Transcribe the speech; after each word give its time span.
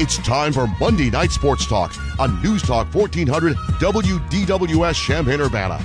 It's 0.00 0.16
time 0.18 0.52
for 0.52 0.68
Monday 0.78 1.10
Night 1.10 1.32
Sports 1.32 1.66
Talk 1.66 1.92
on 2.20 2.40
News 2.40 2.62
Talk 2.62 2.94
1400 2.94 3.56
WDWS 3.56 4.94
Champaign 4.94 5.40
Urbana. 5.40 5.84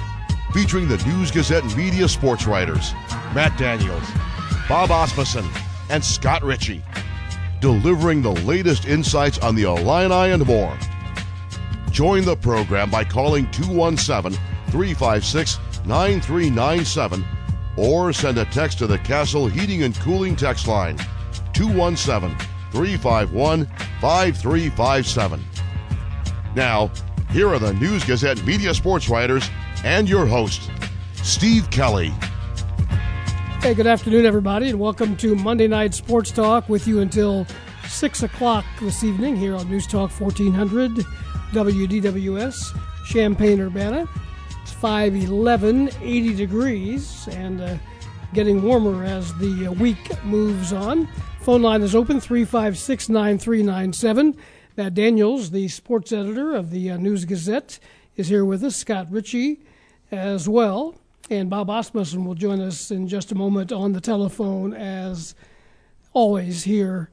Featuring 0.54 0.88
the 0.88 0.98
News 1.08 1.32
Gazette 1.32 1.66
media 1.76 2.08
sports 2.08 2.46
writers 2.46 2.94
Matt 3.34 3.58
Daniels, 3.58 4.08
Bob 4.70 4.92
Asmussen, 4.92 5.50
and 5.90 6.06
Scott 6.06 6.44
Richey. 6.44 6.84
Delivering 7.60 8.22
the 8.22 8.34
latest 8.44 8.86
insights 8.86 9.40
on 9.40 9.56
the 9.56 9.64
Illini 9.64 10.32
and 10.32 10.46
more. 10.46 10.78
Join 11.90 12.24
the 12.24 12.36
program 12.36 12.92
by 12.92 13.04
calling 13.04 13.50
217 13.50 14.40
356 14.68 15.58
9397 15.88 17.26
or 17.78 18.14
send 18.14 18.38
a 18.38 18.46
text 18.46 18.78
to 18.78 18.86
the 18.86 19.00
Castle 19.00 19.48
Heating 19.48 19.82
and 19.82 19.96
Cooling 20.02 20.36
text 20.36 20.68
line 20.68 21.00
217 21.54 22.38
351 22.72 23.68
5357. 24.04 25.42
Now, 26.58 26.92
here 27.32 27.48
are 27.48 27.58
the 27.58 27.72
News 27.76 28.04
Gazette 28.04 28.44
media 28.46 28.74
sports 28.74 29.08
writers 29.08 29.50
and 29.86 30.10
your 30.10 30.26
host, 30.26 30.70
Steve 31.14 31.70
Kelly. 31.70 32.12
Hey, 33.62 33.74
good 33.74 33.88
afternoon, 33.88 34.26
everybody, 34.26 34.68
and 34.68 34.78
welcome 34.78 35.16
to 35.16 35.36
Monday 35.36 35.70
Night 35.70 35.94
Sports 35.94 36.32
Talk 36.32 36.68
with 36.68 36.86
you 36.86 37.00
until 37.00 37.48
6 37.88 38.24
o'clock 38.24 38.66
this 38.82 39.06
evening 39.06 39.38
here 39.38 39.56
on 39.56 39.70
News 39.70 39.88
Talk 39.88 40.12
1400 40.20 40.92
WDWS, 41.54 42.78
Champaign 43.06 43.62
Urbana. 43.62 44.06
It's 44.64 44.74
511, 44.74 45.92
80 46.02 46.34
degrees, 46.36 47.30
and 47.32 47.62
uh, 47.62 47.78
getting 48.34 48.64
warmer 48.64 49.06
as 49.06 49.34
the 49.36 49.70
week 49.70 50.22
moves 50.26 50.74
on. 50.74 51.08
Phone 51.44 51.62
line 51.62 51.82
is 51.82 51.94
open 51.94 52.22
356 52.22 53.10
9397. 53.10 54.38
Matt 54.78 54.94
Daniels, 54.94 55.52
the 55.52 55.68
sports 55.68 56.14
editor 56.14 56.56
of 56.56 56.72
the 56.72 56.92
uh, 56.92 56.96
News 56.96 57.26
Gazette, 57.26 57.80
is 58.16 58.30
here 58.30 58.46
with 58.46 58.64
us. 58.64 58.78
Scott 58.78 59.08
Richey 59.12 59.60
as 60.10 60.48
well. 60.48 60.96
And 61.30 61.50
Bob 61.50 61.70
Asmussen 61.70 62.24
will 62.24 62.34
join 62.34 62.62
us 62.62 62.92
in 62.92 63.10
just 63.10 63.34
a 63.34 63.36
moment 63.36 63.74
on 63.74 63.92
the 63.92 64.00
telephone, 64.00 64.74
as 64.74 65.36
always, 66.14 66.64
here 66.64 67.10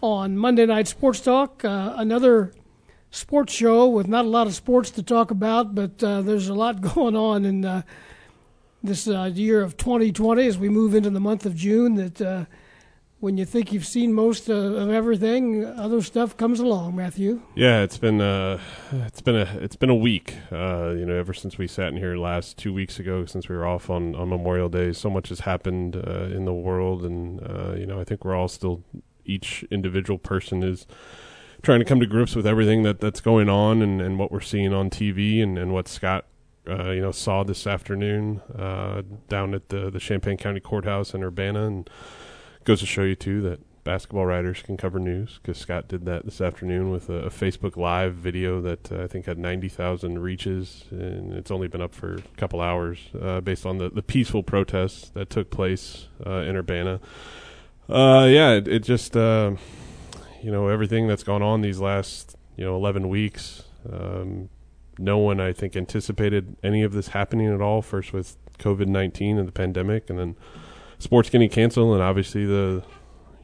on 0.00 0.38
Monday 0.38 0.66
Night 0.66 0.86
Sports 0.86 1.18
Talk. 1.18 1.64
Uh, 1.64 1.92
another 1.96 2.52
sports 3.10 3.52
show 3.52 3.88
with 3.88 4.06
not 4.06 4.24
a 4.24 4.28
lot 4.28 4.46
of 4.46 4.54
sports 4.54 4.92
to 4.92 5.02
talk 5.02 5.32
about, 5.32 5.74
but 5.74 6.00
uh, 6.04 6.22
there's 6.22 6.48
a 6.48 6.54
lot 6.54 6.80
going 6.94 7.16
on 7.16 7.44
in 7.44 7.64
uh, 7.64 7.82
this 8.80 9.08
uh, 9.08 9.24
year 9.24 9.60
of 9.60 9.76
2020 9.76 10.46
as 10.46 10.56
we 10.56 10.68
move 10.68 10.94
into 10.94 11.10
the 11.10 11.18
month 11.18 11.44
of 11.44 11.56
June 11.56 11.96
that 11.96 12.22
uh, 12.22 12.44
when 13.18 13.38
you 13.38 13.44
think 13.44 13.72
you've 13.72 13.86
seen 13.86 14.12
most 14.12 14.48
uh, 14.50 14.52
of 14.52 14.90
everything, 14.90 15.64
other 15.64 16.02
stuff 16.02 16.36
comes 16.36 16.60
along. 16.60 16.96
Matthew. 16.96 17.42
Yeah, 17.54 17.82
it's 17.82 17.96
been 17.96 18.20
uh, 18.20 18.60
it's 18.92 19.20
been 19.20 19.36
a 19.36 19.58
it's 19.60 19.76
been 19.76 19.90
a 19.90 19.94
week. 19.94 20.36
Uh, 20.52 20.90
you 20.90 21.06
know, 21.06 21.14
ever 21.14 21.32
since 21.32 21.56
we 21.58 21.66
sat 21.66 21.88
in 21.88 21.96
here 21.96 22.16
last 22.16 22.56
two 22.58 22.72
weeks 22.72 22.98
ago, 22.98 23.24
since 23.24 23.48
we 23.48 23.56
were 23.56 23.66
off 23.66 23.88
on, 23.88 24.14
on 24.14 24.28
Memorial 24.28 24.68
Day, 24.68 24.92
so 24.92 25.08
much 25.08 25.30
has 25.30 25.40
happened 25.40 25.96
uh, 25.96 26.24
in 26.24 26.44
the 26.44 26.54
world, 26.54 27.04
and 27.04 27.40
uh, 27.42 27.74
you 27.74 27.86
know, 27.86 28.00
I 28.00 28.04
think 28.04 28.24
we're 28.24 28.36
all 28.36 28.48
still 28.48 28.82
each 29.24 29.64
individual 29.70 30.18
person 30.18 30.62
is 30.62 30.86
trying 31.62 31.80
to 31.80 31.84
come 31.84 31.98
to 31.98 32.06
grips 32.06 32.36
with 32.36 32.46
everything 32.46 32.82
that 32.84 33.00
that's 33.00 33.20
going 33.20 33.48
on 33.48 33.82
and, 33.82 34.00
and 34.00 34.18
what 34.18 34.30
we're 34.30 34.40
seeing 34.40 34.72
on 34.72 34.88
TV 34.88 35.42
and, 35.42 35.58
and 35.58 35.72
what 35.72 35.88
Scott 35.88 36.26
uh, 36.68 36.90
you 36.90 37.00
know 37.00 37.12
saw 37.12 37.42
this 37.42 37.66
afternoon 37.66 38.40
uh, 38.56 39.02
down 39.28 39.54
at 39.54 39.70
the 39.70 39.90
the 39.90 39.98
Champaign 39.98 40.36
County 40.36 40.60
Courthouse 40.60 41.14
in 41.14 41.22
Urbana 41.22 41.66
and 41.66 41.90
goes 42.66 42.80
to 42.80 42.86
show 42.86 43.04
you 43.04 43.14
too 43.14 43.40
that 43.42 43.60
basketball 43.84 44.26
writers 44.26 44.60
can 44.60 44.76
cover 44.76 44.98
news 44.98 45.38
because 45.40 45.56
Scott 45.56 45.86
did 45.86 46.04
that 46.04 46.24
this 46.24 46.40
afternoon 46.40 46.90
with 46.90 47.08
a, 47.08 47.26
a 47.26 47.30
Facebook 47.30 47.76
Live 47.76 48.14
video 48.14 48.60
that 48.60 48.90
uh, 48.90 49.04
I 49.04 49.06
think 49.06 49.26
had 49.26 49.38
90,000 49.38 50.18
reaches, 50.18 50.84
and 50.90 51.32
it's 51.32 51.52
only 51.52 51.68
been 51.68 51.80
up 51.80 51.94
for 51.94 52.14
a 52.14 52.22
couple 52.36 52.60
hours 52.60 52.98
uh, 53.22 53.40
based 53.40 53.64
on 53.64 53.78
the, 53.78 53.88
the 53.88 54.02
peaceful 54.02 54.42
protests 54.42 55.10
that 55.10 55.30
took 55.30 55.50
place 55.50 56.08
uh, 56.26 56.40
in 56.40 56.56
Urbana. 56.56 56.98
Uh, 57.88 58.26
yeah, 58.28 58.50
it, 58.50 58.66
it 58.66 58.80
just, 58.80 59.16
uh, 59.16 59.52
you 60.42 60.50
know, 60.50 60.66
everything 60.66 61.06
that's 61.06 61.22
gone 61.22 61.42
on 61.42 61.60
these 61.60 61.78
last, 61.78 62.34
you 62.56 62.64
know, 62.64 62.74
11 62.74 63.08
weeks. 63.08 63.62
Um, 63.90 64.48
no 64.98 65.18
one, 65.18 65.38
I 65.38 65.52
think, 65.52 65.76
anticipated 65.76 66.56
any 66.64 66.82
of 66.82 66.92
this 66.92 67.08
happening 67.08 67.54
at 67.54 67.60
all. 67.60 67.80
First 67.82 68.12
with 68.12 68.36
COVID 68.58 68.88
19 68.88 69.38
and 69.38 69.46
the 69.46 69.52
pandemic, 69.52 70.10
and 70.10 70.18
then 70.18 70.36
sports 70.98 71.30
getting 71.30 71.48
canceled, 71.48 71.94
and 71.94 72.02
obviously 72.02 72.44
the 72.44 72.82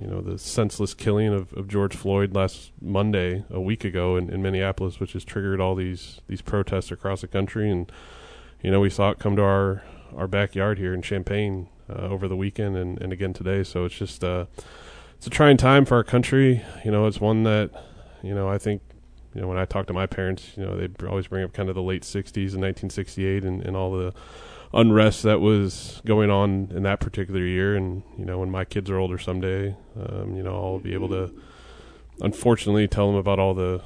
you 0.00 0.08
know 0.08 0.20
the 0.20 0.36
senseless 0.36 0.94
killing 0.94 1.32
of, 1.32 1.52
of 1.52 1.68
George 1.68 1.94
Floyd 1.94 2.34
last 2.34 2.72
Monday 2.80 3.44
a 3.50 3.60
week 3.60 3.84
ago 3.84 4.16
in, 4.16 4.30
in 4.30 4.42
Minneapolis, 4.42 4.98
which 4.98 5.12
has 5.12 5.24
triggered 5.24 5.60
all 5.60 5.74
these 5.74 6.20
these 6.26 6.42
protests 6.42 6.90
across 6.90 7.20
the 7.20 7.28
country, 7.28 7.70
and 7.70 7.90
you 8.62 8.70
know 8.70 8.80
we 8.80 8.90
saw 8.90 9.10
it 9.10 9.18
come 9.18 9.36
to 9.36 9.42
our 9.42 9.82
our 10.16 10.26
backyard 10.26 10.78
here 10.78 10.92
in 10.92 11.02
Champaign 11.02 11.68
uh, 11.88 12.02
over 12.02 12.28
the 12.28 12.36
weekend 12.36 12.76
and, 12.76 13.00
and 13.00 13.12
again 13.12 13.32
today. 13.32 13.62
So 13.62 13.84
it's 13.84 13.94
just 13.94 14.24
uh, 14.24 14.46
it's 15.16 15.26
a 15.26 15.30
trying 15.30 15.56
time 15.56 15.84
for 15.84 15.96
our 15.96 16.04
country. 16.04 16.64
You 16.84 16.90
know, 16.90 17.06
it's 17.06 17.20
one 17.20 17.44
that 17.44 17.70
you 18.22 18.34
know 18.34 18.48
I 18.48 18.58
think 18.58 18.82
you 19.34 19.40
know 19.40 19.46
when 19.46 19.58
I 19.58 19.64
talk 19.64 19.86
to 19.86 19.92
my 19.92 20.06
parents, 20.06 20.52
you 20.56 20.64
know 20.64 20.76
they 20.76 21.06
always 21.06 21.28
bring 21.28 21.44
up 21.44 21.52
kind 21.52 21.68
of 21.68 21.74
the 21.74 21.82
late 21.82 22.02
'60s 22.02 22.54
and 22.54 22.62
1968 22.62 23.44
and, 23.44 23.62
and 23.62 23.76
all 23.76 23.92
the 23.92 24.12
unrest 24.74 25.22
that 25.22 25.40
was 25.40 26.00
going 26.06 26.30
on 26.30 26.70
in 26.74 26.82
that 26.84 27.00
particular 27.00 27.40
year. 27.40 27.76
And 27.76 28.02
you 28.18 28.24
know, 28.24 28.38
when 28.38 28.50
my 28.50 28.64
kids 28.64 28.90
are 28.90 28.98
older 28.98 29.18
someday, 29.18 29.76
um, 29.96 30.36
you 30.36 30.42
know, 30.42 30.54
I'll 30.54 30.78
be 30.78 30.94
able 30.94 31.08
to, 31.10 31.32
unfortunately, 32.20 32.88
tell 32.88 33.06
them 33.08 33.16
about 33.16 33.38
all 33.38 33.54
the 33.54 33.82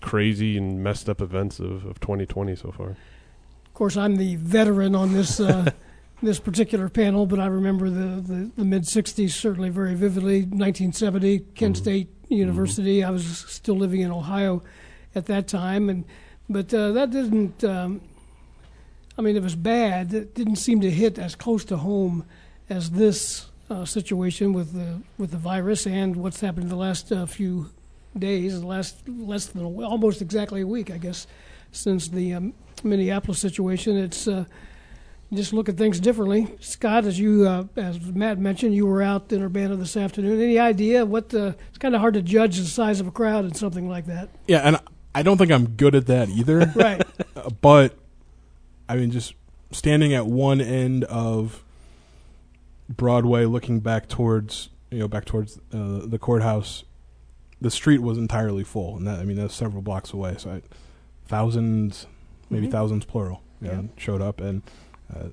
crazy 0.00 0.56
and 0.56 0.82
messed 0.82 1.08
up 1.08 1.20
events 1.20 1.58
of, 1.58 1.84
of 1.84 2.00
2020 2.00 2.56
so 2.56 2.70
far. 2.70 2.90
Of 2.90 3.74
course, 3.74 3.96
I'm 3.96 4.16
the 4.16 4.36
veteran 4.36 4.94
on 4.94 5.12
this. 5.12 5.40
Uh, 5.40 5.70
this 6.22 6.40
particular 6.40 6.88
panel, 6.88 7.26
but 7.26 7.38
I 7.38 7.46
remember 7.46 7.88
the, 7.90 8.20
the, 8.20 8.50
the 8.56 8.64
mid 8.64 8.82
60s 8.82 9.30
certainly 9.30 9.70
very 9.70 9.94
vividly. 9.94 10.40
1970, 10.40 11.38
Kent 11.38 11.76
mm-hmm. 11.76 11.82
State 11.82 12.08
University. 12.28 13.00
Mm-hmm. 13.00 13.08
I 13.08 13.10
was 13.12 13.44
still 13.48 13.76
living 13.76 14.00
in 14.00 14.10
Ohio 14.10 14.62
at 15.14 15.26
that 15.26 15.46
time, 15.46 15.88
and 15.88 16.04
but 16.48 16.72
uh, 16.72 16.92
that 16.92 17.10
didn't 17.10 17.62
um, 17.62 18.00
I 19.18 19.22
mean, 19.22 19.36
it 19.36 19.42
was 19.42 19.56
bad. 19.56 20.14
It 20.14 20.34
didn't 20.34 20.56
seem 20.56 20.80
to 20.82 20.90
hit 20.90 21.18
as 21.18 21.34
close 21.34 21.64
to 21.66 21.76
home 21.76 22.24
as 22.70 22.92
this 22.92 23.46
uh, 23.68 23.84
situation 23.84 24.52
with 24.52 24.72
the 24.72 25.02
with 25.18 25.32
the 25.32 25.36
virus 25.36 25.86
and 25.86 26.16
what's 26.16 26.40
happened 26.40 26.64
in 26.64 26.68
the 26.68 26.76
last 26.76 27.10
uh, 27.10 27.26
few 27.26 27.70
days, 28.16 28.60
the 28.60 28.66
last 28.66 29.08
less 29.08 29.46
than 29.46 29.64
a, 29.64 29.68
almost 29.68 30.22
exactly 30.22 30.60
a 30.60 30.66
week, 30.66 30.90
I 30.90 30.98
guess, 30.98 31.26
since 31.72 32.08
the 32.08 32.34
um, 32.34 32.54
Minneapolis 32.84 33.40
situation. 33.40 33.96
It's 33.96 34.28
uh, 34.28 34.44
just 35.32 35.52
look 35.52 35.68
at 35.68 35.76
things 35.76 35.98
differently. 36.00 36.56
Scott, 36.60 37.04
as 37.04 37.18
you 37.18 37.46
uh, 37.46 37.64
as 37.76 38.00
Matt 38.00 38.38
mentioned, 38.38 38.74
you 38.74 38.86
were 38.86 39.02
out 39.02 39.32
in 39.32 39.42
Urbana 39.42 39.74
this 39.76 39.96
afternoon. 39.96 40.40
Any 40.40 40.60
idea 40.60 41.04
what? 41.04 41.30
The, 41.30 41.56
it's 41.68 41.78
kind 41.78 41.94
of 41.94 42.00
hard 42.00 42.14
to 42.14 42.22
judge 42.22 42.56
the 42.56 42.64
size 42.66 43.00
of 43.00 43.08
a 43.08 43.12
crowd 43.12 43.44
in 43.44 43.54
something 43.54 43.88
like 43.88 44.06
that. 44.06 44.28
Yeah, 44.46 44.58
and 44.58 44.78
I 45.12 45.22
don't 45.22 45.38
think 45.38 45.50
I'm 45.50 45.70
good 45.70 45.96
at 45.96 46.06
that 46.06 46.28
either. 46.28 46.72
right, 46.76 47.02
but 47.60 47.98
I 48.88 48.96
mean, 48.96 49.10
just 49.10 49.34
standing 49.70 50.14
at 50.14 50.26
one 50.26 50.60
end 50.60 51.04
of 51.04 51.62
Broadway, 52.88 53.44
looking 53.44 53.80
back 53.80 54.08
towards 54.08 54.70
you 54.90 54.98
know 54.98 55.08
back 55.08 55.24
towards 55.24 55.58
uh, 55.72 56.06
the 56.06 56.18
courthouse, 56.18 56.84
the 57.60 57.70
street 57.70 58.00
was 58.00 58.18
entirely 58.18 58.64
full, 58.64 58.96
and 58.96 59.06
that 59.06 59.20
I 59.20 59.24
mean 59.24 59.36
that's 59.36 59.54
several 59.54 59.82
blocks 59.82 60.12
away. 60.12 60.36
So 60.38 60.50
I, 60.50 60.62
thousands, 61.26 62.06
maybe 62.50 62.66
mm-hmm. 62.66 62.72
thousands 62.72 63.04
plural, 63.04 63.42
yeah. 63.60 63.72
Know, 63.72 63.88
showed 63.96 64.22
up, 64.22 64.40
and 64.40 64.62
uh, 65.14 65.28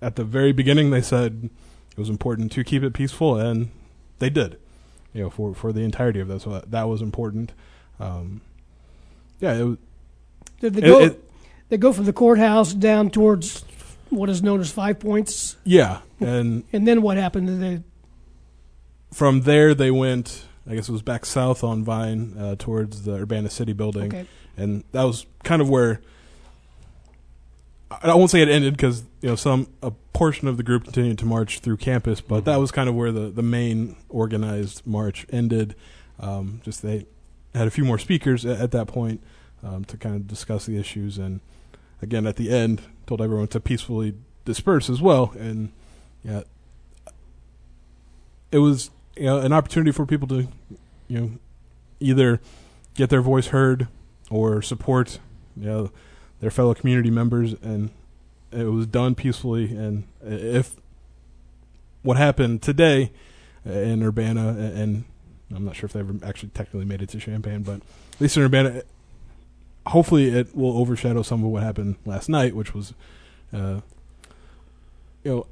at 0.00 0.16
the 0.16 0.24
very 0.24 0.52
beginning 0.52 0.90
they 0.90 1.02
said 1.02 1.50
it 1.90 1.98
was 1.98 2.08
important 2.08 2.52
to 2.52 2.64
keep 2.64 2.82
it 2.82 2.92
peaceful, 2.94 3.36
and 3.36 3.70
they 4.18 4.30
did. 4.30 4.58
You 5.12 5.24
know, 5.24 5.30
for 5.30 5.54
for 5.54 5.72
the 5.72 5.82
entirety 5.82 6.20
of 6.20 6.28
that, 6.28 6.40
so 6.40 6.50
that, 6.50 6.70
that 6.70 6.84
was 6.84 7.02
important. 7.02 7.52
Um, 7.98 8.40
yeah, 9.40 9.54
it 9.54 9.64
was. 9.64 9.78
Did 10.60 10.74
they 10.74 10.80
go? 10.82 11.00
It, 11.00 11.12
it, 11.12 11.30
they 11.74 11.78
go 11.78 11.92
from 11.92 12.04
the 12.04 12.12
courthouse 12.12 12.72
down 12.72 13.10
towards 13.10 13.64
what 14.08 14.30
is 14.30 14.44
known 14.44 14.60
as 14.60 14.70
Five 14.70 15.00
Points. 15.00 15.56
Yeah, 15.64 16.02
and 16.20 16.62
and 16.72 16.86
then 16.86 17.02
what 17.02 17.16
happened? 17.16 17.60
They 17.60 17.82
from 19.12 19.40
there 19.40 19.74
they 19.74 19.90
went. 19.90 20.46
I 20.68 20.76
guess 20.76 20.88
it 20.88 20.92
was 20.92 21.02
back 21.02 21.26
south 21.26 21.64
on 21.64 21.82
Vine 21.82 22.36
uh, 22.38 22.54
towards 22.56 23.02
the 23.02 23.14
Urbana 23.16 23.50
City 23.50 23.72
building, 23.72 24.06
okay. 24.06 24.26
and 24.56 24.84
that 24.92 25.02
was 25.02 25.26
kind 25.42 25.60
of 25.60 25.68
where 25.68 26.00
I 27.90 28.14
won't 28.14 28.30
say 28.30 28.40
it 28.40 28.48
ended 28.48 28.76
because 28.76 29.02
you 29.20 29.30
know 29.30 29.34
some 29.34 29.66
a 29.82 29.90
portion 30.12 30.46
of 30.46 30.56
the 30.56 30.62
group 30.62 30.84
continued 30.84 31.18
to 31.18 31.26
march 31.26 31.58
through 31.58 31.78
campus, 31.78 32.20
but 32.20 32.44
that 32.44 32.58
was 32.58 32.70
kind 32.70 32.88
of 32.88 32.94
where 32.94 33.10
the 33.10 33.30
the 33.30 33.42
main 33.42 33.96
organized 34.08 34.86
march 34.86 35.26
ended. 35.30 35.74
Um, 36.20 36.60
just 36.64 36.82
they 36.82 37.06
had 37.52 37.66
a 37.66 37.70
few 37.72 37.84
more 37.84 37.98
speakers 37.98 38.46
at, 38.46 38.60
at 38.60 38.70
that 38.70 38.86
point 38.86 39.20
um, 39.64 39.84
to 39.86 39.96
kind 39.96 40.14
of 40.14 40.28
discuss 40.28 40.66
the 40.66 40.78
issues 40.78 41.18
and 41.18 41.40
again 42.04 42.26
at 42.26 42.36
the 42.36 42.50
end 42.50 42.82
told 43.06 43.20
everyone 43.20 43.48
to 43.48 43.60
peacefully 43.60 44.14
disperse 44.44 44.88
as 44.88 45.02
well. 45.02 45.34
And 45.38 45.72
yeah 46.22 46.42
it 48.54 48.58
was 48.58 48.90
you 49.16 49.24
know 49.24 49.40
an 49.40 49.52
opportunity 49.52 49.90
for 49.90 50.06
people 50.06 50.28
to 50.28 50.46
you 51.08 51.20
know 51.20 51.30
either 51.98 52.40
get 52.94 53.10
their 53.10 53.20
voice 53.20 53.48
heard 53.48 53.88
or 54.30 54.62
support 54.62 55.18
you 55.56 55.66
know 55.66 55.90
their 56.40 56.50
fellow 56.50 56.72
community 56.72 57.10
members. 57.10 57.54
And 57.62 57.90
it 58.52 58.64
was 58.64 58.86
done 58.86 59.16
peacefully. 59.16 59.74
And 59.76 60.04
if 60.22 60.76
what 62.02 62.16
happened 62.16 62.62
today 62.62 63.10
in 63.64 64.02
Urbana 64.02 64.50
and 64.50 65.04
I'm 65.54 65.64
not 65.64 65.74
sure 65.74 65.86
if 65.86 65.92
they 65.92 66.00
ever 66.00 66.14
actually 66.22 66.50
technically 66.50 66.84
made 66.84 67.02
it 67.02 67.08
to 67.10 67.18
Champaign, 67.18 67.62
but 67.62 67.76
at 68.12 68.20
least 68.20 68.36
in 68.36 68.44
Urbana 68.44 68.82
hopefully 69.86 70.28
it 70.28 70.54
will 70.56 70.76
overshadow 70.78 71.22
some 71.22 71.44
of 71.44 71.50
what 71.50 71.62
happened 71.62 71.96
last 72.06 72.28
night 72.28 72.54
which 72.56 72.74
was 72.74 72.94
uh, 73.52 73.80
you 75.22 75.30
know 75.30 75.46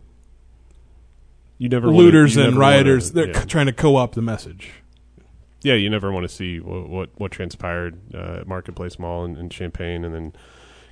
You 1.58 1.69
never 1.69 1.88
looters 1.88 2.37
wanna, 2.37 2.44
you 2.44 2.49
and 2.49 2.56
never 2.56 2.61
wanna- 2.64 2.76
rioters 2.76 3.12
they're 3.12 3.29
yeah. 3.29 3.40
c- 3.40 3.46
trying 3.46 3.67
to 3.67 3.73
co-opt 3.73 4.14
the 4.14 4.23
message 4.23 4.70
yeah, 5.64 5.75
you 5.75 5.88
never 5.90 6.11
want 6.11 6.25
to 6.25 6.29
see 6.29 6.58
what 6.58 6.88
what, 6.88 7.11
what 7.19 7.31
transpired 7.31 7.96
uh, 8.12 8.38
at 8.40 8.49
Marketplace 8.49 8.99
Mall 8.99 9.25
in, 9.25 9.37
in 9.37 9.49
Champaign, 9.49 10.05
and 10.05 10.12
then 10.12 10.32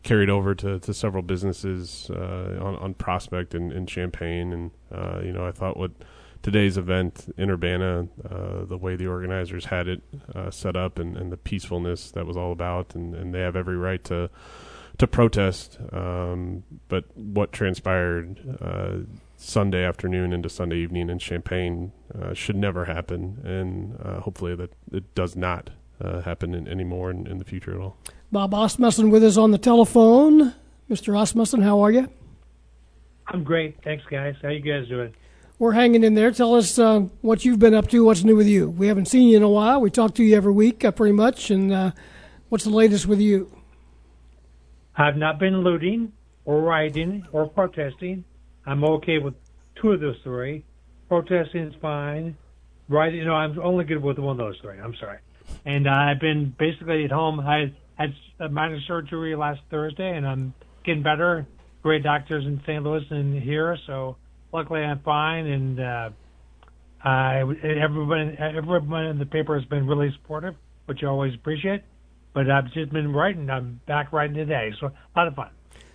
carried 0.04 0.30
over 0.30 0.54
to, 0.54 0.78
to 0.78 0.94
several 0.94 1.24
businesses 1.24 2.08
uh, 2.14 2.56
on 2.62 2.76
on 2.76 2.94
Prospect 2.94 3.52
and, 3.52 3.72
and 3.72 3.88
Champaign. 3.88 4.52
And 4.52 4.70
uh, 4.94 5.22
you 5.24 5.32
know, 5.32 5.44
I 5.44 5.50
thought 5.50 5.76
what 5.76 5.90
today's 6.42 6.76
event 6.78 7.32
in 7.36 7.50
Urbana, 7.50 8.08
uh, 8.28 8.64
the 8.64 8.78
way 8.78 8.96
the 8.96 9.06
organizers 9.06 9.66
had 9.66 9.88
it 9.88 10.02
uh, 10.34 10.50
set 10.50 10.76
up, 10.76 10.98
and, 10.98 11.16
and 11.16 11.30
the 11.30 11.36
peacefulness 11.36 12.10
that 12.12 12.26
was 12.26 12.36
all 12.36 12.52
about, 12.52 12.94
and, 12.94 13.14
and 13.14 13.34
they 13.34 13.40
have 13.40 13.56
every 13.56 13.76
right 13.76 14.02
to 14.04 14.30
to 14.98 15.06
protest. 15.06 15.78
Um, 15.92 16.62
but 16.88 17.04
what 17.16 17.52
transpired 17.52 18.58
uh, 18.60 19.06
Sunday 19.36 19.82
afternoon 19.82 20.34
into 20.34 20.50
Sunday 20.50 20.76
evening 20.76 21.08
in 21.08 21.18
Champaign 21.18 21.92
uh, 22.14 22.34
should 22.34 22.56
never 22.56 22.84
happen, 22.84 23.40
and 23.42 23.98
uh, 24.04 24.20
hopefully 24.20 24.54
that 24.56 24.74
it 24.92 25.14
does 25.14 25.34
not 25.36 25.70
uh, 26.02 26.20
happen 26.20 26.54
in, 26.54 26.68
anymore 26.68 27.10
in, 27.10 27.26
in 27.26 27.38
the 27.38 27.44
future 27.44 27.74
at 27.74 27.80
all. 27.80 27.96
Bob 28.30 28.52
Asmussen 28.52 29.10
with 29.10 29.24
us 29.24 29.36
on 29.36 29.50
the 29.50 29.58
telephone. 29.58 30.54
Mr. 30.90 31.18
Asmussen, 31.18 31.62
how 31.62 31.80
are 31.80 31.90
you? 31.90 32.08
I'm 33.28 33.44
great. 33.44 33.82
Thanks, 33.82 34.04
guys. 34.10 34.34
How 34.42 34.48
you 34.48 34.60
guys 34.60 34.88
doing? 34.88 35.14
We're 35.60 35.72
hanging 35.72 36.04
in 36.04 36.14
there. 36.14 36.30
Tell 36.30 36.54
us 36.54 36.78
uh, 36.78 37.00
what 37.20 37.44
you've 37.44 37.58
been 37.58 37.74
up 37.74 37.86
to. 37.88 38.02
What's 38.02 38.24
new 38.24 38.34
with 38.34 38.46
you? 38.46 38.70
We 38.70 38.86
haven't 38.86 39.08
seen 39.08 39.28
you 39.28 39.36
in 39.36 39.42
a 39.42 39.48
while. 39.48 39.78
We 39.78 39.90
talk 39.90 40.14
to 40.14 40.24
you 40.24 40.34
every 40.34 40.54
week, 40.54 40.86
uh, 40.86 40.90
pretty 40.90 41.12
much. 41.12 41.50
And 41.50 41.70
uh, 41.70 41.90
what's 42.48 42.64
the 42.64 42.70
latest 42.70 43.04
with 43.04 43.20
you? 43.20 43.52
I've 44.96 45.18
not 45.18 45.38
been 45.38 45.58
looting 45.58 46.12
or 46.46 46.62
rioting 46.62 47.26
or 47.30 47.46
protesting. 47.46 48.24
I'm 48.64 48.82
okay 48.84 49.18
with 49.18 49.34
two 49.74 49.92
of 49.92 50.00
those 50.00 50.16
three. 50.24 50.64
Protesting 51.10 51.64
is 51.64 51.74
fine. 51.82 52.38
Rioting, 52.88 53.26
no, 53.26 53.34
I'm 53.34 53.58
only 53.58 53.84
good 53.84 54.02
with 54.02 54.18
one 54.18 54.32
of 54.32 54.38
those 54.38 54.58
three. 54.62 54.80
I'm 54.80 54.94
sorry. 54.94 55.18
And 55.66 55.86
I've 55.86 56.20
been 56.20 56.54
basically 56.58 57.04
at 57.04 57.10
home. 57.10 57.38
I 57.38 57.70
had 57.98 58.14
minor 58.50 58.80
surgery 58.88 59.36
last 59.36 59.60
Thursday, 59.70 60.16
and 60.16 60.26
I'm 60.26 60.54
getting 60.84 61.02
better. 61.02 61.46
Great 61.82 62.02
doctors 62.02 62.46
in 62.46 62.62
St. 62.62 62.82
Louis 62.82 63.04
and 63.10 63.42
here, 63.42 63.76
so 63.86 64.16
luckily 64.52 64.80
I'm 64.80 65.00
fine. 65.00 65.46
And 65.46 65.80
uh, 65.80 66.10
I, 67.04 67.40
everyone, 67.40 68.36
everyone 68.38 69.06
in 69.06 69.18
the 69.18 69.26
paper 69.26 69.58
has 69.58 69.66
been 69.68 69.86
really 69.86 70.10
supportive, 70.12 70.54
which 70.86 71.02
I 71.02 71.06
always 71.06 71.34
appreciate. 71.34 71.82
But 72.32 72.50
I've 72.50 72.72
just 72.72 72.92
been 72.92 73.12
writing. 73.12 73.50
I'm 73.50 73.80
back 73.86 74.12
writing 74.12 74.36
today, 74.36 74.72
so 74.78 74.86
a 74.86 74.92
lot 75.18 75.26
of 75.26 75.34
fun. 75.34 75.50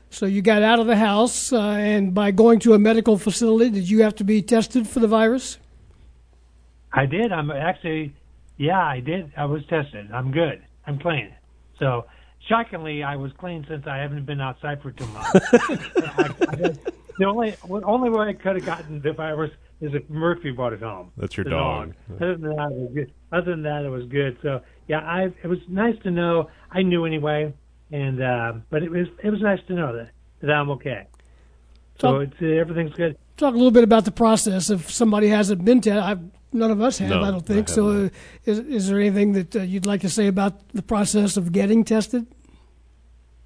So 0.10 0.26
you 0.26 0.42
got 0.42 0.62
out 0.62 0.80
of 0.80 0.88
the 0.88 0.96
house, 0.96 1.52
uh, 1.52 1.60
and 1.60 2.14
by 2.14 2.32
going 2.32 2.60
to 2.60 2.74
a 2.74 2.80
medical 2.80 3.18
facility, 3.18 3.70
did 3.70 3.90
you 3.90 4.04
have 4.04 4.16
to 4.16 4.24
be 4.24 4.42
tested 4.42 4.88
for 4.88 5.00
the 5.00 5.08
virus? 5.08 5.60
I 6.94 7.06
did. 7.06 7.32
I'm 7.32 7.52
actually, 7.52 8.16
yeah, 8.58 8.82
I 8.82 9.00
did. 9.00 9.34
I 9.36 9.46
was 9.46 9.62
tested. 9.70 10.12
I'm 10.14 10.32
good. 10.32 10.64
I'm 10.88 11.00
clean. 11.00 11.34
So, 11.80 12.06
shockingly, 12.48 13.04
I 13.04 13.16
was 13.16 13.32
clean 13.34 13.66
since 13.68 13.86
I 13.88 13.98
haven't 13.98 14.26
been 14.26 14.42
outside 14.42 14.82
for 14.82 14.92
two 14.92 15.06
months. 15.08 15.30
I, 15.54 16.34
I 16.50 16.56
had, 16.58 16.80
the 17.18 17.26
only 17.26 17.56
only 17.70 18.10
way 18.10 18.28
I 18.30 18.34
could 18.34 18.56
have 18.56 18.66
gotten 18.66 19.02
the 19.02 19.14
virus 19.14 19.52
is 19.82 19.94
if 19.94 20.10
Murphy 20.10 20.52
brought 20.52 20.74
it 20.74 20.82
home. 20.82 21.12
That's 21.18 21.36
your 21.36 21.44
the 21.44 21.52
dog. 21.52 21.94
Other 22.16 22.38
than 22.38 22.56
that, 22.56 22.72
it 22.72 22.80
was 22.80 22.92
good. 22.94 23.14
Other 23.32 23.52
than 23.52 23.64
that, 23.64 23.86
it 23.86 23.90
was 23.90 24.06
good. 24.06 24.38
So, 24.42 24.62
yeah, 24.88 25.00
I 25.00 25.32
it 25.44 25.48
was 25.48 25.60
nice 25.68 25.96
to 26.04 26.12
know. 26.12 26.50
I 26.72 26.82
knew 26.82 27.06
anyway, 27.06 27.54
and 27.92 28.22
uh, 28.22 28.54
but 28.70 28.84
it 28.84 28.92
was 28.92 29.08
it 29.24 29.30
was 29.30 29.42
nice 29.42 29.60
to 29.68 29.74
know 29.74 29.96
that 29.96 30.12
that 30.42 30.52
I'm 30.52 30.70
okay. 30.72 31.08
So 32.00 32.20
Talk- 32.20 32.22
it's 32.24 32.42
uh, 32.42 32.46
everything's 32.46 32.94
good. 32.94 33.18
Talk 33.38 33.54
a 33.54 33.58
little 33.58 33.72
bit 33.72 33.84
about 33.84 34.06
the 34.06 34.12
process. 34.12 34.70
If 34.70 34.90
somebody 34.92 35.28
hasn't 35.28 35.64
been 35.66 35.82
tested, 35.82 36.02
I've, 36.02 36.22
none 36.54 36.72
of 36.72 36.82
us 36.82 36.98
have, 37.00 37.10
No, 37.10 37.22
I 37.22 37.32
don't 37.32 37.46
think. 37.46 37.70
I 37.70 37.74
so, 37.74 37.90
uh, 38.06 38.10
is, 38.46 38.60
is 38.60 38.88
there 38.88 39.00
anything 39.00 39.34
that 39.34 39.56
uh, 39.56 39.62
you'd 39.62 39.86
like 39.86 40.02
to 40.02 40.10
say 40.10 40.28
about 40.28 40.70
the 40.70 40.82
process 40.82 41.36
of 41.36 41.52
getting 41.52 41.84
tested? 41.84 42.28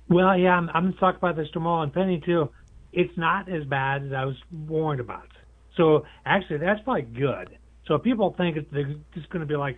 Well, 0.09 0.38
yeah, 0.38 0.56
I'm, 0.56 0.69
I'm 0.73 0.83
going 0.83 0.94
to 0.94 1.00
talk 1.00 1.17
about 1.17 1.35
this 1.35 1.50
tomorrow 1.53 1.83
and 1.83 1.94
Penny 1.94 2.21
too. 2.25 2.50
It's 2.91 3.15
not 3.15 3.47
as 3.51 3.63
bad 3.65 4.06
as 4.06 4.11
I 4.11 4.25
was 4.25 4.35
warned 4.51 5.00
about. 5.00 5.27
So 5.77 6.06
actually, 6.25 6.57
that's 6.57 6.81
probably 6.83 7.03
good. 7.03 7.57
So 7.88 8.00
people 8.00 8.33
think 8.38 8.57
it's 8.57 8.71
just 9.13 9.29
going 9.29 9.41
to 9.41 9.45
be 9.45 9.56
like 9.56 9.77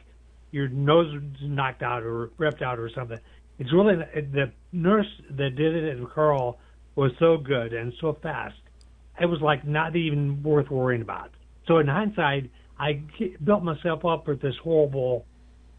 your 0.52 0.70
nose 0.70 1.14
knocked 1.42 1.84
out 1.84 2.04
or 2.04 2.32
ripped 2.38 2.62
out 2.62 2.80
or 2.80 2.90
something. 2.96 3.20
It's 3.60 3.72
really 3.74 3.96
the 3.96 4.52
nurse 4.72 5.08
that 5.30 5.56
did 5.56 5.76
it 5.76 6.00
at 6.00 6.14
Carle 6.14 6.58
was 6.96 7.12
so 7.20 7.38
good 7.38 7.74
and 7.74 7.94
so 8.02 8.18
fast. 8.24 8.56
It 9.20 9.26
was 9.26 9.42
like 9.42 9.68
not 9.68 9.96
even 9.96 10.42
worth 10.42 10.70
worrying 10.72 11.02
about. 11.02 11.32
So 11.68 11.78
in 11.78 11.88
hindsight, 11.88 12.50
I 12.80 13.04
built 13.44 13.64
myself 13.64 14.04
up 14.06 14.28
with 14.28 14.42
this 14.42 14.56
horrible, 14.64 15.26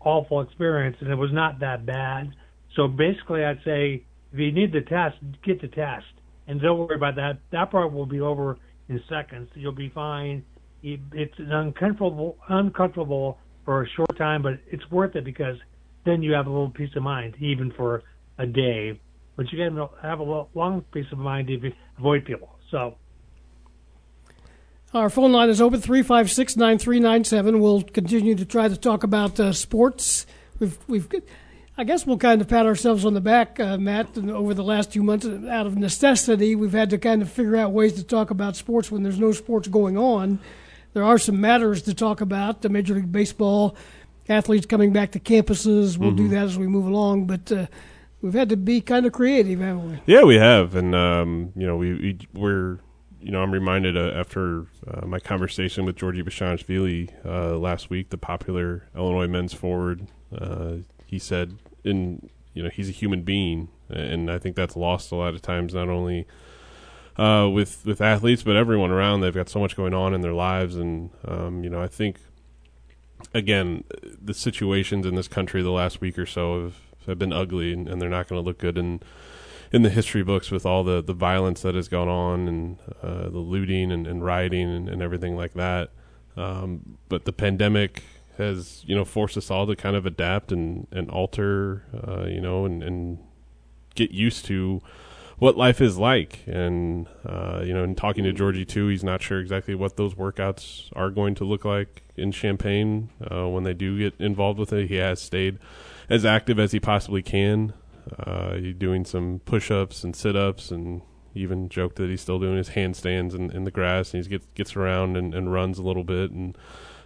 awful 0.01 0.43
experience, 0.43 0.97
and 1.01 1.11
it 1.11 1.17
was 1.17 1.33
not 1.33 1.61
that 1.61 1.85
bad. 1.85 2.33
So 2.77 2.87
basically, 2.87 3.45
I'd 3.45 3.61
say 3.65 4.05
if 4.33 4.39
you 4.39 4.53
need 4.53 4.73
the 4.73 4.81
test, 4.81 5.17
get 5.45 5.61
the 5.61 5.69
test, 5.69 6.07
and 6.47 6.61
don't 6.61 6.79
worry 6.79 6.97
about 6.97 7.17
that. 7.17 7.39
That 7.51 7.71
part 7.71 7.93
will 7.93 8.07
be 8.07 8.21
over 8.21 8.57
in 8.89 9.01
seconds. 9.09 9.51
You'll 9.55 9.73
be 9.73 9.91
fine. 9.91 10.45
It's 10.83 11.35
uncomfortable, 11.39 12.39
uncomfortable 12.49 13.39
for 13.65 13.83
a 13.83 13.89
short 13.91 14.17
time, 14.17 14.43
but 14.43 14.55
it's 14.71 14.91
worth 14.91 15.15
it 15.15 15.25
because 15.25 15.57
then 16.05 16.23
you 16.23 16.33
have 16.33 16.47
a 16.47 16.51
little 16.51 16.71
peace 16.71 16.91
of 16.97 17.03
mind, 17.03 17.37
even 17.41 17.73
for 17.77 18.03
a 18.39 18.47
day. 18.47 19.01
But 19.37 19.53
you 19.53 19.59
to 19.59 19.91
have 20.03 20.19
a 20.19 20.47
long 20.55 20.85
peace 20.93 21.07
of 21.13 21.19
mind 21.19 21.49
if 21.51 21.63
you 21.63 21.73
avoid 21.99 22.25
people. 22.25 22.59
So 22.71 22.97
Our 24.93 25.09
phone 25.09 25.33
line 25.33 25.49
is 25.49 25.61
open 25.61 25.81
356 25.81 26.57
9397. 26.57 27.61
We'll 27.61 27.83
continue 27.83 28.35
to 28.35 28.45
try 28.45 28.69
to 28.69 28.77
talk 28.77 29.05
about 29.05 29.39
uh, 29.39 29.53
sports. 29.53 30.27
We've, 30.59 30.77
we've, 30.87 31.09
I 31.77 31.85
guess 31.85 32.07
we'll 32.07 32.19
kind 32.19 32.41
of 32.41 32.49
pat 32.49 32.67
ourselves 32.67 33.05
on 33.07 33.15
the 33.15 33.21
back, 33.21 33.59
uh, 33.59 33.79
Matt, 33.79 34.19
over 34.19 34.53
the 34.53 34.63
last 34.63 34.93
two 34.93 35.03
months. 35.03 35.27
Out 35.27 35.67
of 35.67 35.77
necessity, 35.77 36.55
we've 36.55 36.73
had 36.73 36.91
to 36.91 36.99
kind 36.99 37.23
of 37.23 37.33
figure 37.33 37.57
out 37.57 37.73
ways 37.73 37.95
to 37.95 38.05
talk 38.05 38.31
about 38.31 38.57
sports 38.57 38.91
when 38.91 39.03
there's 39.03 39.19
no 39.19 39.33
sports 39.33 39.69
going 39.69 39.97
on. 39.97 40.39
There 40.93 41.03
are 41.03 41.17
some 41.17 41.41
matters 41.41 41.83
to 41.83 41.95
talk 41.95 42.21
about. 42.21 42.61
The 42.61 42.69
Major 42.69 42.95
League 42.95 43.11
Baseball 43.11 43.75
athletes 44.29 44.67
coming 44.67 44.93
back 44.93 45.13
to 45.13 45.21
campuses. 45.21 45.97
We'll 45.97 46.13
do 46.13 46.29
that 46.29 46.45
as 46.45 46.59
we 46.59 46.67
move 46.67 46.87
along, 46.87 47.27
but 47.27 47.51
uh, 47.51 47.67
we've 48.21 48.35
had 48.35 48.51
to 48.51 48.57
be 48.57 48.83
kind 48.83 49.07
of 49.07 49.13
creative, 49.13 49.61
haven't 49.61 49.91
we? 49.93 50.01
Yeah, 50.05 50.25
we 50.25 50.37
have, 50.37 50.75
and 50.75 50.95
um, 50.95 51.53
you 51.57 51.67
know, 51.67 51.79
we, 51.79 51.95
we 51.95 52.19
we're 52.35 52.79
you 53.23 53.31
know, 53.31 53.41
I'm 53.41 53.53
reminded 53.53 53.97
uh, 53.97 54.13
after 54.15 54.67
uh, 54.87 55.07
my 55.07 55.21
conversation 55.21 55.85
with 55.85 55.97
Giorgi 55.97 56.23
Bezhanishvili 56.23 57.25
uh, 57.25 57.57
last 57.57 57.89
week, 57.89 58.11
the 58.11 58.19
popular 58.19 58.89
Illinois 58.97 59.29
men's 59.29 59.55
forward. 59.55 60.09
He 61.13 61.19
said, 61.19 61.59
"In 61.85 62.31
you 62.55 62.63
know, 62.63 62.71
he's 62.71 62.89
a 62.89 62.93
human 62.93 63.21
being," 63.21 63.69
and 63.91 64.31
I 64.31 64.39
think 64.39 64.57
that's 64.57 64.77
lost 64.77 65.13
a 65.13 65.15
lot 65.15 65.35
of 65.35 65.43
times, 65.43 65.75
not 65.75 65.91
only 65.91 66.27
uh, 67.19 67.51
with 67.53 67.85
with 67.85 68.01
athletes, 68.01 68.43
but 68.43 68.57
everyone 68.57 68.91
around. 68.91 69.21
They've 69.21 69.35
got 69.35 69.51
so 69.51 69.61
much 69.61 69.77
going 69.77 69.93
on 69.93 70.15
in 70.15 70.23
their 70.23 70.33
lives, 70.33 70.75
and 70.77 71.11
um, 71.29 71.63
you 71.63 71.69
know, 71.69 71.83
I 71.83 71.87
think 71.87 72.17
again, 73.35 73.85
the 74.23 74.33
situations 74.33 75.05
in 75.05 75.15
this 75.15 75.29
country 75.29 75.63
the 75.63 75.71
last 75.71 76.01
week 76.01 76.19
or 76.19 76.25
so 76.25 76.63
have, 76.63 76.77
have 77.09 77.19
been 77.19 77.31
ugly, 77.35 77.75
and, 77.75 77.87
and 77.87 78.01
they're 78.01 78.09
not 78.09 78.27
going 78.27 78.43
to 78.43 78.47
look 78.47 78.57
good 78.57 78.79
in 78.79 79.03
in 79.71 79.83
the 79.83 79.91
history 79.91 80.23
books 80.23 80.51
with 80.51 80.65
all 80.65 80.83
the, 80.83 81.03
the 81.03 81.13
violence 81.13 81.61
that 81.61 81.75
has 81.75 81.89
gone 81.89 82.09
on 82.09 82.49
and 82.49 82.79
uh, 83.03 83.29
the 83.29 83.39
looting 83.39 83.93
and, 83.93 84.07
and 84.07 84.25
rioting 84.25 84.69
and, 84.69 84.89
and 84.89 85.03
everything 85.03 85.37
like 85.37 85.53
that. 85.53 85.91
Um, 86.39 86.99
but 87.11 87.27
the 87.27 87.33
pandemic 87.33 88.03
has 88.39 88.83
you 88.87 88.95
know 88.95 89.05
forced 89.05 89.37
us 89.37 89.51
all 89.51 89.67
to 89.67 89.77
kind 89.77 89.97
of 89.97 90.07
adapt 90.07 90.53
and 90.53 90.87
and 90.91 91.11
alter, 91.11 91.85
uh, 91.95 92.25
you 92.27 92.41
know, 92.41 92.65
and, 92.65 92.83
and 92.83 93.19
get 93.95 94.11
used 94.11 94.45
to 94.47 94.81
what 95.39 95.57
life 95.57 95.81
is 95.81 95.99
like. 95.99 96.41
And 96.47 97.09
uh, 97.27 97.63
you 97.65 97.75
know, 97.75 97.85
in 97.85 97.95
talking 97.95 98.25
to 98.25 98.33
Giorgi 98.33 98.67
too, 98.67 98.89
he's 98.89 99.05
not 99.05 99.23
sure 99.23 99.41
exactly 99.41 99.75
what 99.75 99.97
those 99.97 100.15
workouts 100.15 100.89
are 100.95 101.11
going 101.11 101.35
to 101.37 101.45
look 101.45 101.65
like 101.65 102.03
in 102.17 102.31
Champaign 102.31 103.11
uh, 103.31 103.49
when 103.49 103.65
they 103.65 103.75
do 103.75 103.99
get 103.99 104.15
involved 104.21 104.59
with 104.59 104.73
it. 104.73 104.89
He 104.89 104.97
has 104.97 105.21
stayed 105.21 105.59
as 106.09 106.25
active 106.25 106.59
as 106.59 106.73
he 106.73 106.81
possibly 106.81 107.23
can. 107.23 107.73
Uh, 108.19 108.55
he's 108.55 108.75
doing 108.75 109.05
some 109.05 109.41
push-ups 109.45 110.05
and 110.05 110.15
sit-ups, 110.15 110.71
and 110.71 111.03
even 111.35 111.69
joked 111.69 111.97
that 111.97 112.11
he's 112.11 112.21
still 112.21 112.39
doing 112.39 112.57
his 112.57 112.71
handstands 112.71 113.35
in, 113.35 113.51
in 113.51 113.65
the 113.65 113.71
grass. 113.71 114.13
And 114.13 114.23
he 114.23 114.31
gets 114.31 114.47
gets 114.55 114.77
around 114.77 115.17
and, 115.17 115.35
and 115.35 115.53
runs 115.53 115.79
a 115.79 115.83
little 115.83 116.05
bit, 116.05 116.31
and 116.31 116.57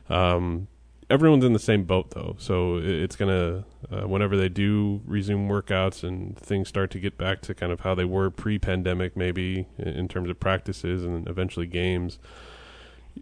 um, 0.08 0.68
everyone's 1.08 1.44
in 1.44 1.52
the 1.52 1.58
same 1.58 1.84
boat 1.84 2.10
though, 2.10 2.36
so 2.38 2.78
it's 2.78 3.16
gonna 3.16 3.64
uh, 3.90 4.08
whenever 4.08 4.36
they 4.36 4.48
do 4.48 5.00
resume 5.04 5.48
workouts 5.48 6.02
and 6.02 6.36
things 6.38 6.68
start 6.68 6.90
to 6.90 6.98
get 6.98 7.16
back 7.16 7.40
to 7.42 7.54
kind 7.54 7.72
of 7.72 7.80
how 7.80 7.94
they 7.94 8.04
were 8.04 8.30
pre-pandemic, 8.30 9.16
maybe 9.16 9.66
in 9.78 10.08
terms 10.08 10.28
of 10.30 10.40
practices 10.40 11.04
and 11.04 11.28
eventually 11.28 11.66
games. 11.66 12.18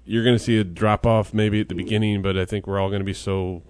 You're 0.04 0.24
going 0.24 0.36
to 0.36 0.42
see 0.42 0.58
a 0.58 0.64
drop 0.64 1.06
off 1.06 1.32
maybe 1.32 1.60
at 1.60 1.68
the 1.68 1.74
beginning, 1.74 2.20
but 2.20 2.36
I 2.36 2.44
think 2.44 2.66
we're 2.66 2.80
all 2.80 2.88
going 2.88 3.00
to 3.00 3.04
be 3.04 3.14
so 3.14 3.62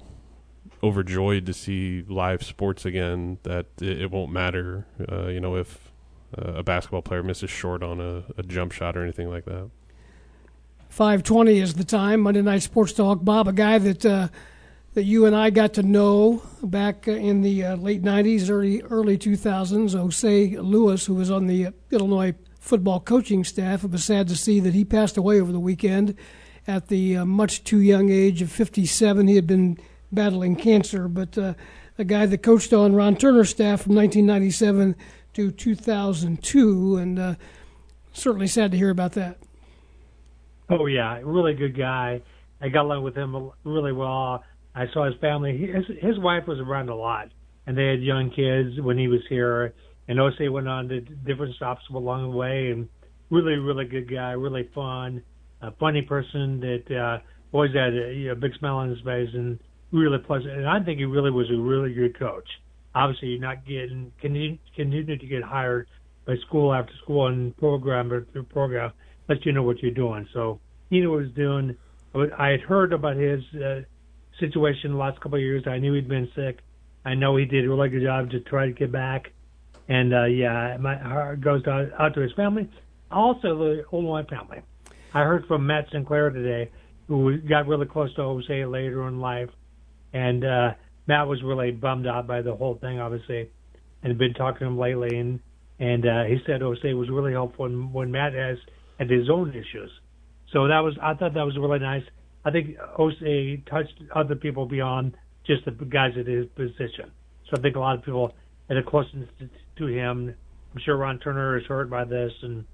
overjoyed 0.83 1.47
to 1.47 1.52
see 1.52 2.04
live 2.09 2.42
sports 2.42 2.85
again 2.85 3.38
that 3.42 3.66
it, 3.80 4.11
won't 4.11 4.33
matter, 4.33 4.87
uh, 5.11 5.26
you 5.26 5.40
know, 5.40 5.56
if 5.56 5.92
uh, 6.38 6.52
a 6.52 6.62
basketball 6.62 7.02
player 7.02 7.23
misses 7.23 7.50
short 7.50 7.83
on 7.83 8.00
a, 8.00 8.25
a 8.38 8.42
jump 8.42 8.73
shot 8.73 8.97
or 8.97 9.02
anything 9.02 9.28
like 9.28 9.44
that. 9.44 9.71
520 10.95 11.59
is 11.59 11.75
the 11.75 11.83
time. 11.83 12.21
Monday 12.21 12.41
Night 12.41 12.63
Sports 12.63 12.93
Talk. 12.93 13.25
Bob, 13.25 13.49
a 13.49 13.53
guy 13.53 13.79
that 13.79 14.07
uh, 14.07 14.29
that 14.93 15.03
you 15.03 15.27
and 15.27 15.35
I 15.35 15.51
got 15.51 15.75
to 15.75 15.83
know 15.83 16.41
back 16.63 17.09
in 17.09 17.43
the 17.43 17.65
uh, 17.65 17.75
late 17.75 18.01
90s, 18.01 18.49
early 18.49 18.81
early 18.83 19.19
2000s. 19.19 19.99
Jose 19.99 20.57
Lewis, 20.57 21.07
who 21.07 21.15
was 21.17 21.33
on 21.33 21.49
the 21.49 21.71
Illinois 21.91 22.37
football 22.61 23.01
coaching 23.01 23.43
staff. 23.43 23.83
It 23.83 23.91
was 23.91 24.05
sad 24.05 24.29
to 24.29 24.37
see 24.37 24.61
that 24.61 24.73
he 24.73 24.85
passed 24.85 25.17
away 25.17 25.41
over 25.41 25.51
the 25.51 25.59
weekend 25.59 26.17
at 26.65 26.87
the 26.87 27.17
uh, 27.17 27.25
much 27.25 27.65
too 27.65 27.81
young 27.81 28.13
age 28.13 28.41
of 28.41 28.53
57. 28.53 29.27
He 29.27 29.35
had 29.35 29.49
been 29.49 29.77
battling 30.13 30.55
cancer, 30.55 31.09
but 31.09 31.37
uh, 31.37 31.55
a 31.99 32.05
guy 32.05 32.25
that 32.27 32.45
coached 32.45 32.73
on 32.73 32.95
Ron 32.95 33.17
Turner's 33.17 33.51
staff 33.51 33.83
from 33.83 33.97
1997 33.97 34.95
to 35.33 35.51
2002, 35.51 36.97
and 36.97 37.19
uh, 37.19 37.35
certainly 38.13 38.47
sad 38.47 38.71
to 38.71 38.77
hear 38.77 38.91
about 38.91 39.15
that. 39.15 39.39
Oh 40.71 40.87
yeah, 40.87 41.21
really 41.23 41.54
good 41.54 41.76
guy. 41.76 42.23
I 42.61 42.68
got 42.68 42.85
along 42.85 43.04
with 43.04 43.16
him 43.16 43.50
really 43.64 43.92
well. 43.92 44.42
I 44.75 44.87
saw 44.92 45.04
his 45.04 45.14
family. 45.21 45.56
His 45.59 45.85
his 46.00 46.18
wife 46.18 46.44
was 46.47 46.59
around 46.59 46.88
a 46.88 46.94
lot, 46.94 47.28
and 47.66 47.76
they 47.76 47.87
had 47.88 48.02
young 48.02 48.30
kids 48.30 48.80
when 48.80 48.99
he 48.99 49.09
was 49.09 49.21
here. 49.28 49.75
And 50.09 50.21
Ose 50.21 50.35
went 50.50 50.68
on 50.68 50.88
to 50.88 51.00
different 51.00 51.54
stops 51.56 51.83
along 51.90 52.30
the 52.30 52.37
way, 52.37 52.71
and 52.71 52.88
really, 53.30 53.54
really 53.54 53.85
good 53.87 54.11
guy, 54.11 54.33
really 54.33 54.68
fun, 54.75 55.23
a 55.62 55.71
funny 55.73 56.02
person 56.02 56.61
that 56.61 56.97
uh, 56.97 57.18
always 57.52 57.73
had 57.75 57.94
a, 57.94 58.12
you 58.12 58.28
know, 58.28 58.35
big 58.35 58.52
smile 58.59 58.76
on 58.76 58.90
his 58.90 58.99
face 59.00 59.30
and 59.33 59.59
really 59.92 60.18
pleasant. 60.18 60.50
And 60.50 60.68
I 60.68 60.83
think 60.83 60.99
he 60.99 61.04
really 61.04 61.30
was 61.30 61.50
a 61.50 61.56
really 61.56 61.94
good 61.94 62.18
coach. 62.18 62.49
Obviously, 62.94 63.28
you're 63.28 63.40
not 63.40 63.64
getting 63.66 64.12
continue, 64.21 64.59
continue 64.76 65.16
to 65.16 65.26
get 65.26 65.42
hired 65.42 65.88
by 66.26 66.35
school 66.47 66.73
after 66.73 66.92
school 67.02 67.26
and 67.26 67.56
program 67.56 68.12
after 68.12 68.42
program 68.42 68.92
let 69.28 69.45
you 69.45 69.52
know 69.52 69.62
what 69.62 69.83
you're 69.83 69.93
doing. 69.93 70.26
So 70.33 70.61
he 70.90 71.00
knew 71.00 71.11
what 71.11 71.21
he 71.21 71.26
was 71.26 71.35
doing. 71.35 71.76
I 72.38 72.49
had 72.49 72.61
heard 72.61 72.93
about 72.93 73.16
his 73.16 73.43
uh, 73.54 73.81
situation 74.38 74.93
the 74.93 74.99
last 74.99 75.21
couple 75.21 75.37
of 75.37 75.43
years. 75.43 75.64
I 75.66 75.78
knew 75.78 75.95
he'd 75.95 76.09
been 76.09 76.31
sick. 76.35 76.61
I 77.04 77.14
know 77.14 77.37
he 77.37 77.45
did 77.45 77.64
a 77.64 77.69
really 77.69 77.88
good 77.88 78.02
job 78.02 78.31
to 78.31 78.40
try 78.40 78.66
to 78.66 78.73
get 78.73 78.93
back. 78.93 79.33
And 79.88 80.14
uh, 80.14 80.25
yeah, 80.25 80.76
my 80.81 80.97
heart 80.97 81.40
goes 81.40 81.66
out, 81.66 81.88
out 81.99 82.14
to 82.14 82.21
his 82.21 82.33
family, 82.33 82.71
also 83.11 83.59
the 83.59 83.85
Illinois 83.93 84.25
family. 84.25 84.61
I 85.12 85.23
heard 85.23 85.47
from 85.47 85.66
Matt 85.66 85.87
Sinclair 85.93 86.31
today, 86.31 86.71
who 87.07 87.37
got 87.38 87.66
really 87.66 87.87
close 87.87 88.14
to 88.14 88.23
Jose 88.23 88.64
later 88.64 89.07
in 89.07 89.21
life, 89.21 89.50
and 90.12 90.45
uh, 90.45 90.71
Matt 91.07 91.28
was 91.28 91.43
really 91.43 91.71
bummed 91.71 92.07
out 92.07 92.26
by 92.26 92.40
the 92.40 92.54
whole 92.54 92.76
thing, 92.76 92.99
obviously, 92.99 93.50
and 94.02 94.16
been 94.16 94.35
talking 94.35 94.61
to 94.61 94.66
him 94.66 94.78
lately. 94.78 95.19
And 95.19 95.40
and 95.78 96.07
uh, 96.07 96.25
he 96.25 96.38
said 96.47 96.62
Jose 96.62 96.95
was 96.95 97.11
really 97.11 97.33
helpful 97.33 97.66
when, 97.66 97.93
when 97.93 98.11
Matt 98.11 98.33
has 98.33 98.59
and 98.99 99.11
his 99.11 99.29
own 99.31 99.51
issues. 99.51 99.91
So 100.53 100.69
that 100.69 100.81
was 100.81 100.97
I 101.03 101.15
thought 101.15 101.35
that 101.35 101.45
was 101.45 101.57
really 101.57 101.79
nice. 101.79 102.05
I 102.45 102.51
think 102.51 102.77
Jose 102.79 103.63
touched 103.67 103.95
other 104.15 104.37
people 104.37 104.67
beyond 104.67 105.17
just 105.47 105.65
the 105.65 105.73
guys 105.73 106.13
at 106.19 106.27
his 106.27 106.47
position. 106.55 107.11
So 107.49 107.57
I 107.57 107.61
think 107.61 107.77
a 107.77 107.81
lot 107.81 107.97
of 107.97 108.05
people 108.05 108.35
had 108.69 108.77
a 108.77 108.83
closeness 108.83 109.29
to 109.77 109.87
him. 109.87 110.35
I'm 110.73 110.81
sure 110.81 110.97
Ron 110.97 111.19
Turner 111.19 111.59
is 111.59 111.67
hurt 111.67 111.91
by 111.91 112.05
this, 112.05 112.33
and 112.43 112.65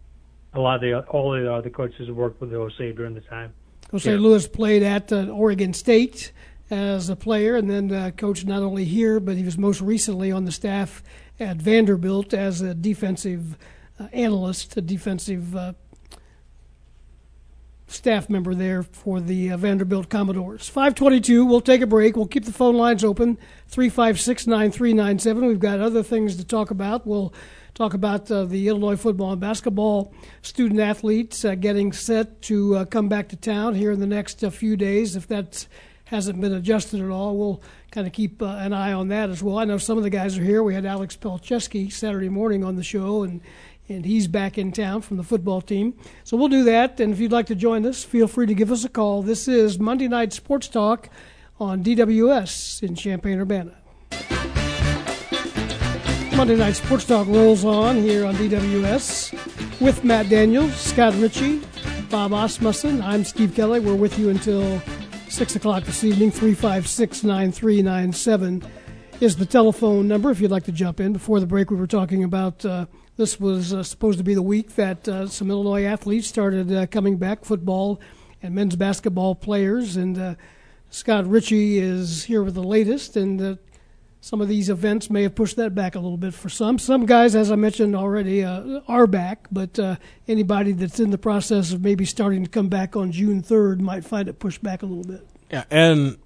a 0.55 0.61
lot 0.61 0.77
of 0.77 0.81
the 0.81 0.99
all 1.09 1.33
the 1.33 1.53
other 1.53 1.71
coaches 1.71 2.09
have 2.09 2.17
worked 2.17 2.41
with 2.41 2.51
Jose 2.53 2.93
during 2.93 3.15
the 3.15 3.21
time. 3.23 3.53
Jose 3.91 4.11
yeah. 4.11 4.19
Lewis 4.19 4.47
played 4.47 4.83
at 4.83 5.13
uh, 5.13 5.27
Oregon 5.27 5.73
State 5.73 6.33
as 6.71 7.09
a 7.09 7.17
player, 7.17 7.57
and 7.57 7.69
then 7.69 7.93
uh, 7.93 8.11
coached 8.17 8.47
not 8.47 8.63
only 8.63 8.85
here, 8.85 9.21
but 9.21 9.37
he 9.37 9.45
was 9.45 9.59
most 9.59 9.81
recently 9.81 10.31
on 10.31 10.45
the 10.45 10.53
staff 10.53 11.03
at 11.39 11.57
Vanderbilt 11.57 12.33
as 12.33 12.61
a 12.61 12.75
defensive 12.75 13.57
uh, 13.99 14.07
analyst, 14.13 14.77
a 14.77 14.81
defensive 14.81 15.57
uh, 15.57 15.73
staff 17.91 18.31
member 18.31 18.55
there 18.55 18.83
for 18.83 19.21
the 19.21 19.51
uh, 19.51 19.57
Vanderbilt 19.57 20.09
Commodores. 20.09 20.69
522, 20.69 21.45
we'll 21.45 21.61
take 21.61 21.81
a 21.81 21.87
break. 21.87 22.17
We'll 22.17 22.27
keep 22.27 22.45
the 22.45 22.53
phone 22.53 22.77
lines 22.77 23.05
open, 23.05 23.37
356 23.69 24.47
9397. 24.47 25.47
We've 25.47 25.59
got 25.59 25.81
other 25.81 26.03
things 26.03 26.37
to 26.37 26.45
talk 26.45 26.71
about. 26.71 27.07
We'll 27.07 27.35
talk 27.75 27.95
about 27.95 28.31
uh, 28.31 28.45
the 28.45 28.69
Illinois 28.69 28.97
football 28.97 29.33
and 29.33 29.41
basketball 29.41 30.13
student 30.43 30.81
athletes 30.81 31.45
uh, 31.45 31.55
getting 31.55 31.93
set 31.93 32.43
to 32.43 32.77
uh, 32.77 32.85
come 32.85 33.09
back 33.09 33.29
to 33.29 33.37
town 33.37 33.75
here 33.75 33.91
in 33.91 34.01
the 34.01 34.07
next 34.07 34.43
uh, 34.45 34.51
few 34.51 34.77
days. 34.77 35.17
If 35.17 35.27
that 35.29 35.67
hasn't 36.05 36.41
been 36.41 36.53
adjusted 36.53 37.01
at 37.01 37.09
all, 37.09 37.37
we'll 37.37 37.63
kind 37.91 38.07
of 38.07 38.13
keep 38.13 38.43
uh, 38.43 38.47
an 38.47 38.73
eye 38.73 38.93
on 38.93 39.09
that 39.09 39.31
as 39.31 39.43
well. 39.43 39.59
I 39.59 39.65
know 39.65 39.79
some 39.79 39.97
of 39.97 40.05
the 40.05 40.11
guys 40.11 40.37
are 40.37 40.43
here. 40.43 40.63
We 40.63 40.75
had 40.75 40.85
Alex 40.85 41.17
Palczewski 41.17 41.91
Saturday 41.93 42.29
morning 42.29 42.65
on 42.65 42.77
the 42.77 42.83
show, 42.83 43.23
and 43.23 43.41
and 43.91 44.05
he's 44.05 44.29
back 44.29 44.57
in 44.57 44.71
town 44.73 45.03
from 45.03 45.17
the 45.17 45.23
football 45.23 45.61
team. 45.61 45.95
So 46.23 46.37
we'll 46.37 46.49
do 46.49 46.65
that. 46.65 47.01
And 47.01 47.13
if 47.13 47.19
you'd 47.19 47.33
like 47.33 47.47
to 47.47 47.55
join 47.55 47.85
us, 47.85 48.05
feel 48.05 48.29
free 48.29 48.47
to 48.47 48.55
give 48.55 48.71
us 48.71 48.85
a 48.85 48.89
call. 48.89 49.23
This 49.23 49.49
is 49.49 49.79
Monday 49.79 50.09
Night 50.09 50.33
Sports 50.33 50.69
Talk 50.69 51.11
on 51.59 51.83
DWS 51.83 52.83
in 52.83 52.95
Champaign 52.95 53.41
Urbana. 53.41 53.75
Monday 56.37 56.57
Night 56.57 56.77
Sports 56.77 57.05
Talk 57.05 57.27
rolls 57.27 57.65
on 57.65 57.97
here 57.97 58.25
on 58.25 58.35
DWS 58.37 59.81
with 59.81 60.05
Matt 60.05 60.29
Daniels, 60.29 60.75
Scott 60.77 61.15
Richey, 61.17 61.61
Bob 62.09 62.33
Asmussen. 62.33 63.03
I'm 63.03 63.25
Steve 63.25 63.55
Kelly. 63.55 63.81
We're 63.81 63.95
with 63.95 64.19
you 64.19 64.31
until 64.31 64.81
6 65.29 65.57
o'clock 65.57 65.85
this 65.85 66.05
evening. 66.05 66.31
356 66.31 67.25
9397 67.25 68.63
is 69.21 69.37
the 69.37 69.45
telephone 69.45 70.09
number 70.09 70.31
if 70.31 70.41
you'd 70.41 70.51
like 70.51 70.65
to 70.65 70.73
jump 70.73 70.99
in. 70.99 71.13
Before 71.13 71.41
the 71.41 71.47
break, 71.47 71.71
we 71.71 71.77
were 71.77 71.87
talking 71.87 72.25
about. 72.25 72.65
Uh, 72.65 72.87
this 73.17 73.39
was 73.39 73.75
uh, 73.75 73.83
supposed 73.83 74.17
to 74.17 74.25
be 74.25 74.33
the 74.33 74.43
week 74.43 74.77
that 74.77 75.07
uh, 75.07 75.27
some 75.27 75.51
Illinois 75.51 75.85
athletes 75.85 76.27
started 76.27 76.73
uh, 76.73 76.87
coming 76.87 77.19
back, 77.19 77.45
football 77.45 78.01
and 78.43 78.55
men's 78.55 78.77
basketball 78.77 79.35
players. 79.35 79.97
And 79.97 80.19
uh, 80.19 80.35
Scott 80.89 81.27
Richey 81.27 81.79
is 81.79 82.25
here 82.25 82.43
with 82.43 82.55
the 82.55 82.63
latest, 82.63 83.15
and 83.17 83.59
some 84.23 84.41
of 84.41 84.49
these 84.49 84.71
events 84.71 85.11
may 85.11 85.25
have 85.25 85.35
pushed 85.35 85.57
that 85.57 85.75
back 85.75 85.95
a 85.97 86.01
little 86.01 86.17
bit 86.17 86.33
for 86.33 86.49
some. 86.49 86.79
Some 86.79 87.05
guys, 87.05 87.35
as 87.35 87.51
I 87.51 87.57
mentioned 87.57 87.95
already, 87.95 88.43
uh, 88.43 88.81
are 88.89 89.07
back, 89.07 89.49
but 89.53 89.79
anybody 90.27 90.73
that's 90.73 90.99
in 90.99 91.11
the 91.11 91.19
process 91.19 91.73
of 91.73 91.83
maybe 91.83 92.07
starting 92.07 92.45
to 92.45 92.51
come 92.51 92.69
back 92.69 92.97
on 92.97 93.13
June 93.13 93.43
3rd 93.43 93.81
might 93.81 94.05
find 94.05 94.29
it 94.29 94.39
pushed 94.39 94.63
back 94.63 94.83
a 94.83 94.87
little 94.87 95.05
bit. 95.05 95.27
Yeah, 95.51 95.65
and 95.71 96.17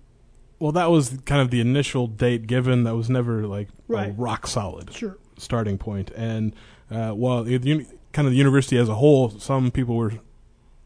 well, 0.58 0.72
that 0.72 0.90
was 0.90 1.18
kind 1.24 1.40
of 1.40 1.50
the 1.50 1.60
initial 1.60 2.06
date 2.06 2.46
given. 2.46 2.84
That 2.84 2.94
was 2.94 3.10
never 3.10 3.46
like 3.46 3.68
right. 3.88 4.14
rock 4.16 4.46
solid 4.46 4.92
sure. 4.92 5.18
starting 5.36 5.78
point, 5.78 6.10
and 6.12 6.54
uh, 6.90 7.14
the, 7.14 7.86
kind 8.12 8.26
of 8.26 8.32
the 8.32 8.38
university 8.38 8.78
as 8.78 8.88
a 8.88 8.94
whole, 8.94 9.30
some 9.30 9.70
people 9.70 9.96
were 9.96 10.14